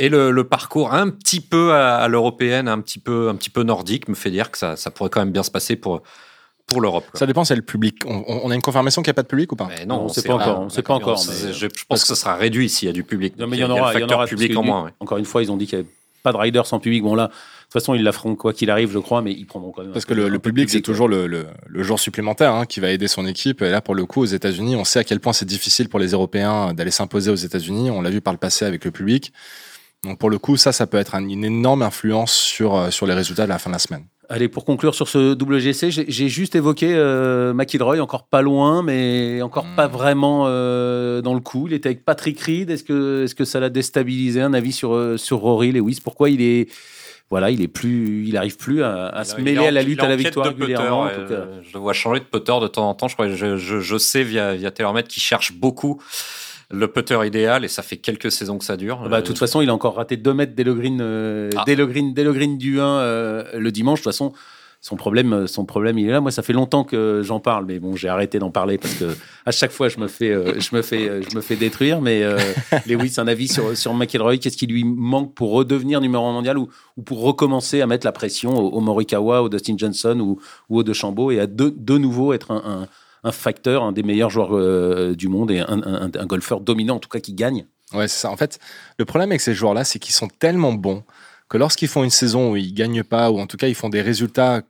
et 0.00 0.08
le, 0.08 0.30
le 0.30 0.44
parcours 0.44 0.92
un 0.92 1.10
petit 1.10 1.40
peu 1.40 1.72
à, 1.74 1.96
à 1.98 2.08
l'européenne, 2.08 2.68
un 2.68 2.80
petit 2.80 2.98
peu, 2.98 3.28
un 3.28 3.34
petit 3.36 3.50
peu 3.50 3.62
nordique, 3.62 4.08
me 4.08 4.14
fait 4.14 4.30
dire 4.30 4.50
que 4.50 4.58
ça, 4.58 4.76
ça 4.76 4.90
pourrait 4.90 5.10
quand 5.10 5.20
même 5.20 5.30
bien 5.32 5.42
se 5.42 5.50
passer 5.50 5.76
pour, 5.76 6.02
pour 6.66 6.80
l'Europe. 6.80 7.04
Ça 7.14 7.26
dépend, 7.26 7.44
c'est 7.44 7.56
le 7.56 7.62
public. 7.62 7.96
On, 8.06 8.24
on 8.44 8.50
a 8.50 8.54
une 8.54 8.62
confirmation 8.62 9.02
qu'il 9.02 9.08
n'y 9.10 9.14
a 9.14 9.14
pas 9.14 9.22
de 9.22 9.28
public 9.28 9.52
ou 9.52 9.56
pas? 9.56 9.68
Mais 9.68 9.86
Non, 9.86 9.96
on 9.96 10.02
non, 10.02 10.08
sait 10.08 10.20
c'est 10.22 10.28
pas 10.28 10.34
encore, 10.34 10.60
on 10.60 10.68
sait 10.68 10.82
pas 10.82 10.94
encore, 10.94 11.18
C'est- 11.18 11.48
mais- 11.48 11.52
je, 11.52 11.66
je 11.76 11.84
pense 11.88 12.02
que 12.02 12.08
ça 12.08 12.14
sera 12.14 12.34
réduit 12.36 12.68
s'il 12.68 12.86
y 12.86 12.88
a 12.88 12.92
du 12.92 13.04
public. 13.04 13.34
Non, 13.38 13.46
mais 13.46 13.56
il 13.56 13.60
y 13.60 13.64
en 13.64 13.70
aura. 13.70 13.92
Il 13.94 14.00
y 14.00 14.04
en 14.04 14.08
aura 14.08 14.26
public 14.26 14.56
en 14.56 14.62
moins. 14.62 14.84
ouais. 14.84 14.90
Encore 15.00 15.18
une 15.18 15.24
fois, 15.24 15.42
ils 15.42 15.50
ont 15.52 15.56
dit 15.56 15.66
qu'il 15.66 15.78
n'y 15.78 15.84
avait 15.84 15.90
pas 16.22 16.32
de 16.32 16.36
Ryder 16.36 16.62
sans 16.64 16.78
public. 16.80 17.02
Bon, 17.02 17.14
là, 17.14 17.26
de 17.28 17.32
toute 17.32 17.72
façon, 17.72 17.94
ils 17.94 18.02
la 18.02 18.12
feront 18.12 18.36
quoi 18.36 18.52
qu'il 18.52 18.70
arrive, 18.70 18.90
je 18.92 18.98
crois, 18.98 19.22
mais 19.22 19.32
ils 19.32 19.46
prendront 19.46 19.70
quand 19.72 19.82
même. 19.82 19.92
Parce 19.92 20.04
que 20.04 20.12
le, 20.14 20.38
public, 20.38 20.68
c'est 20.70 20.80
toujours 20.82 21.08
le, 21.08 21.26
le, 21.26 21.46
le 21.66 21.82
jour 21.82 21.98
supplémentaire 21.98 22.52
hein, 22.54 22.66
qui 22.66 22.78
va 22.80 22.90
aider 22.90 23.08
son 23.08 23.26
équipe. 23.26 23.62
Et 23.62 23.70
là, 23.70 23.80
pour 23.80 23.94
le 23.94 24.04
coup, 24.06 24.20
aux 24.20 24.26
États-Unis, 24.26 24.76
on 24.76 24.84
sait 24.84 24.98
à 24.98 25.04
quel 25.04 25.18
point 25.20 25.32
c'est 25.32 25.44
difficile 25.46 25.88
pour 25.88 25.98
les 25.98 26.08
Européens 26.12 26.72
d'aller 26.74 26.90
s'imposer 26.90 27.30
aux 27.30 27.36
États-Unis. 27.36 27.90
On 27.90 28.02
l'a 28.02 28.10
vu 28.10 28.20
par 28.20 28.32
le 28.32 28.38
passé 28.38 28.64
avec 28.64 28.84
le 28.84 28.90
public. 28.90 29.32
Donc, 30.04 30.18
pour 30.18 30.30
le 30.30 30.38
coup, 30.38 30.56
ça, 30.56 30.72
ça 30.72 30.86
peut 30.86 30.96
être 30.96 31.14
un- 31.14 31.28
une 31.28 31.44
énorme 31.44 31.82
influence 31.82 32.32
sur, 32.32 32.74
euh, 32.76 32.90
sur 32.90 33.06
les 33.06 33.12
résultats 33.14 33.44
de 33.44 33.48
la 33.50 33.58
fin 33.58 33.70
de 33.70 33.74
la 33.74 33.78
semaine. 33.78 34.04
Allez, 34.30 34.48
pour 34.48 34.64
conclure 34.64 34.94
sur 34.94 35.08
ce 35.08 35.34
WGC, 35.34 35.90
j'ai 35.90 36.04
j'ai 36.08 36.28
juste 36.28 36.54
évoqué 36.54 36.92
euh, 36.94 37.52
McIlroy, 37.52 37.98
encore 38.00 38.28
pas 38.28 38.42
loin, 38.42 38.82
mais 38.84 39.42
encore 39.42 39.64
Hmm. 39.66 39.74
pas 39.76 39.88
vraiment 39.88 40.44
euh, 40.46 41.20
dans 41.20 41.34
le 41.34 41.40
coup. 41.40 41.66
Il 41.66 41.72
était 41.74 41.88
avec 41.88 42.04
Patrick 42.04 42.40
Reed. 42.40 42.70
Est-ce 42.70 42.84
que, 42.84 43.24
est-ce 43.24 43.34
que 43.34 43.44
ça 43.44 43.58
l'a 43.58 43.70
déstabilisé 43.70 44.40
Un 44.40 44.54
avis 44.54 44.70
sur, 44.72 44.94
euh, 44.94 45.16
sur 45.16 45.38
Rory 45.38 45.72
Lewis? 45.72 45.98
Pourquoi 46.02 46.30
il 46.30 46.40
est. 46.42 46.68
Voilà, 47.28 47.50
il 47.50 47.60
est 47.62 47.68
plus, 47.68 48.24
il 48.26 48.36
arrive 48.36 48.56
plus 48.56 48.82
à, 48.82 49.06
à 49.08 49.22
se 49.24 49.36
mêler 49.36 49.52
est 49.54 49.58
en- 49.58 49.66
à 49.66 49.70
la 49.70 49.82
lutte, 49.82 50.00
est 50.00 50.04
à 50.04 50.08
la 50.08 50.16
victoire 50.16 50.46
de 50.46 50.50
putter, 50.52 50.74
régulièrement. 50.74 51.02
en 51.02 51.06
ouais. 51.06 51.14
tout 51.14 51.28
cas. 51.32 51.44
Je 51.62 51.72
le 51.74 51.78
vois 51.80 51.92
changer 51.92 52.18
de 52.20 52.24
putter 52.24 52.52
de 52.60 52.66
temps 52.68 52.88
en 52.88 52.94
temps. 52.94 53.06
Je, 53.08 53.14
crois, 53.14 53.28
je, 53.28 53.56
je, 53.56 53.80
je 53.80 53.98
sais 53.98 54.22
via, 54.24 54.54
via 54.56 54.70
TaylorMade 54.72 55.06
qu'il 55.06 55.22
cherche 55.22 55.52
beaucoup 55.52 56.00
le 56.70 56.88
putter 56.88 57.18
idéal 57.26 57.64
et 57.64 57.68
ça 57.68 57.82
fait 57.82 57.96
quelques 57.96 58.30
saisons 58.30 58.58
que 58.58 58.64
ça 58.64 58.76
dure. 58.76 59.08
Bah, 59.08 59.20
de 59.20 59.26
toute 59.26 59.38
façon, 59.38 59.60
il 59.60 59.68
a 59.70 59.74
encore 59.74 59.96
raté 59.96 60.16
2 60.16 60.34
mètres 60.34 60.52
dès 60.54 60.64
le 60.64 60.74
green, 60.74 61.00
euh, 61.00 61.50
Ah. 61.56 61.64
dès 61.66 61.74
le 61.74 61.86
green, 61.86 62.14
dès 62.14 62.24
le 62.24 62.32
green 62.32 62.58
du 62.58 62.80
1 62.80 62.84
euh, 62.84 63.44
le 63.58 63.72
dimanche. 63.72 64.00
De 64.00 64.04
toute 64.04 64.12
façon, 64.12 64.32
son 64.82 64.96
problème, 64.96 65.46
son 65.46 65.66
problème, 65.66 65.98
il 65.98 66.08
est 66.08 66.12
là. 66.12 66.20
Moi, 66.22 66.30
ça 66.30 66.42
fait 66.42 66.54
longtemps 66.54 66.84
que 66.84 67.20
j'en 67.22 67.38
parle, 67.38 67.66
mais 67.66 67.78
bon, 67.78 67.96
j'ai 67.96 68.08
arrêté 68.08 68.38
d'en 68.38 68.50
parler 68.50 68.78
parce 68.78 68.94
que 68.94 69.14
à 69.44 69.50
chaque 69.50 69.72
fois, 69.72 69.90
je 69.90 69.98
me 69.98 70.06
fais, 70.08 70.30
euh, 70.30 70.58
je 70.58 70.74
me 70.74 70.80
fais, 70.80 71.06
euh, 71.06 71.20
je 71.28 71.36
me 71.36 71.42
fais 71.42 71.56
détruire. 71.56 72.00
Mais 72.00 72.22
euh, 72.22 72.38
Lewis, 72.86 73.14
un 73.18 73.26
avis 73.26 73.48
sur 73.48 73.76
sur 73.76 73.92
McIlroy, 73.92 74.38
qu'est-ce 74.38 74.56
qui 74.56 74.66
lui 74.66 74.84
manque 74.84 75.34
pour 75.34 75.50
redevenir 75.50 76.00
numéro 76.00 76.24
1 76.26 76.32
mondial 76.32 76.56
ou, 76.56 76.68
ou 76.96 77.02
pour 77.02 77.20
recommencer 77.20 77.82
à 77.82 77.86
mettre 77.86 78.06
la 78.06 78.12
pression 78.12 78.56
au, 78.56 78.68
au 78.70 78.80
Morikawa, 78.80 79.42
au 79.42 79.48
Dustin 79.50 79.74
Johnson 79.76 80.18
ou, 80.20 80.40
ou 80.70 80.78
au 80.78 80.82
DeChambeau 80.82 81.30
et 81.30 81.40
à 81.40 81.46
de, 81.46 81.74
de 81.76 81.98
nouveau 81.98 82.32
être 82.32 82.50
un, 82.52 82.62
un, 82.64 82.86
un 83.24 83.32
facteur, 83.32 83.82
un 83.82 83.92
des 83.92 84.02
meilleurs 84.02 84.30
joueurs 84.30 84.56
euh, 84.56 85.14
du 85.14 85.28
monde 85.28 85.50
et 85.50 85.60
un, 85.60 85.82
un, 85.82 86.26
golfeur 86.26 86.60
dominant, 86.60 86.96
en 86.96 87.00
tout 87.00 87.08
cas 87.08 87.20
qui 87.20 87.34
gagne. 87.34 87.66
Ouais, 87.92 88.08
c'est 88.08 88.20
ça. 88.20 88.30
En 88.30 88.36
fait, 88.36 88.58
le 88.98 89.04
problème 89.04 89.30
avec 89.30 89.40
ces 89.40 89.54
joueurs-là, 89.54 89.84
c'est 89.84 89.98
qu'ils 89.98 90.14
sont 90.14 90.28
tellement 90.28 90.72
bons 90.72 91.02
que 91.48 91.58
lorsqu'ils 91.58 91.88
font 91.88 92.04
une 92.04 92.10
saison 92.10 92.52
où 92.52 92.56
ils 92.56 92.72
gagnent 92.72 93.02
pas, 93.02 93.30
ou 93.30 93.40
en 93.40 93.46
tout 93.46 93.56
cas 93.56 93.66
ils 93.66 93.74
font 93.74 93.88
des 93.88 94.02
résultats 94.02 94.62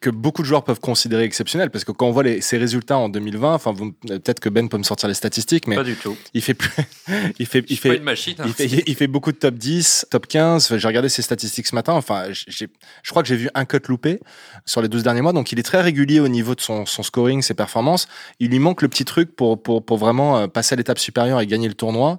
que 0.00 0.08
beaucoup 0.08 0.40
de 0.42 0.46
joueurs 0.46 0.64
peuvent 0.64 0.80
considérer 0.80 1.24
exceptionnels, 1.24 1.70
parce 1.70 1.84
que 1.84 1.92
quand 1.92 2.06
on 2.06 2.10
voit 2.10 2.22
les, 2.22 2.40
ces 2.40 2.56
résultats 2.56 2.96
en 2.96 3.08
2020, 3.10 3.54
enfin 3.54 3.74
peut-être 3.74 4.40
que 4.40 4.48
Ben 4.48 4.68
peut 4.68 4.78
me 4.78 4.82
sortir 4.82 5.06
les 5.08 5.14
statistiques, 5.14 5.66
mais 5.66 5.76
Pas 5.76 5.84
du 5.84 5.96
tout. 5.96 6.16
il 6.32 6.40
fait 6.40 6.54
plus, 6.54 6.70
il 7.38 7.46
fait, 7.46 7.64
il 7.68 8.02
machine. 8.02 8.34
hein. 8.38 8.44
il 8.46 8.52
fait, 8.54 8.82
il 8.86 8.94
fait 8.94 9.06
beaucoup 9.06 9.32
de 9.32 9.36
top 9.36 9.54
10, 9.54 10.06
top 10.10 10.26
15. 10.26 10.64
Enfin, 10.64 10.78
J'ai 10.78 10.88
regardé 10.88 11.08
ses 11.10 11.20
statistiques 11.22 11.66
ce 11.66 11.74
matin. 11.74 11.92
Enfin, 11.92 12.24
je 12.32 12.66
crois 13.10 13.22
que 13.22 13.28
j'ai 13.28 13.36
vu 13.36 13.50
un 13.54 13.66
cut 13.66 13.80
loupé 13.88 14.18
sur 14.64 14.80
les 14.80 14.88
12 14.88 15.02
derniers 15.02 15.20
mois. 15.20 15.32
Donc, 15.34 15.52
il 15.52 15.58
est 15.58 15.62
très 15.62 15.82
régulier 15.82 16.20
au 16.20 16.28
niveau 16.28 16.54
de 16.54 16.60
son, 16.62 16.86
son 16.86 17.02
scoring, 17.02 17.42
ses 17.42 17.54
performances. 17.54 18.08
Il 18.40 18.50
lui 18.50 18.58
manque 18.58 18.80
le 18.82 18.88
petit 18.88 19.04
truc 19.04 19.36
pour, 19.36 19.62
pour, 19.62 19.84
pour 19.84 19.98
vraiment 19.98 20.38
euh, 20.38 20.46
passer 20.46 20.72
à 20.72 20.76
l'étape 20.76 20.98
supérieure 20.98 21.40
et 21.40 21.46
gagner 21.46 21.68
le 21.68 21.74
tournoi. 21.74 22.18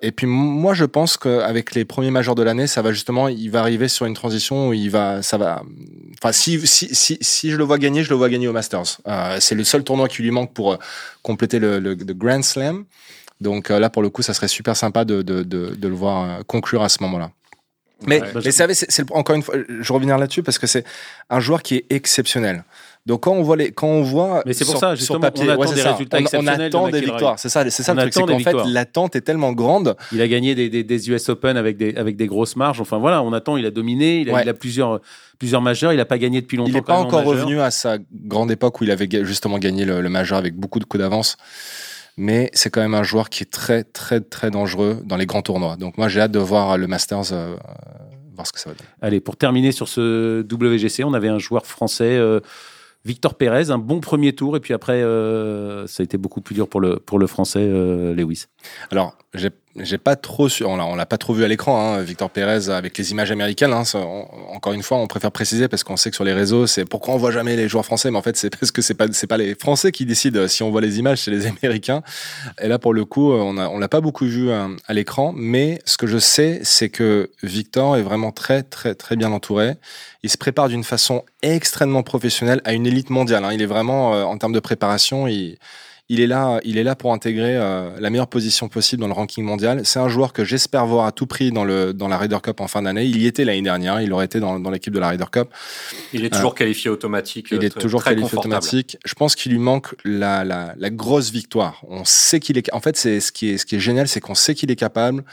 Et 0.00 0.12
puis, 0.12 0.26
moi, 0.28 0.74
je 0.74 0.84
pense 0.84 1.16
qu'avec 1.16 1.74
les 1.74 1.84
premiers 1.84 2.12
majors 2.12 2.36
de 2.36 2.42
l'année, 2.44 2.68
ça 2.68 2.82
va 2.82 2.92
justement, 2.92 3.26
il 3.26 3.50
va 3.50 3.58
arriver 3.60 3.88
sur 3.88 4.06
une 4.06 4.14
transition 4.14 4.68
où 4.68 4.72
il 4.72 4.90
va, 4.90 5.22
ça 5.22 5.38
va, 5.38 5.64
enfin, 6.22 6.32
si, 6.32 6.66
si, 6.66 6.94
si, 6.94 7.18
si 7.20 7.50
je 7.50 7.56
le 7.56 7.64
vois 7.64 7.78
gagner, 7.78 8.02
je 8.02 8.10
le 8.10 8.16
vois 8.16 8.28
gagner 8.28 8.48
au 8.48 8.52
Masters. 8.52 8.98
Euh, 9.06 9.38
c'est 9.40 9.54
le 9.54 9.64
seul 9.64 9.84
tournoi 9.84 10.08
qui 10.08 10.22
lui 10.22 10.30
manque 10.30 10.52
pour 10.52 10.72
euh, 10.72 10.76
compléter 11.22 11.58
le, 11.58 11.78
le, 11.80 11.94
le 11.94 12.14
Grand 12.14 12.42
Slam. 12.42 12.84
Donc 13.40 13.70
euh, 13.70 13.78
là, 13.78 13.88
pour 13.90 14.02
le 14.02 14.10
coup, 14.10 14.22
ça 14.22 14.34
serait 14.34 14.48
super 14.48 14.76
sympa 14.76 15.04
de, 15.04 15.22
de, 15.22 15.42
de, 15.42 15.74
de 15.74 15.88
le 15.88 15.94
voir 15.94 16.24
euh, 16.40 16.42
conclure 16.46 16.82
à 16.82 16.88
ce 16.88 17.02
moment-là. 17.02 17.30
Mais, 18.06 18.20
Ouais. 18.20 18.32
mais 18.44 18.50
c'est, 18.52 18.74
c'est 18.74 19.02
le- 19.02 19.16
encore 19.16 19.34
une 19.36 19.42
fois, 19.42 19.56
je 19.80 19.92
reviens 19.92 20.16
là-dessus 20.18 20.42
parce 20.44 20.58
que 20.58 20.66
c'est 20.68 20.84
un 21.30 21.40
joueur 21.40 21.62
qui 21.62 21.76
est 21.76 21.86
exceptionnel. 21.90 22.64
Donc 23.06 23.22
quand 23.22 23.32
on 23.32 23.42
voit 23.42 23.56
les, 23.56 23.70
quand 23.72 23.86
on 23.88 24.02
voit 24.02 24.42
Mais 24.44 24.52
c'est 24.52 24.64
pour 24.64 24.72
sur, 24.72 24.80
ça, 24.80 24.94
justement, 24.94 25.20
papier, 25.20 25.44
on 25.48 25.52
attend 25.52 25.60
ouais, 25.62 25.74
des 25.74 25.80
ça. 25.80 25.92
résultats 25.92 26.16
on, 26.16 26.20
exceptionnels 26.20 26.60
attend 26.66 26.88
des 26.88 27.00
victoires. 27.00 27.38
C'est 27.38 27.48
ça, 27.48 27.68
c'est 27.70 27.82
ça 27.82 27.92
On 27.92 27.94
le 27.96 28.10
truc, 28.10 28.12
c'est 28.14 28.52
qu'en 28.52 28.62
fait 28.64 28.68
l'attente 28.70 29.16
est 29.16 29.22
tellement 29.22 29.52
grande. 29.52 29.96
Il 30.12 30.20
a 30.20 30.28
gagné 30.28 30.54
des, 30.54 30.68
des, 30.68 30.84
des 30.84 31.10
US 31.10 31.28
Open 31.30 31.56
avec 31.56 31.76
des, 31.78 31.96
avec 31.96 32.16
des 32.16 32.26
grosses 32.26 32.56
marges. 32.56 32.80
Enfin 32.80 32.98
voilà, 32.98 33.22
on 33.22 33.32
attend, 33.32 33.56
il 33.56 33.64
a 33.64 33.70
dominé, 33.70 34.20
il 34.20 34.30
a, 34.30 34.34
Ouais. 34.34 34.42
il 34.42 34.48
a 34.48 34.54
plusieurs, 34.54 35.00
plusieurs 35.38 35.62
majeurs, 35.62 35.92
il 35.92 35.96
n'a 35.96 36.04
pas 36.04 36.18
gagné 36.18 36.40
depuis 36.42 36.56
longtemps. 36.58 36.70
Il 36.70 36.74
n'est 36.74 36.82
pas 36.82 36.98
en 36.98 37.02
encore 37.04 37.24
revenu 37.24 37.60
à 37.60 37.70
sa 37.70 37.96
grande 38.12 38.50
époque 38.50 38.80
où 38.80 38.84
il 38.84 38.90
avait 38.90 39.08
justement 39.24 39.58
gagné 39.58 39.84
le, 39.86 40.00
le 40.02 40.08
majeur 40.10 40.36
avec 40.38 40.54
beaucoup 40.54 40.78
de 40.78 40.84
coups 40.84 41.00
d'avance. 41.02 41.36
mais 42.18 42.50
c'est 42.52 42.68
quand 42.68 42.80
même 42.80 42.94
un 42.94 43.04
joueur 43.04 43.30
qui 43.30 43.44
est 43.44 43.50
très, 43.50 43.84
très, 43.84 44.20
très 44.20 44.50
dangereux 44.50 45.00
dans 45.04 45.16
les 45.16 45.24
grands 45.26 45.40
tournois. 45.42 45.76
Donc 45.76 45.96
moi, 45.98 46.08
j'ai 46.08 46.20
hâte 46.20 46.32
de 46.32 46.38
voir 46.40 46.76
le 46.76 46.86
Masters, 46.88 47.32
euh, 47.32 47.56
voir 48.34 48.46
ce 48.46 48.52
que 48.52 48.58
ça 48.60 48.70
va 48.70 48.74
donner. 48.76 48.88
Allez, 49.00 49.20
pour 49.20 49.36
terminer 49.36 49.70
sur 49.72 49.86
ce 49.88 50.42
WGC, 50.42 51.04
on 51.04 51.14
avait 51.14 51.28
un 51.28 51.38
joueur 51.38 51.64
français. 51.64 52.16
Euh, 52.16 52.40
Victor 53.08 53.36
Pérez, 53.36 53.70
un 53.70 53.78
bon 53.78 54.00
premier 54.00 54.34
tour, 54.34 54.54
et 54.54 54.60
puis 54.60 54.74
après, 54.74 55.02
euh, 55.02 55.86
ça 55.86 56.02
a 56.02 56.04
été 56.04 56.18
beaucoup 56.18 56.42
plus 56.42 56.54
dur 56.54 56.68
pour 56.68 56.82
le, 56.82 56.98
pour 56.98 57.18
le 57.18 57.26
français 57.26 57.66
Lewis. 58.14 58.44
Alors, 58.90 59.16
j'ai 59.32 59.48
j'ai 59.76 59.98
pas 59.98 60.16
trop 60.16 60.48
su, 60.48 60.64
on 60.64 60.96
l'a 60.96 61.06
pas 61.06 61.18
trop 61.18 61.34
vu 61.34 61.44
à 61.44 61.48
l'écran, 61.48 61.94
hein, 61.94 62.02
Victor 62.02 62.30
Pérez 62.30 62.70
avec 62.70 62.96
les 62.98 63.10
images 63.10 63.30
américaines. 63.30 63.72
Hein, 63.72 63.82
encore 64.52 64.72
une 64.72 64.82
fois, 64.82 64.98
on 64.98 65.06
préfère 65.06 65.30
préciser 65.30 65.68
parce 65.68 65.84
qu'on 65.84 65.96
sait 65.96 66.10
que 66.10 66.16
sur 66.16 66.24
les 66.24 66.32
réseaux, 66.32 66.66
c'est 66.66 66.84
pourquoi 66.84 67.14
on 67.14 67.18
voit 67.18 67.30
jamais 67.30 67.56
les 67.56 67.68
joueurs 67.68 67.84
français, 67.84 68.10
mais 68.10 68.18
en 68.18 68.22
fait, 68.22 68.36
c'est 68.36 68.50
parce 68.50 68.72
que 68.72 68.82
c'est 68.82 68.94
pas 68.94 69.06
c'est 69.12 69.26
pas 69.26 69.36
les 69.36 69.54
Français 69.54 69.92
qui 69.92 70.06
décident 70.06 70.48
si 70.48 70.62
on 70.62 70.70
voit 70.70 70.80
les 70.80 70.98
images, 70.98 71.18
c'est 71.22 71.30
les 71.30 71.46
Américains. 71.62 72.02
Et 72.60 72.68
là, 72.68 72.78
pour 72.78 72.94
le 72.94 73.04
coup, 73.04 73.32
on 73.32 73.56
a 73.58 73.68
on 73.68 73.78
l'a 73.78 73.88
pas 73.88 74.00
beaucoup 74.00 74.26
vu 74.26 74.50
euh, 74.50 74.68
à 74.86 74.94
l'écran, 74.94 75.32
mais 75.36 75.80
ce 75.84 75.96
que 75.96 76.06
je 76.06 76.18
sais, 76.18 76.60
c'est 76.62 76.88
que 76.88 77.30
Victor 77.42 77.96
est 77.96 78.02
vraiment 78.02 78.32
très 78.32 78.62
très 78.62 78.94
très 78.94 79.16
bien 79.16 79.32
entouré. 79.32 79.74
Il 80.22 80.30
se 80.30 80.38
prépare 80.38 80.68
d'une 80.68 80.84
façon 80.84 81.24
extrêmement 81.42 82.02
professionnelle 82.02 82.60
à 82.64 82.72
une 82.72 82.86
élite 82.86 83.10
mondiale. 83.10 83.44
Hein. 83.44 83.52
Il 83.52 83.62
est 83.62 83.66
vraiment 83.66 84.14
euh, 84.14 84.24
en 84.24 84.36
termes 84.38 84.52
de 84.52 84.60
préparation, 84.60 85.28
il 85.28 85.58
il 86.10 86.20
est 86.20 86.26
là, 86.26 86.58
il 86.64 86.78
est 86.78 86.84
là 86.84 86.94
pour 86.94 87.12
intégrer 87.12 87.56
euh, 87.56 87.90
la 88.00 88.08
meilleure 88.08 88.28
position 88.28 88.68
possible 88.68 89.02
dans 89.02 89.08
le 89.08 89.12
ranking 89.12 89.44
mondial. 89.44 89.82
C'est 89.84 89.98
un 89.98 90.08
joueur 90.08 90.32
que 90.32 90.42
j'espère 90.42 90.86
voir 90.86 91.04
à 91.04 91.12
tout 91.12 91.26
prix 91.26 91.52
dans, 91.52 91.64
le, 91.64 91.92
dans 91.92 92.08
la 92.08 92.16
Ryder 92.16 92.38
Cup 92.42 92.60
en 92.60 92.66
fin 92.66 92.80
d'année. 92.80 93.04
Il 93.04 93.20
y 93.20 93.26
était 93.26 93.44
l'année 93.44 93.60
dernière, 93.60 94.00
il 94.00 94.10
aurait 94.14 94.24
été 94.24 94.40
dans, 94.40 94.58
dans 94.58 94.70
l'équipe 94.70 94.92
de 94.92 94.98
la 94.98 95.10
Ryder 95.10 95.26
Cup. 95.30 95.48
Il 96.14 96.24
est 96.24 96.30
toujours 96.30 96.52
euh, 96.52 96.54
qualifié 96.54 96.90
automatique. 96.90 97.48
Il 97.50 97.62
est 97.62 97.78
toujours 97.78 98.02
qualifié 98.02 98.38
automatique. 98.38 98.96
Je 99.04 99.14
pense 99.14 99.34
qu'il 99.34 99.52
lui 99.52 99.58
manque 99.58 99.94
la, 100.04 100.44
la, 100.44 100.74
la, 100.78 100.90
grosse 100.90 101.30
victoire. 101.30 101.82
On 101.88 102.06
sait 102.06 102.40
qu'il 102.40 102.56
est. 102.56 102.72
En 102.72 102.80
fait, 102.80 102.96
c'est 102.96 103.20
ce 103.20 103.30
qui 103.30 103.50
est 103.50 103.58
ce 103.58 103.66
qui 103.66 103.76
est 103.76 103.80
génial, 103.80 104.08
c'est 104.08 104.20
qu'on 104.20 104.34
sait 104.34 104.54
qu'il 104.54 104.70
est 104.70 104.76
capable 104.76 105.24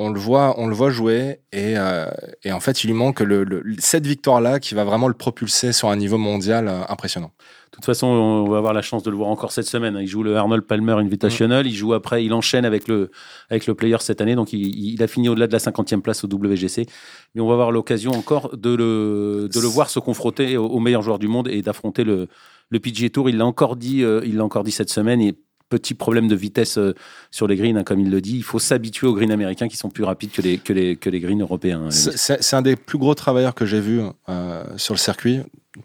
on 0.00 0.08
le 0.08 0.18
voit, 0.18 0.54
on 0.56 0.66
le 0.66 0.74
voit 0.74 0.88
jouer 0.88 1.40
et, 1.52 1.74
euh, 1.76 2.06
et 2.42 2.52
en 2.52 2.60
fait, 2.60 2.84
il 2.84 2.86
lui 2.86 2.94
manque 2.94 3.20
le, 3.20 3.44
le, 3.44 3.62
cette 3.78 4.06
victoire-là 4.06 4.58
qui 4.58 4.74
va 4.74 4.82
vraiment 4.82 5.08
le 5.08 5.14
propulser 5.14 5.72
sur 5.72 5.90
un 5.90 5.96
niveau 5.96 6.16
mondial 6.16 6.68
euh, 6.68 6.80
impressionnant. 6.88 7.32
De 7.70 7.76
toute 7.76 7.84
façon, 7.84 8.06
on 8.06 8.48
va 8.48 8.56
avoir 8.56 8.72
la 8.72 8.80
chance 8.80 9.02
de 9.02 9.10
le 9.10 9.16
voir 9.16 9.28
encore 9.28 9.52
cette 9.52 9.66
semaine. 9.66 9.98
Il 10.00 10.06
joue 10.06 10.22
le 10.22 10.36
Arnold 10.36 10.64
Palmer 10.64 10.94
Invitational, 10.94 11.66
il 11.66 11.74
joue 11.74 11.92
après, 11.92 12.24
il 12.24 12.32
enchaîne 12.32 12.64
avec 12.64 12.88
le, 12.88 13.10
avec 13.50 13.66
le 13.66 13.74
player 13.74 13.98
cette 14.00 14.22
année, 14.22 14.34
donc 14.34 14.54
il, 14.54 14.94
il 14.94 15.02
a 15.02 15.06
fini 15.06 15.28
au-delà 15.28 15.46
de 15.46 15.52
la 15.52 15.58
50e 15.58 16.00
place 16.00 16.24
au 16.24 16.28
WGC. 16.28 16.86
Mais 17.34 17.42
on 17.42 17.46
va 17.46 17.52
avoir 17.52 17.70
l'occasion 17.70 18.12
encore 18.12 18.56
de 18.56 18.74
le, 18.74 19.50
de 19.52 19.60
le 19.60 19.66
voir 19.66 19.90
se 19.90 20.00
confronter 20.00 20.56
aux, 20.56 20.80
meilleurs 20.80 21.02
joueurs 21.02 21.18
du 21.18 21.28
monde 21.28 21.46
et 21.46 21.60
d'affronter 21.60 22.04
le, 22.04 22.28
le 22.70 22.80
PGA 22.80 23.10
Tour. 23.10 23.28
Il 23.28 23.36
l'a 23.36 23.44
encore 23.44 23.76
dit, 23.76 24.02
euh, 24.02 24.22
il 24.24 24.36
l'a 24.36 24.44
encore 24.44 24.64
dit 24.64 24.72
cette 24.72 24.90
semaine 24.90 25.20
et 25.20 25.34
petit 25.70 25.94
problème 25.94 26.28
de 26.28 26.34
vitesse 26.34 26.76
euh, 26.76 26.94
sur 27.30 27.46
les 27.46 27.56
greens, 27.56 27.78
hein, 27.78 27.84
comme 27.84 28.00
il 28.00 28.10
le 28.10 28.20
dit. 28.20 28.36
Il 28.36 28.42
faut 28.42 28.58
s'habituer 28.58 29.06
aux 29.06 29.14
greens 29.14 29.30
américains 29.30 29.68
qui 29.68 29.76
sont 29.76 29.88
plus 29.88 30.04
rapides 30.04 30.32
que 30.32 30.42
les, 30.42 30.58
que 30.58 30.74
les, 30.74 30.96
que 30.96 31.08
les 31.08 31.20
greens 31.20 31.40
européens. 31.40 31.84
Hein, 31.86 31.90
c'est 31.90 32.54
un 32.54 32.62
des 32.62 32.76
plus 32.76 32.98
gros 32.98 33.14
travailleurs 33.14 33.54
que 33.54 33.64
j'ai 33.64 33.80
vu 33.80 34.02
euh, 34.28 34.64
sur 34.76 34.92
le 34.92 34.98
circuit. 34.98 35.40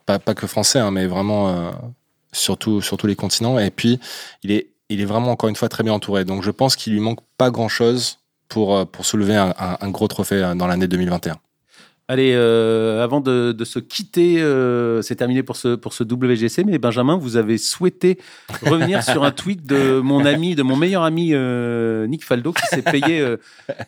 Pas, 0.05 0.19
pas 0.19 0.33
que 0.33 0.47
français, 0.47 0.79
hein, 0.79 0.91
mais 0.91 1.05
vraiment 1.05 1.47
euh, 1.49 1.71
sur, 2.33 2.57
sur 2.81 2.97
tous 2.97 3.07
les 3.07 3.15
continents. 3.15 3.59
Et 3.59 3.71
puis, 3.71 3.99
il 4.43 4.51
est, 4.51 4.71
il 4.89 4.99
est 4.99 5.05
vraiment, 5.05 5.31
encore 5.31 5.47
une 5.47 5.55
fois, 5.55 5.69
très 5.69 5.83
bien 5.83 5.93
entouré. 5.93 6.25
Donc, 6.25 6.43
je 6.43 6.51
pense 6.51 6.75
qu'il 6.75 6.91
lui 6.93 6.99
manque 6.99 7.19
pas 7.37 7.51
grand-chose 7.51 8.19
pour, 8.49 8.85
pour 8.87 9.05
soulever 9.05 9.35
un, 9.35 9.53
un 9.57 9.89
gros 9.89 10.07
trophée 10.07 10.53
dans 10.55 10.67
l'année 10.67 10.87
2021. 10.87 11.37
Allez, 12.07 12.33
euh, 12.35 13.03
avant 13.03 13.19
de, 13.19 13.51
de, 13.51 13.65
se 13.65 13.79
quitter, 13.79 14.39
euh, 14.39 15.01
c'est 15.01 15.15
terminé 15.15 15.41
pour 15.41 15.55
ce, 15.55 15.73
pour 15.73 15.91
ce 15.91 16.03
WGC, 16.03 16.63
mais 16.63 16.77
Benjamin, 16.77 17.17
vous 17.17 17.35
avez 17.35 17.57
souhaité 17.57 18.19
revenir 18.61 19.01
sur 19.01 19.23
un 19.23 19.31
tweet 19.31 19.65
de 19.65 20.01
mon 20.01 20.23
ami, 20.23 20.53
de 20.53 20.61
mon 20.61 20.75
meilleur 20.75 21.01
ami 21.01 21.31
euh, 21.33 22.05
Nick 22.05 22.23
Faldo, 22.23 22.53
qui 22.53 22.61
s'est 22.67 22.83
payé 22.83 23.21
euh, 23.21 23.37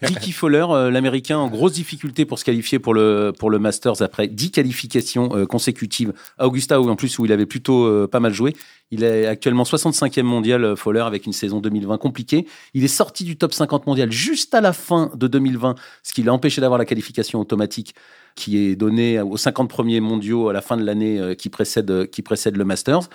Ricky 0.02 0.32
Fowler, 0.32 0.66
euh, 0.68 0.90
l'américain, 0.90 1.38
en 1.38 1.48
grosse 1.48 1.74
difficulté 1.74 2.26
pour 2.26 2.40
se 2.40 2.46
qualifier 2.46 2.80
pour 2.80 2.96
le, 2.96 3.34
pour 3.38 3.52
le 3.52 3.60
Masters 3.60 4.02
après 4.02 4.28
10 4.28 4.50
qualifications 4.50 5.46
consécutives 5.46 6.12
à 6.40 6.48
Augusta, 6.48 6.82
où 6.82 6.90
en 6.90 6.96
plus 6.96 7.20
où 7.20 7.26
il 7.26 7.32
avait 7.32 7.46
plutôt 7.46 8.08
pas 8.08 8.20
mal 8.20 8.34
joué. 8.34 8.56
Il 8.89 9.04
est 9.04 9.26
actuellement 9.26 9.63
65e 9.63 10.23
mondial 10.23 10.63
euh, 10.63 10.76
Fowler 10.78 11.02
avec 11.02 11.26
une 11.26 11.34
saison 11.34 11.60
2020 11.60 11.97
compliquée. 11.97 12.47
Il 12.73 12.86
est 12.86 12.89
sorti 12.89 13.26
du 13.26 13.38
top 13.38 13.54
50 13.54 13.86
mondial 13.86 14.12
juste 14.12 14.56
à 14.56 14.62
la 14.62 14.71
fin 14.71 15.12
de 15.13 15.28
2020, 15.28 15.76
ce 16.04 16.13
qui 16.13 16.23
l'a 16.23 16.34
empêché 16.34 16.62
d'avoir 16.62 16.78
la 16.78 16.86
qualification 16.86 17.39
automatique 17.41 17.95
qui 18.36 18.58
est 18.58 18.76
donnée 18.76 19.19
aux 19.19 19.36
50 19.36 19.69
premiers 19.69 20.00
mondiaux 20.00 20.47
à 20.47 20.54
la 20.54 20.62
fin 20.62 20.78
de 20.78 20.84
l'année 20.84 21.19
euh, 21.19 21.34
qui 21.34 21.50
précède, 21.50 21.91
euh, 21.91 22.06
qui 22.06 22.21
précède 22.21 22.56
le 22.56 22.63
Masters. 22.63 23.10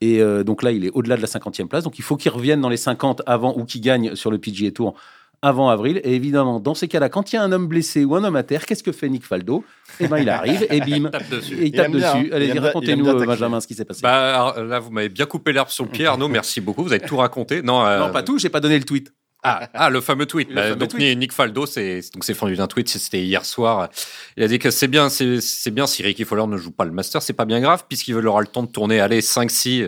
Et 0.00 0.20
donc 0.44 0.64
là, 0.64 0.72
il 0.72 0.84
est 0.84 0.90
au-delà 0.90 1.14
de 1.16 1.22
la 1.22 1.28
50e 1.28 1.68
place. 1.68 1.84
Donc 1.84 1.96
il 1.96 2.02
faut 2.02 2.16
qu'il 2.16 2.32
revienne 2.32 2.60
dans 2.60 2.68
les 2.68 2.76
50 2.76 3.22
avant 3.24 3.56
ou 3.56 3.64
qu'il 3.64 3.80
gagne 3.82 4.16
sur 4.16 4.32
le 4.32 4.38
PGA 4.38 4.72
Tour 4.72 4.96
avant 5.42 5.68
avril. 5.68 6.00
Et 6.04 6.14
évidemment, 6.14 6.60
dans 6.60 6.74
ces 6.74 6.88
cas-là, 6.88 7.08
quand 7.08 7.32
il 7.32 7.36
y 7.36 7.38
a 7.38 7.42
un 7.42 7.52
homme 7.52 7.66
blessé 7.66 8.04
ou 8.04 8.14
un 8.14 8.24
homme 8.24 8.36
à 8.36 8.44
terre, 8.44 8.64
qu'est-ce 8.64 8.82
que 8.82 8.92
fait 8.92 9.08
Nick 9.08 9.24
Faldo? 9.24 9.64
Eh 10.00 10.06
ben, 10.06 10.18
il 10.18 10.28
arrive 10.30 10.66
et 10.70 10.80
bim, 10.80 10.86
il 10.96 11.10
tape 11.10 11.28
dessus. 11.28 11.54
Et 11.56 11.66
il 11.66 11.72
tape 11.72 11.90
dessus. 11.90 12.32
Allez, 12.32 12.52
racontez-nous, 12.52 13.08
euh, 13.08 13.26
Benjamin, 13.26 13.60
ce 13.60 13.66
qui 13.66 13.74
s'est 13.74 13.84
passé. 13.84 14.00
Bah, 14.02 14.54
là, 14.56 14.78
vous 14.78 14.90
m'avez 14.90 15.08
bien 15.08 15.26
coupé 15.26 15.52
l'herbe 15.52 15.68
sur 15.68 15.84
le 15.84 15.90
pied, 15.90 16.06
Arnaud. 16.06 16.28
Merci 16.28 16.60
beaucoup. 16.60 16.84
Vous 16.84 16.92
avez 16.92 17.04
tout 17.04 17.16
raconté. 17.16 17.60
Non, 17.62 17.84
euh, 17.84 17.98
non 17.98 18.10
pas 18.10 18.22
tout. 18.22 18.38
J'ai 18.38 18.48
pas 18.48 18.60
donné 18.60 18.78
le 18.78 18.84
tweet. 18.84 19.12
Ah, 19.44 19.68
ah, 19.74 19.90
le 19.90 20.00
fameux 20.00 20.26
tweet. 20.26 20.54
Bah, 20.54 20.76
donc 20.76 20.94
Nick 20.94 21.32
Faldo, 21.32 21.66
c'est 21.66 22.00
donc 22.14 22.22
c'est 22.22 22.34
fendu 22.34 22.54
d'un 22.54 22.68
tweet. 22.68 22.88
C'était 22.88 23.22
hier 23.22 23.44
soir. 23.44 23.88
Il 24.36 24.44
a 24.44 24.48
dit 24.48 24.60
que 24.60 24.70
c'est 24.70 24.86
bien, 24.86 25.08
c'est 25.08 25.70
bien 25.72 25.88
si 25.88 26.04
Ricky 26.04 26.24
Fowler 26.24 26.46
ne 26.46 26.56
joue 26.56 26.70
pas 26.70 26.84
le 26.84 26.92
Master, 26.92 27.20
c'est 27.20 27.32
pas 27.32 27.44
bien 27.44 27.60
grave 27.60 27.84
puisqu'il 27.88 28.14
aura 28.24 28.40
le 28.40 28.46
temps 28.46 28.62
de 28.62 28.70
tourner, 28.70 29.00
allez 29.00 29.20
5 29.20 29.50
6 29.50 29.86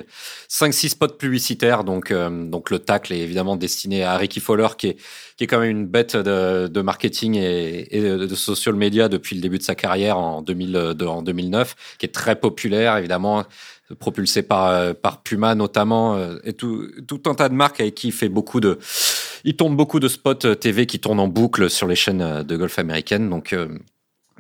5 0.49 0.75
6 0.75 0.89
spots 0.89 1.09
publicitaires. 1.09 1.85
Donc 1.85 2.11
euh, 2.11 2.45
donc 2.47 2.71
le 2.71 2.81
tacle 2.81 3.13
est 3.13 3.21
évidemment 3.21 3.55
destiné 3.55 4.03
à 4.03 4.17
Ricky 4.17 4.41
Fowler 4.41 4.69
qui 4.77 4.89
est 4.89 4.97
qui 5.37 5.45
est 5.45 5.47
quand 5.47 5.61
même 5.61 5.71
une 5.71 5.87
bête 5.87 6.17
de, 6.17 6.69
de 6.69 6.81
marketing 6.81 7.37
et, 7.37 7.97
et, 7.97 8.01
de 8.01 8.35
social 8.35 8.75
media 8.75 9.09
depuis 9.09 9.37
le 9.37 9.43
début 9.43 9.59
de 9.59 9.65
sa 9.65 9.77
carrière 9.77 10.19
en 10.19 10.43
2000 10.43 10.97
en 11.07 11.23
2009, 11.23 11.97
qui 11.99 12.07
est 12.07 12.15
très 12.15 12.35
populaire 12.37 12.97
évidemment 12.97 13.45
propulsé 13.99 14.43
par 14.43 14.71
euh, 14.71 14.95
par 14.95 15.23
Puma 15.23 15.55
notamment 15.55 16.17
euh, 16.17 16.39
et 16.45 16.55
tout 16.55 16.89
tout 17.07 17.23
un 17.27 17.35
tas 17.35 17.49
de 17.49 17.55
marques 17.55 17.81
avec 17.81 17.95
qui 17.95 18.09
il 18.09 18.13
fait 18.13 18.29
beaucoup 18.29 18.61
de 18.61 18.79
il 19.45 19.57
tourne 19.57 19.77
beaucoup 19.77 20.01
de 20.01 20.09
spots 20.09 20.47
euh, 20.47 20.55
TV 20.55 20.87
qui 20.87 20.99
tournent 20.99 21.21
en 21.21 21.29
boucle 21.29 21.71
sur 21.71 21.87
les 21.87 21.95
chaînes 21.95 22.23
euh, 22.23 22.43
de 22.43 22.57
golf 22.57 22.79
américaines. 22.79 23.29
Donc, 23.29 23.53
euh, 23.53 23.69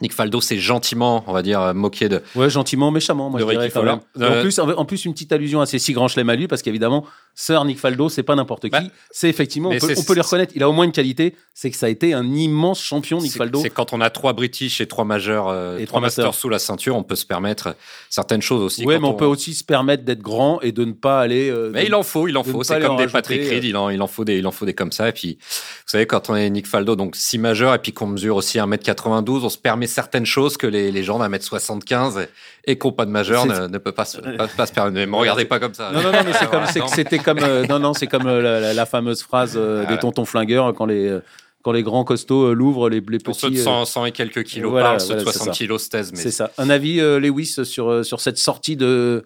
Nick 0.00 0.12
Faldo 0.12 0.40
s'est 0.40 0.58
gentiment, 0.58 1.22
on 1.26 1.32
va 1.32 1.42
dire, 1.42 1.72
moqué 1.74 2.08
de. 2.08 2.22
Ouais, 2.34 2.50
gentiment, 2.50 2.90
méchamment, 2.90 3.30
moi 3.30 3.38
je 3.38 3.46
dirais 3.46 3.70
quand 3.70 3.84
même. 3.84 4.00
En, 4.20 4.40
plus, 4.40 4.58
en 4.58 4.84
plus, 4.84 5.04
une 5.04 5.12
petite 5.12 5.30
allusion 5.30 5.60
à 5.60 5.66
ces 5.66 5.78
six 5.78 5.92
grands 5.92 6.08
chelems 6.08 6.30
à 6.30 6.34
lui, 6.34 6.48
parce 6.48 6.62
qu'évidemment, 6.62 7.04
Sir 7.34 7.64
Nick 7.64 7.78
Faldo, 7.78 8.08
c'est 8.08 8.22
pas 8.22 8.36
n'importe 8.36 8.64
qui. 8.64 8.70
Bah, 8.70 8.82
c'est 9.10 9.28
effectivement, 9.28 9.70
on 9.70 9.78
peut, 9.78 9.94
on 9.96 10.02
peut, 10.02 10.14
le 10.14 10.20
reconnaître. 10.20 10.52
Il 10.54 10.62
a 10.62 10.68
au 10.68 10.72
moins 10.72 10.84
une 10.84 10.92
qualité, 10.92 11.34
c'est 11.52 11.70
que 11.70 11.76
ça 11.76 11.86
a 11.86 11.88
été 11.88 12.14
un 12.14 12.32
immense 12.32 12.80
champion, 12.80 13.20
Nick 13.20 13.32
Faldo. 13.32 13.60
C'est 13.60 13.70
quand 13.70 13.92
on 13.92 14.00
a 14.00 14.10
trois 14.10 14.32
British 14.32 14.80
et 14.80 14.86
trois 14.86 15.04
majeurs, 15.04 15.52
et 15.78 15.86
trois, 15.86 16.00
masters. 16.00 16.34
sous 16.34 16.48
la 16.48 16.58
ceinture, 16.58 16.96
on 16.96 17.02
peut 17.02 17.16
se 17.16 17.26
permettre 17.26 17.76
certaines 18.08 18.42
choses 18.42 18.62
aussi. 18.62 18.84
Oui, 18.86 18.98
mais 19.00 19.06
on, 19.06 19.14
peut 19.14 19.24
aussi 19.24 19.54
se 19.54 19.64
permettre 19.64 20.04
d'être 20.04 20.22
grand 20.22 20.60
et 20.60 20.72
de 20.72 20.84
ne 20.84 20.92
pas 20.92 21.20
aller. 21.20 21.52
mais 21.72 21.86
il 21.86 21.94
en 21.94 22.02
faut, 22.02 22.28
il 22.28 22.36
en 22.36 22.44
faut. 22.44 22.62
C'est 22.62 22.80
comme 22.80 22.96
des 22.96 23.06
Patrick 23.08 23.48
Reed, 23.48 23.64
il 23.64 23.76
en, 23.76 23.90
il 23.90 24.00
en 24.00 24.06
faut 24.06 24.24
des, 24.24 24.38
il 24.38 24.46
en 24.46 24.52
faut 24.52 24.66
des 24.66 24.74
comme 24.74 24.92
ça. 24.92 25.08
Et 25.08 25.12
puis, 25.12 25.38
vous 25.40 25.90
savez, 25.90 26.06
quand 26.06 26.30
on 26.30 26.36
est 26.36 26.48
Nick 26.50 26.66
Faldo, 26.66 26.96
donc 26.96 27.16
six 27.16 27.38
majeurs, 27.38 27.74
et 27.74 27.78
puis 27.78 27.92
qu'on 27.92 28.06
mesure 28.06 28.36
aussi 28.36 28.58
1m92, 28.58 29.44
on 29.44 29.48
se 29.48 29.58
permet 29.58 29.86
certaines 29.86 30.26
choses 30.26 30.56
que 30.56 30.66
les, 30.66 30.92
les 30.92 31.02
gens 31.02 31.18
d'un 31.18 31.28
mètre 31.28 31.44
75 31.44 32.28
et 32.66 32.78
qu'on 32.78 32.92
pas 32.92 33.06
de 33.06 33.10
majeur 33.10 33.46
ne, 33.46 33.66
ne, 33.66 33.78
peut 33.78 33.92
pas 33.92 34.04
se, 34.04 34.18
pas, 34.18 34.66
se 34.66 34.72
permettre. 34.72 34.96
Ne 34.96 35.06
me 35.06 35.16
regardez 35.16 35.44
pas 35.44 35.60
comme 35.60 35.74
ça. 35.74 35.90
Non, 35.92 36.02
non, 36.02 36.12
non, 36.12 36.20
mais 36.24 36.32
c'est 36.32 36.50
comme, 36.80 36.86
c'était 36.86 37.18
comme, 37.24 37.38
euh, 37.38 37.66
non, 37.66 37.78
non, 37.78 37.94
c'est 37.94 38.06
comme 38.06 38.26
euh, 38.26 38.72
la, 38.72 38.86
fameuse 38.86 39.22
phrase 39.22 39.54
euh, 39.56 39.86
des 39.86 39.98
tontons 39.98 40.24
flingueurs 40.24 40.72
quand 40.74 40.86
les, 40.86 41.18
quand 41.62 41.72
les 41.72 41.82
grands 41.82 42.04
costauds 42.04 42.54
l'ouvrent, 42.54 42.88
les, 42.88 43.00
les 43.00 43.18
petits. 43.18 43.40
ceux 43.40 43.50
de 43.50 43.56
100, 43.56 43.86
100 43.86 44.06
et 44.06 44.12
quelques 44.12 44.44
kilos 44.44 44.70
voilà, 44.70 44.90
parlent, 44.90 45.00
ceux 45.00 45.14
de 45.16 45.20
60 45.20 45.50
kilos 45.52 45.84
se 45.84 45.88
taisent. 45.90 46.12
C'est 46.14 46.30
ça. 46.30 46.50
Un 46.58 46.70
avis, 46.70 46.98
Lewis, 47.00 47.56
sur, 47.64 48.04
sur 48.04 48.20
cette 48.20 48.38
sortie 48.38 48.76
de, 48.76 49.24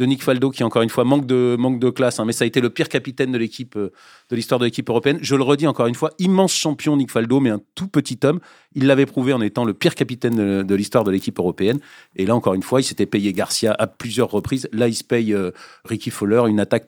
de 0.00 0.06
Nick 0.06 0.22
Faldo, 0.22 0.50
qui 0.50 0.64
encore 0.64 0.80
une 0.80 0.88
fois 0.88 1.04
manque 1.04 1.26
de, 1.26 1.56
manque 1.58 1.78
de 1.78 1.90
classe, 1.90 2.18
hein, 2.18 2.24
mais 2.24 2.32
ça 2.32 2.44
a 2.44 2.46
été 2.46 2.62
le 2.62 2.70
pire 2.70 2.88
capitaine 2.88 3.32
de 3.32 3.38
l'équipe, 3.38 3.76
euh, 3.76 3.92
de 4.30 4.36
l'histoire 4.36 4.58
de 4.58 4.64
l'équipe 4.64 4.88
européenne. 4.88 5.18
Je 5.20 5.36
le 5.36 5.42
redis 5.42 5.66
encore 5.66 5.86
une 5.86 5.94
fois, 5.94 6.10
immense 6.18 6.54
champion 6.54 6.96
Nick 6.96 7.10
Faldo, 7.10 7.38
mais 7.38 7.50
un 7.50 7.60
tout 7.74 7.86
petit 7.86 8.18
homme. 8.24 8.40
Il 8.74 8.86
l'avait 8.86 9.04
prouvé 9.04 9.34
en 9.34 9.42
étant 9.42 9.64
le 9.64 9.74
pire 9.74 9.94
capitaine 9.94 10.62
de, 10.64 10.74
l'histoire 10.74 11.04
de 11.04 11.10
l'équipe 11.10 11.38
européenne. 11.38 11.80
Et 12.16 12.24
là, 12.24 12.34
encore 12.34 12.54
une 12.54 12.62
fois, 12.62 12.80
il 12.80 12.84
s'était 12.84 13.04
payé 13.04 13.32
Garcia 13.34 13.76
à 13.78 13.86
plusieurs 13.86 14.30
reprises. 14.30 14.68
Là, 14.72 14.88
il 14.88 14.94
se 14.94 15.04
paye 15.04 15.34
euh, 15.34 15.50
Ricky 15.84 16.10
Fowler, 16.10 16.44
une 16.48 16.60
attaque 16.60 16.86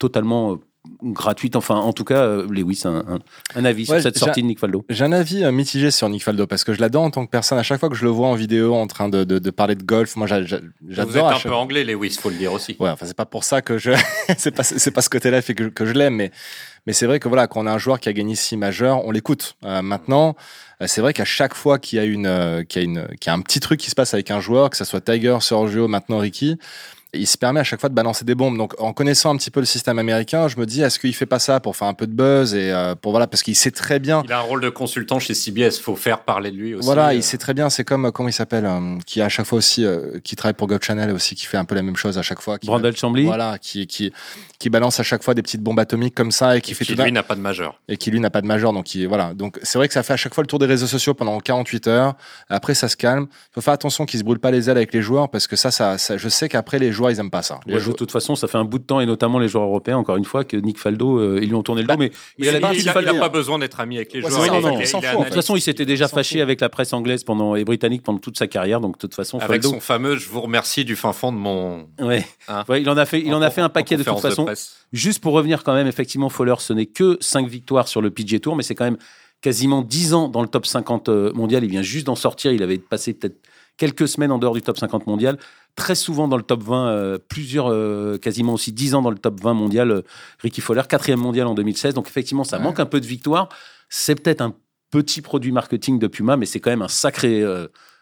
totalement 0.00 0.52
euh, 0.52 0.56
gratuite. 1.02 1.54
Enfin, 1.54 1.76
en 1.76 1.92
tout 1.92 2.04
cas, 2.04 2.22
euh, 2.22 2.48
Lewis, 2.50 2.82
un, 2.84 3.20
un, 3.54 3.64
avis 3.64 3.86
sur 3.86 4.00
cette 4.00 4.18
sortie 4.18 4.42
de 4.42 4.46
Nick 4.46 4.58
Faldo. 4.58 4.84
J'ai 4.88 5.04
un 5.04 5.12
avis 5.12 5.44
euh, 5.44 5.52
mitigé 5.52 5.92
sur 5.92 6.08
Nick 6.08 6.24
Faldo 6.24 6.46
parce 6.48 6.64
que 6.64 6.72
je 6.72 6.80
l'adore 6.80 7.04
en 7.04 7.10
tant 7.10 7.24
que 7.24 7.30
personne. 7.30 7.58
À 7.58 7.62
chaque 7.62 7.78
fois 7.78 7.88
que 7.88 7.94
je 7.94 8.04
le 8.04 8.10
vois 8.10 8.26
en 8.26 8.34
vidéo 8.34 8.74
en 8.74 8.88
train 8.88 9.08
de, 9.08 9.22
de, 9.22 9.38
de 9.38 9.50
parler 9.50 9.76
de 9.76 9.84
golf, 9.84 10.16
moi 10.16 10.26
j'adore. 10.26 10.60
Vous 10.82 10.98
êtes 10.98 11.22
un 11.22 11.38
peu 11.38 11.54
anglais, 11.54 11.84
Lewis, 11.84 12.16
faut 12.20 12.30
le 12.30 12.36
dire 12.36 12.52
aussi. 12.52 12.76
Ouais, 12.80 12.90
enfin 12.90 13.06
c'est 13.06 13.16
pas 13.16 13.26
pour 13.26 13.44
ça 13.44 13.62
que 13.62 13.78
je, 13.78 13.92
c'est 14.38 14.50
pas 14.50 14.64
c'est 14.64 14.90
pas 14.90 15.02
ce 15.02 15.10
côté-là 15.10 15.42
fait 15.42 15.54
que, 15.54 15.64
que 15.64 15.86
je 15.86 15.92
l'aime, 15.92 16.16
mais 16.16 16.32
mais 16.86 16.94
c'est 16.94 17.06
vrai 17.06 17.20
que 17.20 17.28
voilà, 17.28 17.46
quand 17.46 17.60
on 17.60 17.66
a 17.66 17.72
un 17.72 17.78
joueur 17.78 18.00
qui 18.00 18.08
a 18.08 18.12
gagné 18.14 18.34
six 18.34 18.56
majeurs, 18.56 19.04
on 19.04 19.10
l'écoute. 19.10 19.56
Euh, 19.64 19.82
maintenant, 19.82 20.34
c'est 20.86 21.02
vrai 21.02 21.12
qu'à 21.12 21.26
chaque 21.26 21.54
fois 21.54 21.78
qu'il 21.78 21.98
y 21.98 22.00
a 22.00 22.04
une, 22.04 22.64
qu'il 22.66 22.82
y 22.82 22.84
a 22.84 22.88
une, 22.88 23.06
qu'il 23.20 23.26
y 23.26 23.30
a 23.30 23.34
un 23.34 23.42
petit 23.42 23.60
truc 23.60 23.78
qui 23.78 23.90
se 23.90 23.94
passe 23.94 24.14
avec 24.14 24.30
un 24.30 24.40
joueur, 24.40 24.70
que 24.70 24.78
ce 24.78 24.84
soit 24.86 25.02
Tiger, 25.02 25.36
Sergio, 25.42 25.88
maintenant 25.88 26.18
Ricky 26.18 26.58
il 27.12 27.26
se 27.26 27.36
permet 27.36 27.60
à 27.60 27.64
chaque 27.64 27.80
fois 27.80 27.88
de 27.88 27.94
balancer 27.94 28.24
des 28.24 28.34
bombes. 28.34 28.56
Donc, 28.56 28.74
en 28.80 28.92
connaissant 28.92 29.34
un 29.34 29.36
petit 29.36 29.50
peu 29.50 29.60
le 29.60 29.66
système 29.66 29.98
américain, 29.98 30.48
je 30.48 30.58
me 30.58 30.66
dis, 30.66 30.82
est-ce 30.82 30.98
qu'il 30.98 31.14
fait 31.14 31.26
pas 31.26 31.38
ça 31.38 31.60
pour 31.60 31.76
faire 31.76 31.88
un 31.88 31.94
peu 31.94 32.06
de 32.06 32.12
buzz 32.12 32.54
et 32.54 32.70
euh, 32.72 32.94
pour 32.94 33.10
voilà, 33.12 33.26
parce 33.26 33.42
qu'il 33.42 33.56
sait 33.56 33.70
très 33.70 33.98
bien. 33.98 34.22
Il 34.24 34.32
a 34.32 34.38
un 34.38 34.42
rôle 34.42 34.60
de 34.60 34.68
consultant 34.68 35.18
chez 35.18 35.34
CBS. 35.34 35.78
Faut 35.80 35.96
faire 35.96 36.20
parler 36.22 36.50
de 36.50 36.56
lui 36.56 36.74
aussi. 36.74 36.84
Voilà, 36.84 37.08
euh. 37.08 37.14
il 37.14 37.22
sait 37.22 37.38
très 37.38 37.54
bien. 37.54 37.70
C'est 37.70 37.84
comme 37.84 38.12
comment 38.12 38.28
il 38.28 38.32
s'appelle, 38.32 38.66
euh, 38.66 38.98
qui 39.06 39.20
à 39.22 39.28
chaque 39.28 39.46
fois 39.46 39.58
aussi, 39.58 39.84
euh, 39.84 40.18
qui 40.22 40.36
travaille 40.36 40.54
pour 40.54 40.68
God 40.68 40.82
Channel 40.82 41.10
aussi, 41.10 41.34
qui 41.34 41.46
fait 41.46 41.56
un 41.56 41.64
peu 41.64 41.74
la 41.74 41.82
même 41.82 41.96
chose 41.96 42.16
à 42.18 42.22
chaque 42.22 42.40
fois. 42.40 42.58
Qui, 42.58 42.66
Brandel 42.66 42.96
Chambly. 42.96 43.24
Voilà, 43.24 43.58
qui, 43.58 43.86
qui 43.86 44.12
qui 44.60 44.68
balance 44.68 45.00
à 45.00 45.02
chaque 45.02 45.22
fois 45.24 45.32
des 45.32 45.40
petites 45.40 45.62
bombes 45.62 45.80
atomiques 45.80 46.14
comme 46.14 46.30
ça 46.30 46.58
et 46.58 46.60
qui 46.60 46.72
Et 46.72 46.74
fait 46.74 46.84
qui, 46.84 46.94
tout 46.94 47.02
lui 47.02 47.10
n'a 47.10 47.22
pas 47.22 47.34
de 47.34 47.40
majeur. 47.40 47.80
et 47.88 47.96
qui 47.96 48.10
lui 48.10 48.20
n'a 48.20 48.28
pas 48.28 48.42
de 48.42 48.46
majeur. 48.46 48.74
Donc 48.74 48.94
il, 48.94 49.08
voilà. 49.08 49.32
Donc 49.32 49.58
c'est 49.62 49.78
vrai 49.78 49.88
que 49.88 49.94
ça 49.94 50.02
fait 50.02 50.12
à 50.12 50.18
chaque 50.18 50.34
fois 50.34 50.44
le 50.44 50.48
tour 50.48 50.58
des 50.58 50.66
réseaux 50.66 50.86
sociaux 50.86 51.14
pendant 51.14 51.40
48 51.40 51.86
heures. 51.86 52.14
Après 52.50 52.74
ça 52.74 52.86
se 52.88 52.96
calme. 52.96 53.26
Faut 53.52 53.62
faire 53.62 53.72
attention 53.72 54.04
qu'ils 54.04 54.20
se 54.20 54.24
brûlent 54.24 54.38
pas 54.38 54.50
les 54.50 54.68
ailes 54.68 54.76
avec 54.76 54.92
les 54.92 55.00
joueurs 55.00 55.30
parce 55.30 55.46
que 55.46 55.56
ça, 55.56 55.70
ça, 55.70 55.96
ça- 55.96 56.18
je 56.18 56.28
sais 56.28 56.50
qu'après 56.50 56.78
les 56.78 56.92
joueurs 56.92 56.99
ils 57.08 57.18
aiment 57.20 57.30
pas 57.30 57.42
ça. 57.42 57.60
Les 57.66 57.74
Ouais, 57.74 57.80
joueurs- 57.80 57.94
de 57.94 57.98
toute 57.98 58.10
façon, 58.12 58.34
ça 58.34 58.48
fait 58.48 58.58
un 58.58 58.64
bout 58.64 58.78
de 58.78 58.84
temps, 58.84 59.00
et 59.00 59.06
notamment 59.06 59.38
les 59.38 59.48
joueurs 59.48 59.64
européens, 59.64 59.96
encore 59.98 60.16
une 60.16 60.24
fois, 60.24 60.44
que 60.44 60.56
Nick 60.56 60.78
Faldo, 60.78 61.18
euh, 61.18 61.38
ils 61.42 61.48
lui 61.48 61.54
ont 61.54 61.62
tourné 61.62 61.82
le 61.82 61.88
dos. 61.88 61.94
mais 61.96 62.10
Mais 62.38 62.46
il 62.46 62.48
a 62.48 62.52
il, 62.52 62.60
l'habitude 62.60 62.80
il 62.80 63.04
de 63.04 63.08
a, 63.16 63.20
pas 63.20 63.28
besoin 63.28 63.58
d'être 63.58 63.78
ami 63.80 63.96
avec 63.96 64.12
les 64.12 64.22
Ouais, 64.22 64.28
joueurs. 64.30 64.46
Il- 64.46 64.52
non, 64.52 64.60
non, 64.60 64.78
De 64.78 65.24
toute 65.24 65.34
façon, 65.34 65.56
il 65.56 65.60
s'était 65.60 65.84
déjà 65.86 66.08
fâché 66.08 66.40
avec 66.40 66.60
la 66.60 66.68
presse 66.68 66.92
anglaise 66.92 67.24
pendant, 67.24 67.54
et 67.54 67.64
britannique 67.64 68.02
pendant 68.02 68.18
toute 68.18 68.36
sa 68.36 68.46
carrière. 68.48 68.80
Donc, 68.80 68.94
de 68.96 68.98
toute 68.98 69.14
façon, 69.14 69.38
Avec 69.38 69.62
Faldo. 69.62 69.70
son 69.70 69.80
fameux, 69.80 70.16
je 70.16 70.28
vous 70.28 70.40
remercie 70.40 70.84
du 70.84 70.96
fin 70.96 71.12
fond 71.12 71.32
de 71.32 71.38
mon. 71.38 71.86
Ouais. 72.00 72.26
Hein. 72.48 72.64
Ouais, 72.68 72.82
il 72.82 72.90
en 72.90 72.96
a 72.96 73.06
fait, 73.06 73.20
il 73.20 73.32
en 73.34 73.42
a 73.42 73.50
fait 73.50 73.60
un 73.60 73.68
paquet 73.68 73.96
de 73.96 74.02
toute 74.02 74.20
façon. 74.20 74.46
Juste 74.92 75.20
pour 75.20 75.32
revenir 75.34 75.62
quand 75.62 75.74
même, 75.74 75.86
effectivement, 75.86 76.28
Fowler, 76.28 76.54
ce 76.58 76.72
n'est 76.72 76.86
que 76.86 77.16
5 77.20 77.46
victoires 77.48 77.86
sur 77.88 78.02
le 78.02 78.10
PGA 78.10 78.40
Tour, 78.40 78.56
mais 78.56 78.62
c'est 78.64 78.74
quand 78.74 78.84
même 78.84 78.98
quasiment 79.40 79.82
10 79.82 80.12
ans 80.14 80.28
dans 80.28 80.42
le 80.42 80.48
top 80.48 80.66
50 80.66 81.08
euh, 81.08 81.32
mondial. 81.32 81.64
Il 81.64 81.70
vient 81.70 81.80
juste 81.82 82.06
d'en 82.06 82.14
sortir. 82.16 82.52
Il 82.52 82.62
avait 82.62 82.78
passé 82.78 83.14
peut-être 83.14 83.36
quelques 83.76 84.08
semaines 84.08 84.32
en 84.32 84.38
dehors 84.38 84.52
du 84.52 84.60
top 84.62 84.76
50 84.78 85.06
mondial. 85.06 85.38
Très 85.76 85.94
souvent 85.94 86.28
dans 86.28 86.36
le 86.36 86.42
top 86.42 86.62
20, 86.62 86.88
euh, 86.88 87.18
plusieurs, 87.28 87.70
euh, 87.70 88.18
quasiment 88.18 88.52
aussi 88.54 88.72
10 88.72 88.94
ans 88.94 89.02
dans 89.02 89.10
le 89.10 89.18
top 89.18 89.40
20 89.40 89.54
mondial. 89.54 89.90
euh, 89.90 90.02
Ricky 90.40 90.60
Fowler, 90.60 90.82
quatrième 90.88 91.20
mondial 91.20 91.46
en 91.46 91.54
2016. 91.54 91.94
Donc 91.94 92.08
effectivement, 92.08 92.44
ça 92.44 92.58
Ouais. 92.58 92.64
manque 92.64 92.80
un 92.80 92.86
peu 92.86 93.00
de 93.00 93.06
victoire. 93.06 93.48
C'est 93.88 94.14
peut-être 94.14 94.40
un 94.42 94.54
petit 94.90 95.22
produit 95.22 95.52
marketing 95.52 95.98
de 95.98 96.06
Puma, 96.06 96.36
mais 96.36 96.46
c'est 96.46 96.60
quand 96.60 96.70
même 96.70 96.82
un 96.82 96.88
sacré, 96.88 97.44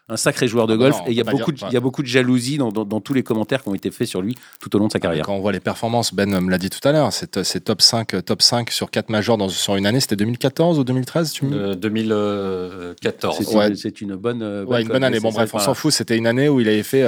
un 0.09 0.17
sacré 0.17 0.47
joueur 0.47 0.67
de 0.67 0.73
Ah 0.73 0.77
bah 0.77 0.83
golf. 0.85 0.97
non, 0.97 1.07
et 1.07 1.11
il 1.11 1.17
y, 1.17 1.19
a 1.19 1.23
on 1.23 1.25
peut 1.25 1.31
pas 1.31 1.37
beaucoup 1.37 1.51
dire- 1.51 1.67
de- 1.67 1.71
il 1.71 1.73
y 1.73 1.77
a 1.77 1.79
beaucoup 1.79 2.01
de 2.01 2.07
jalousie 2.07 2.57
dans, 2.57 2.71
dans- 2.71 2.83
dans 2.85 2.99
tous 2.99 3.13
les 3.13 3.23
commentaires 3.23 3.61
qui 3.63 3.69
ont 3.69 3.75
été 3.75 3.91
faits 3.91 4.07
sur 4.07 4.21
lui 4.21 4.35
tout 4.59 4.75
au 4.75 4.79
long 4.79 4.87
de 4.87 4.91
sa 4.91 4.99
carrière. 4.99 5.25
Quand 5.25 5.35
on 5.35 5.39
voit 5.39 5.51
les 5.51 5.59
performances, 5.59 6.13
Ben 6.13 6.39
me 6.39 6.49
l'a 6.51 6.57
dit 6.57 6.69
tout 6.69 6.85
à 6.87 6.91
l'heure, 6.91 7.13
c'est 7.13 7.43
c'est 7.43 7.59
top 7.61 7.81
5, 7.81 8.13
euh, 8.15 8.21
top 8.21 8.41
5 8.41 8.71
sur 8.71 8.89
4 8.91 9.09
majors 9.09 9.37
dans, 9.37 9.49
sur 9.49 9.75
une 9.75 9.85
année. 9.85 9.99
C'était 9.99 10.15
2014 10.15 10.79
ou 10.79 10.83
2013 10.83 11.31
tu 11.31 11.45
me... 11.45 11.55
Euh, 11.55 11.75
2014. 11.75 13.37
C'est 13.39 13.55
Ouais. 13.55 13.67
une, 13.69 13.75
c'est 13.75 14.01
une 14.01 14.15
bonne, 14.15 14.41
euh, 14.41 14.65
Ouais, 14.65 14.81
une 14.81 14.87
bonne 14.87 15.03
année. 15.03 15.19
Bon, 15.19 15.31
bref, 15.31 15.51
on 15.53 15.59
s'en 15.59 15.73
fout. 15.73 15.91
C'était 15.93 16.17
une 16.17 16.27
année 16.27 16.49
où 16.49 16.59
il 16.59 16.67
avait 16.67 16.83
fait 16.83 17.05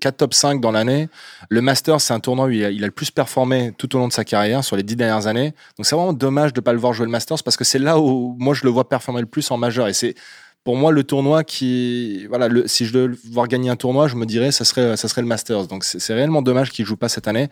4 0.00 0.16
top 0.16 0.34
5 0.34 0.60
dans 0.60 0.70
l'année. 0.72 1.08
Le 1.48 1.60
Masters, 1.60 2.00
c'est 2.00 2.14
un 2.14 2.20
tournoi 2.20 2.46
où 2.46 2.50
il 2.50 2.64
a, 2.64 2.70
il 2.70 2.82
a 2.82 2.86
le 2.86 2.92
plus 2.92 3.10
performé 3.10 3.72
tout 3.76 3.94
au 3.96 3.98
long 3.98 4.08
de 4.08 4.12
sa 4.12 4.24
carrière 4.24 4.64
sur 4.64 4.76
les 4.76 4.82
10 4.82 4.96
dernières 4.96 5.26
années. 5.26 5.52
Donc, 5.78 5.86
c'est 5.86 5.94
vraiment 5.96 6.12
dommage 6.12 6.52
de 6.52 6.60
ne 6.60 6.64
pas 6.64 6.72
le 6.72 6.78
voir 6.78 6.92
jouer 6.92 7.06
le 7.06 7.12
Masters 7.12 7.42
parce 7.44 7.56
que 7.56 7.64
c'est 7.64 7.78
là 7.78 7.98
où 7.98 8.36
moi 8.38 8.54
je 8.54 8.64
le 8.64 8.70
vois 8.70 8.88
performer 8.88 9.20
le 9.20 9.26
plus 9.26 9.50
en 9.50 9.56
majeur. 9.56 9.88
Et 9.88 9.92
c'est 9.92 10.14
pour 10.64 10.76
moi 10.76 10.92
le 10.92 11.04
tournoi 11.04 11.44
qui. 11.44 12.26
Voilà, 12.28 12.48
si 12.66 12.86
je 12.86 12.92
devais 12.92 13.14
voir 13.30 13.48
gagner 13.48 13.70
un 13.70 13.76
tournoi, 13.76 14.08
je 14.08 14.16
me 14.16 14.26
dirais 14.26 14.52
ça 14.52 14.64
serait, 14.64 14.96
ça 14.96 15.08
serait 15.08 15.22
le 15.22 15.28
Masters. 15.28 15.66
Donc, 15.66 15.84
c'est 15.84 16.14
réellement 16.14 16.42
dommage 16.42 16.70
qu'il 16.70 16.84
joue 16.84 16.96
pas 16.96 17.08
cette 17.08 17.28
année. 17.28 17.48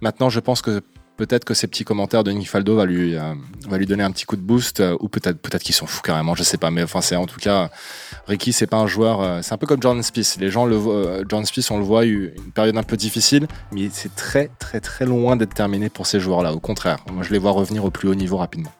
Maintenant, 0.00 0.30
je 0.30 0.40
pense 0.40 0.62
que. 0.62 0.80
Peut-être 1.18 1.44
que 1.44 1.52
ces 1.52 1.66
petits 1.66 1.84
commentaires 1.84 2.24
de 2.24 2.32
Nick 2.32 2.48
Faldo 2.48 2.74
va 2.74 2.86
lui, 2.86 3.16
euh, 3.16 3.34
va 3.68 3.76
lui 3.76 3.84
donner 3.84 4.02
un 4.02 4.10
petit 4.10 4.24
coup 4.24 4.34
de 4.34 4.40
boost, 4.40 4.80
euh, 4.80 4.96
ou 4.98 5.08
peut-être 5.08 5.38
peut-être 5.38 5.62
qu'ils 5.62 5.74
sont 5.74 5.86
fous 5.86 6.00
carrément, 6.00 6.34
je 6.34 6.42
sais 6.42 6.56
pas. 6.56 6.70
Mais 6.70 6.82
enfin, 6.82 7.00
en 7.16 7.26
tout 7.26 7.38
cas, 7.38 7.70
Ricky, 8.26 8.52
c'est 8.52 8.66
pas 8.66 8.78
un 8.78 8.86
joueur. 8.86 9.20
euh, 9.20 9.40
c'est 9.42 9.52
un 9.52 9.58
peu 9.58 9.66
comme 9.66 9.80
Jordan 9.80 10.02
Spieth. 10.02 10.38
Les 10.40 10.50
gens 10.50 10.64
le 10.64 10.78
Jordan 11.28 11.44
Spieth, 11.44 11.70
on 11.70 11.76
le 11.76 11.84
voit, 11.84 12.06
une 12.06 12.32
période 12.54 12.76
un 12.78 12.82
peu 12.82 12.96
difficile, 12.96 13.46
mais 13.72 13.90
c'est 13.92 14.16
très, 14.16 14.50
très, 14.58 14.80
très 14.80 15.04
loin 15.04 15.36
d'être 15.36 15.52
terminé 15.52 15.90
pour 15.90 16.06
ces 16.06 16.18
joueurs-là. 16.18 16.54
Au 16.54 16.60
contraire, 16.60 16.96
moi, 17.12 17.22
je 17.22 17.30
les 17.30 17.38
vois 17.38 17.50
revenir 17.52 17.84
au 17.84 17.90
plus 17.90 18.08
haut 18.08 18.14
niveau 18.14 18.38
rapidement. 18.38 18.72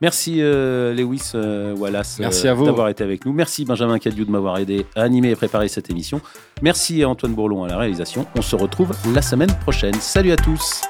Merci 0.00 0.42
euh, 0.42 0.92
Lewis 0.92 1.32
euh, 1.34 1.74
Wallace 1.74 2.18
Merci 2.18 2.46
euh, 2.46 2.50
à 2.50 2.54
vous. 2.54 2.66
d'avoir 2.66 2.88
été 2.88 3.02
avec 3.02 3.24
nous. 3.24 3.32
Merci 3.32 3.64
Benjamin 3.64 3.98
Cadieu 3.98 4.24
de 4.24 4.30
m'avoir 4.30 4.58
aidé 4.58 4.86
à 4.94 5.02
animer 5.02 5.30
et 5.30 5.36
préparer 5.36 5.68
cette 5.68 5.90
émission. 5.90 6.20
Merci 6.62 7.02
à 7.02 7.08
Antoine 7.08 7.34
Bourlon 7.34 7.64
à 7.64 7.68
la 7.68 7.78
réalisation. 7.78 8.26
On 8.36 8.42
se 8.42 8.56
retrouve 8.56 8.92
la 9.14 9.22
semaine 9.22 9.54
prochaine. 9.62 9.94
Salut 9.94 10.32
à 10.32 10.36
tous. 10.36 10.82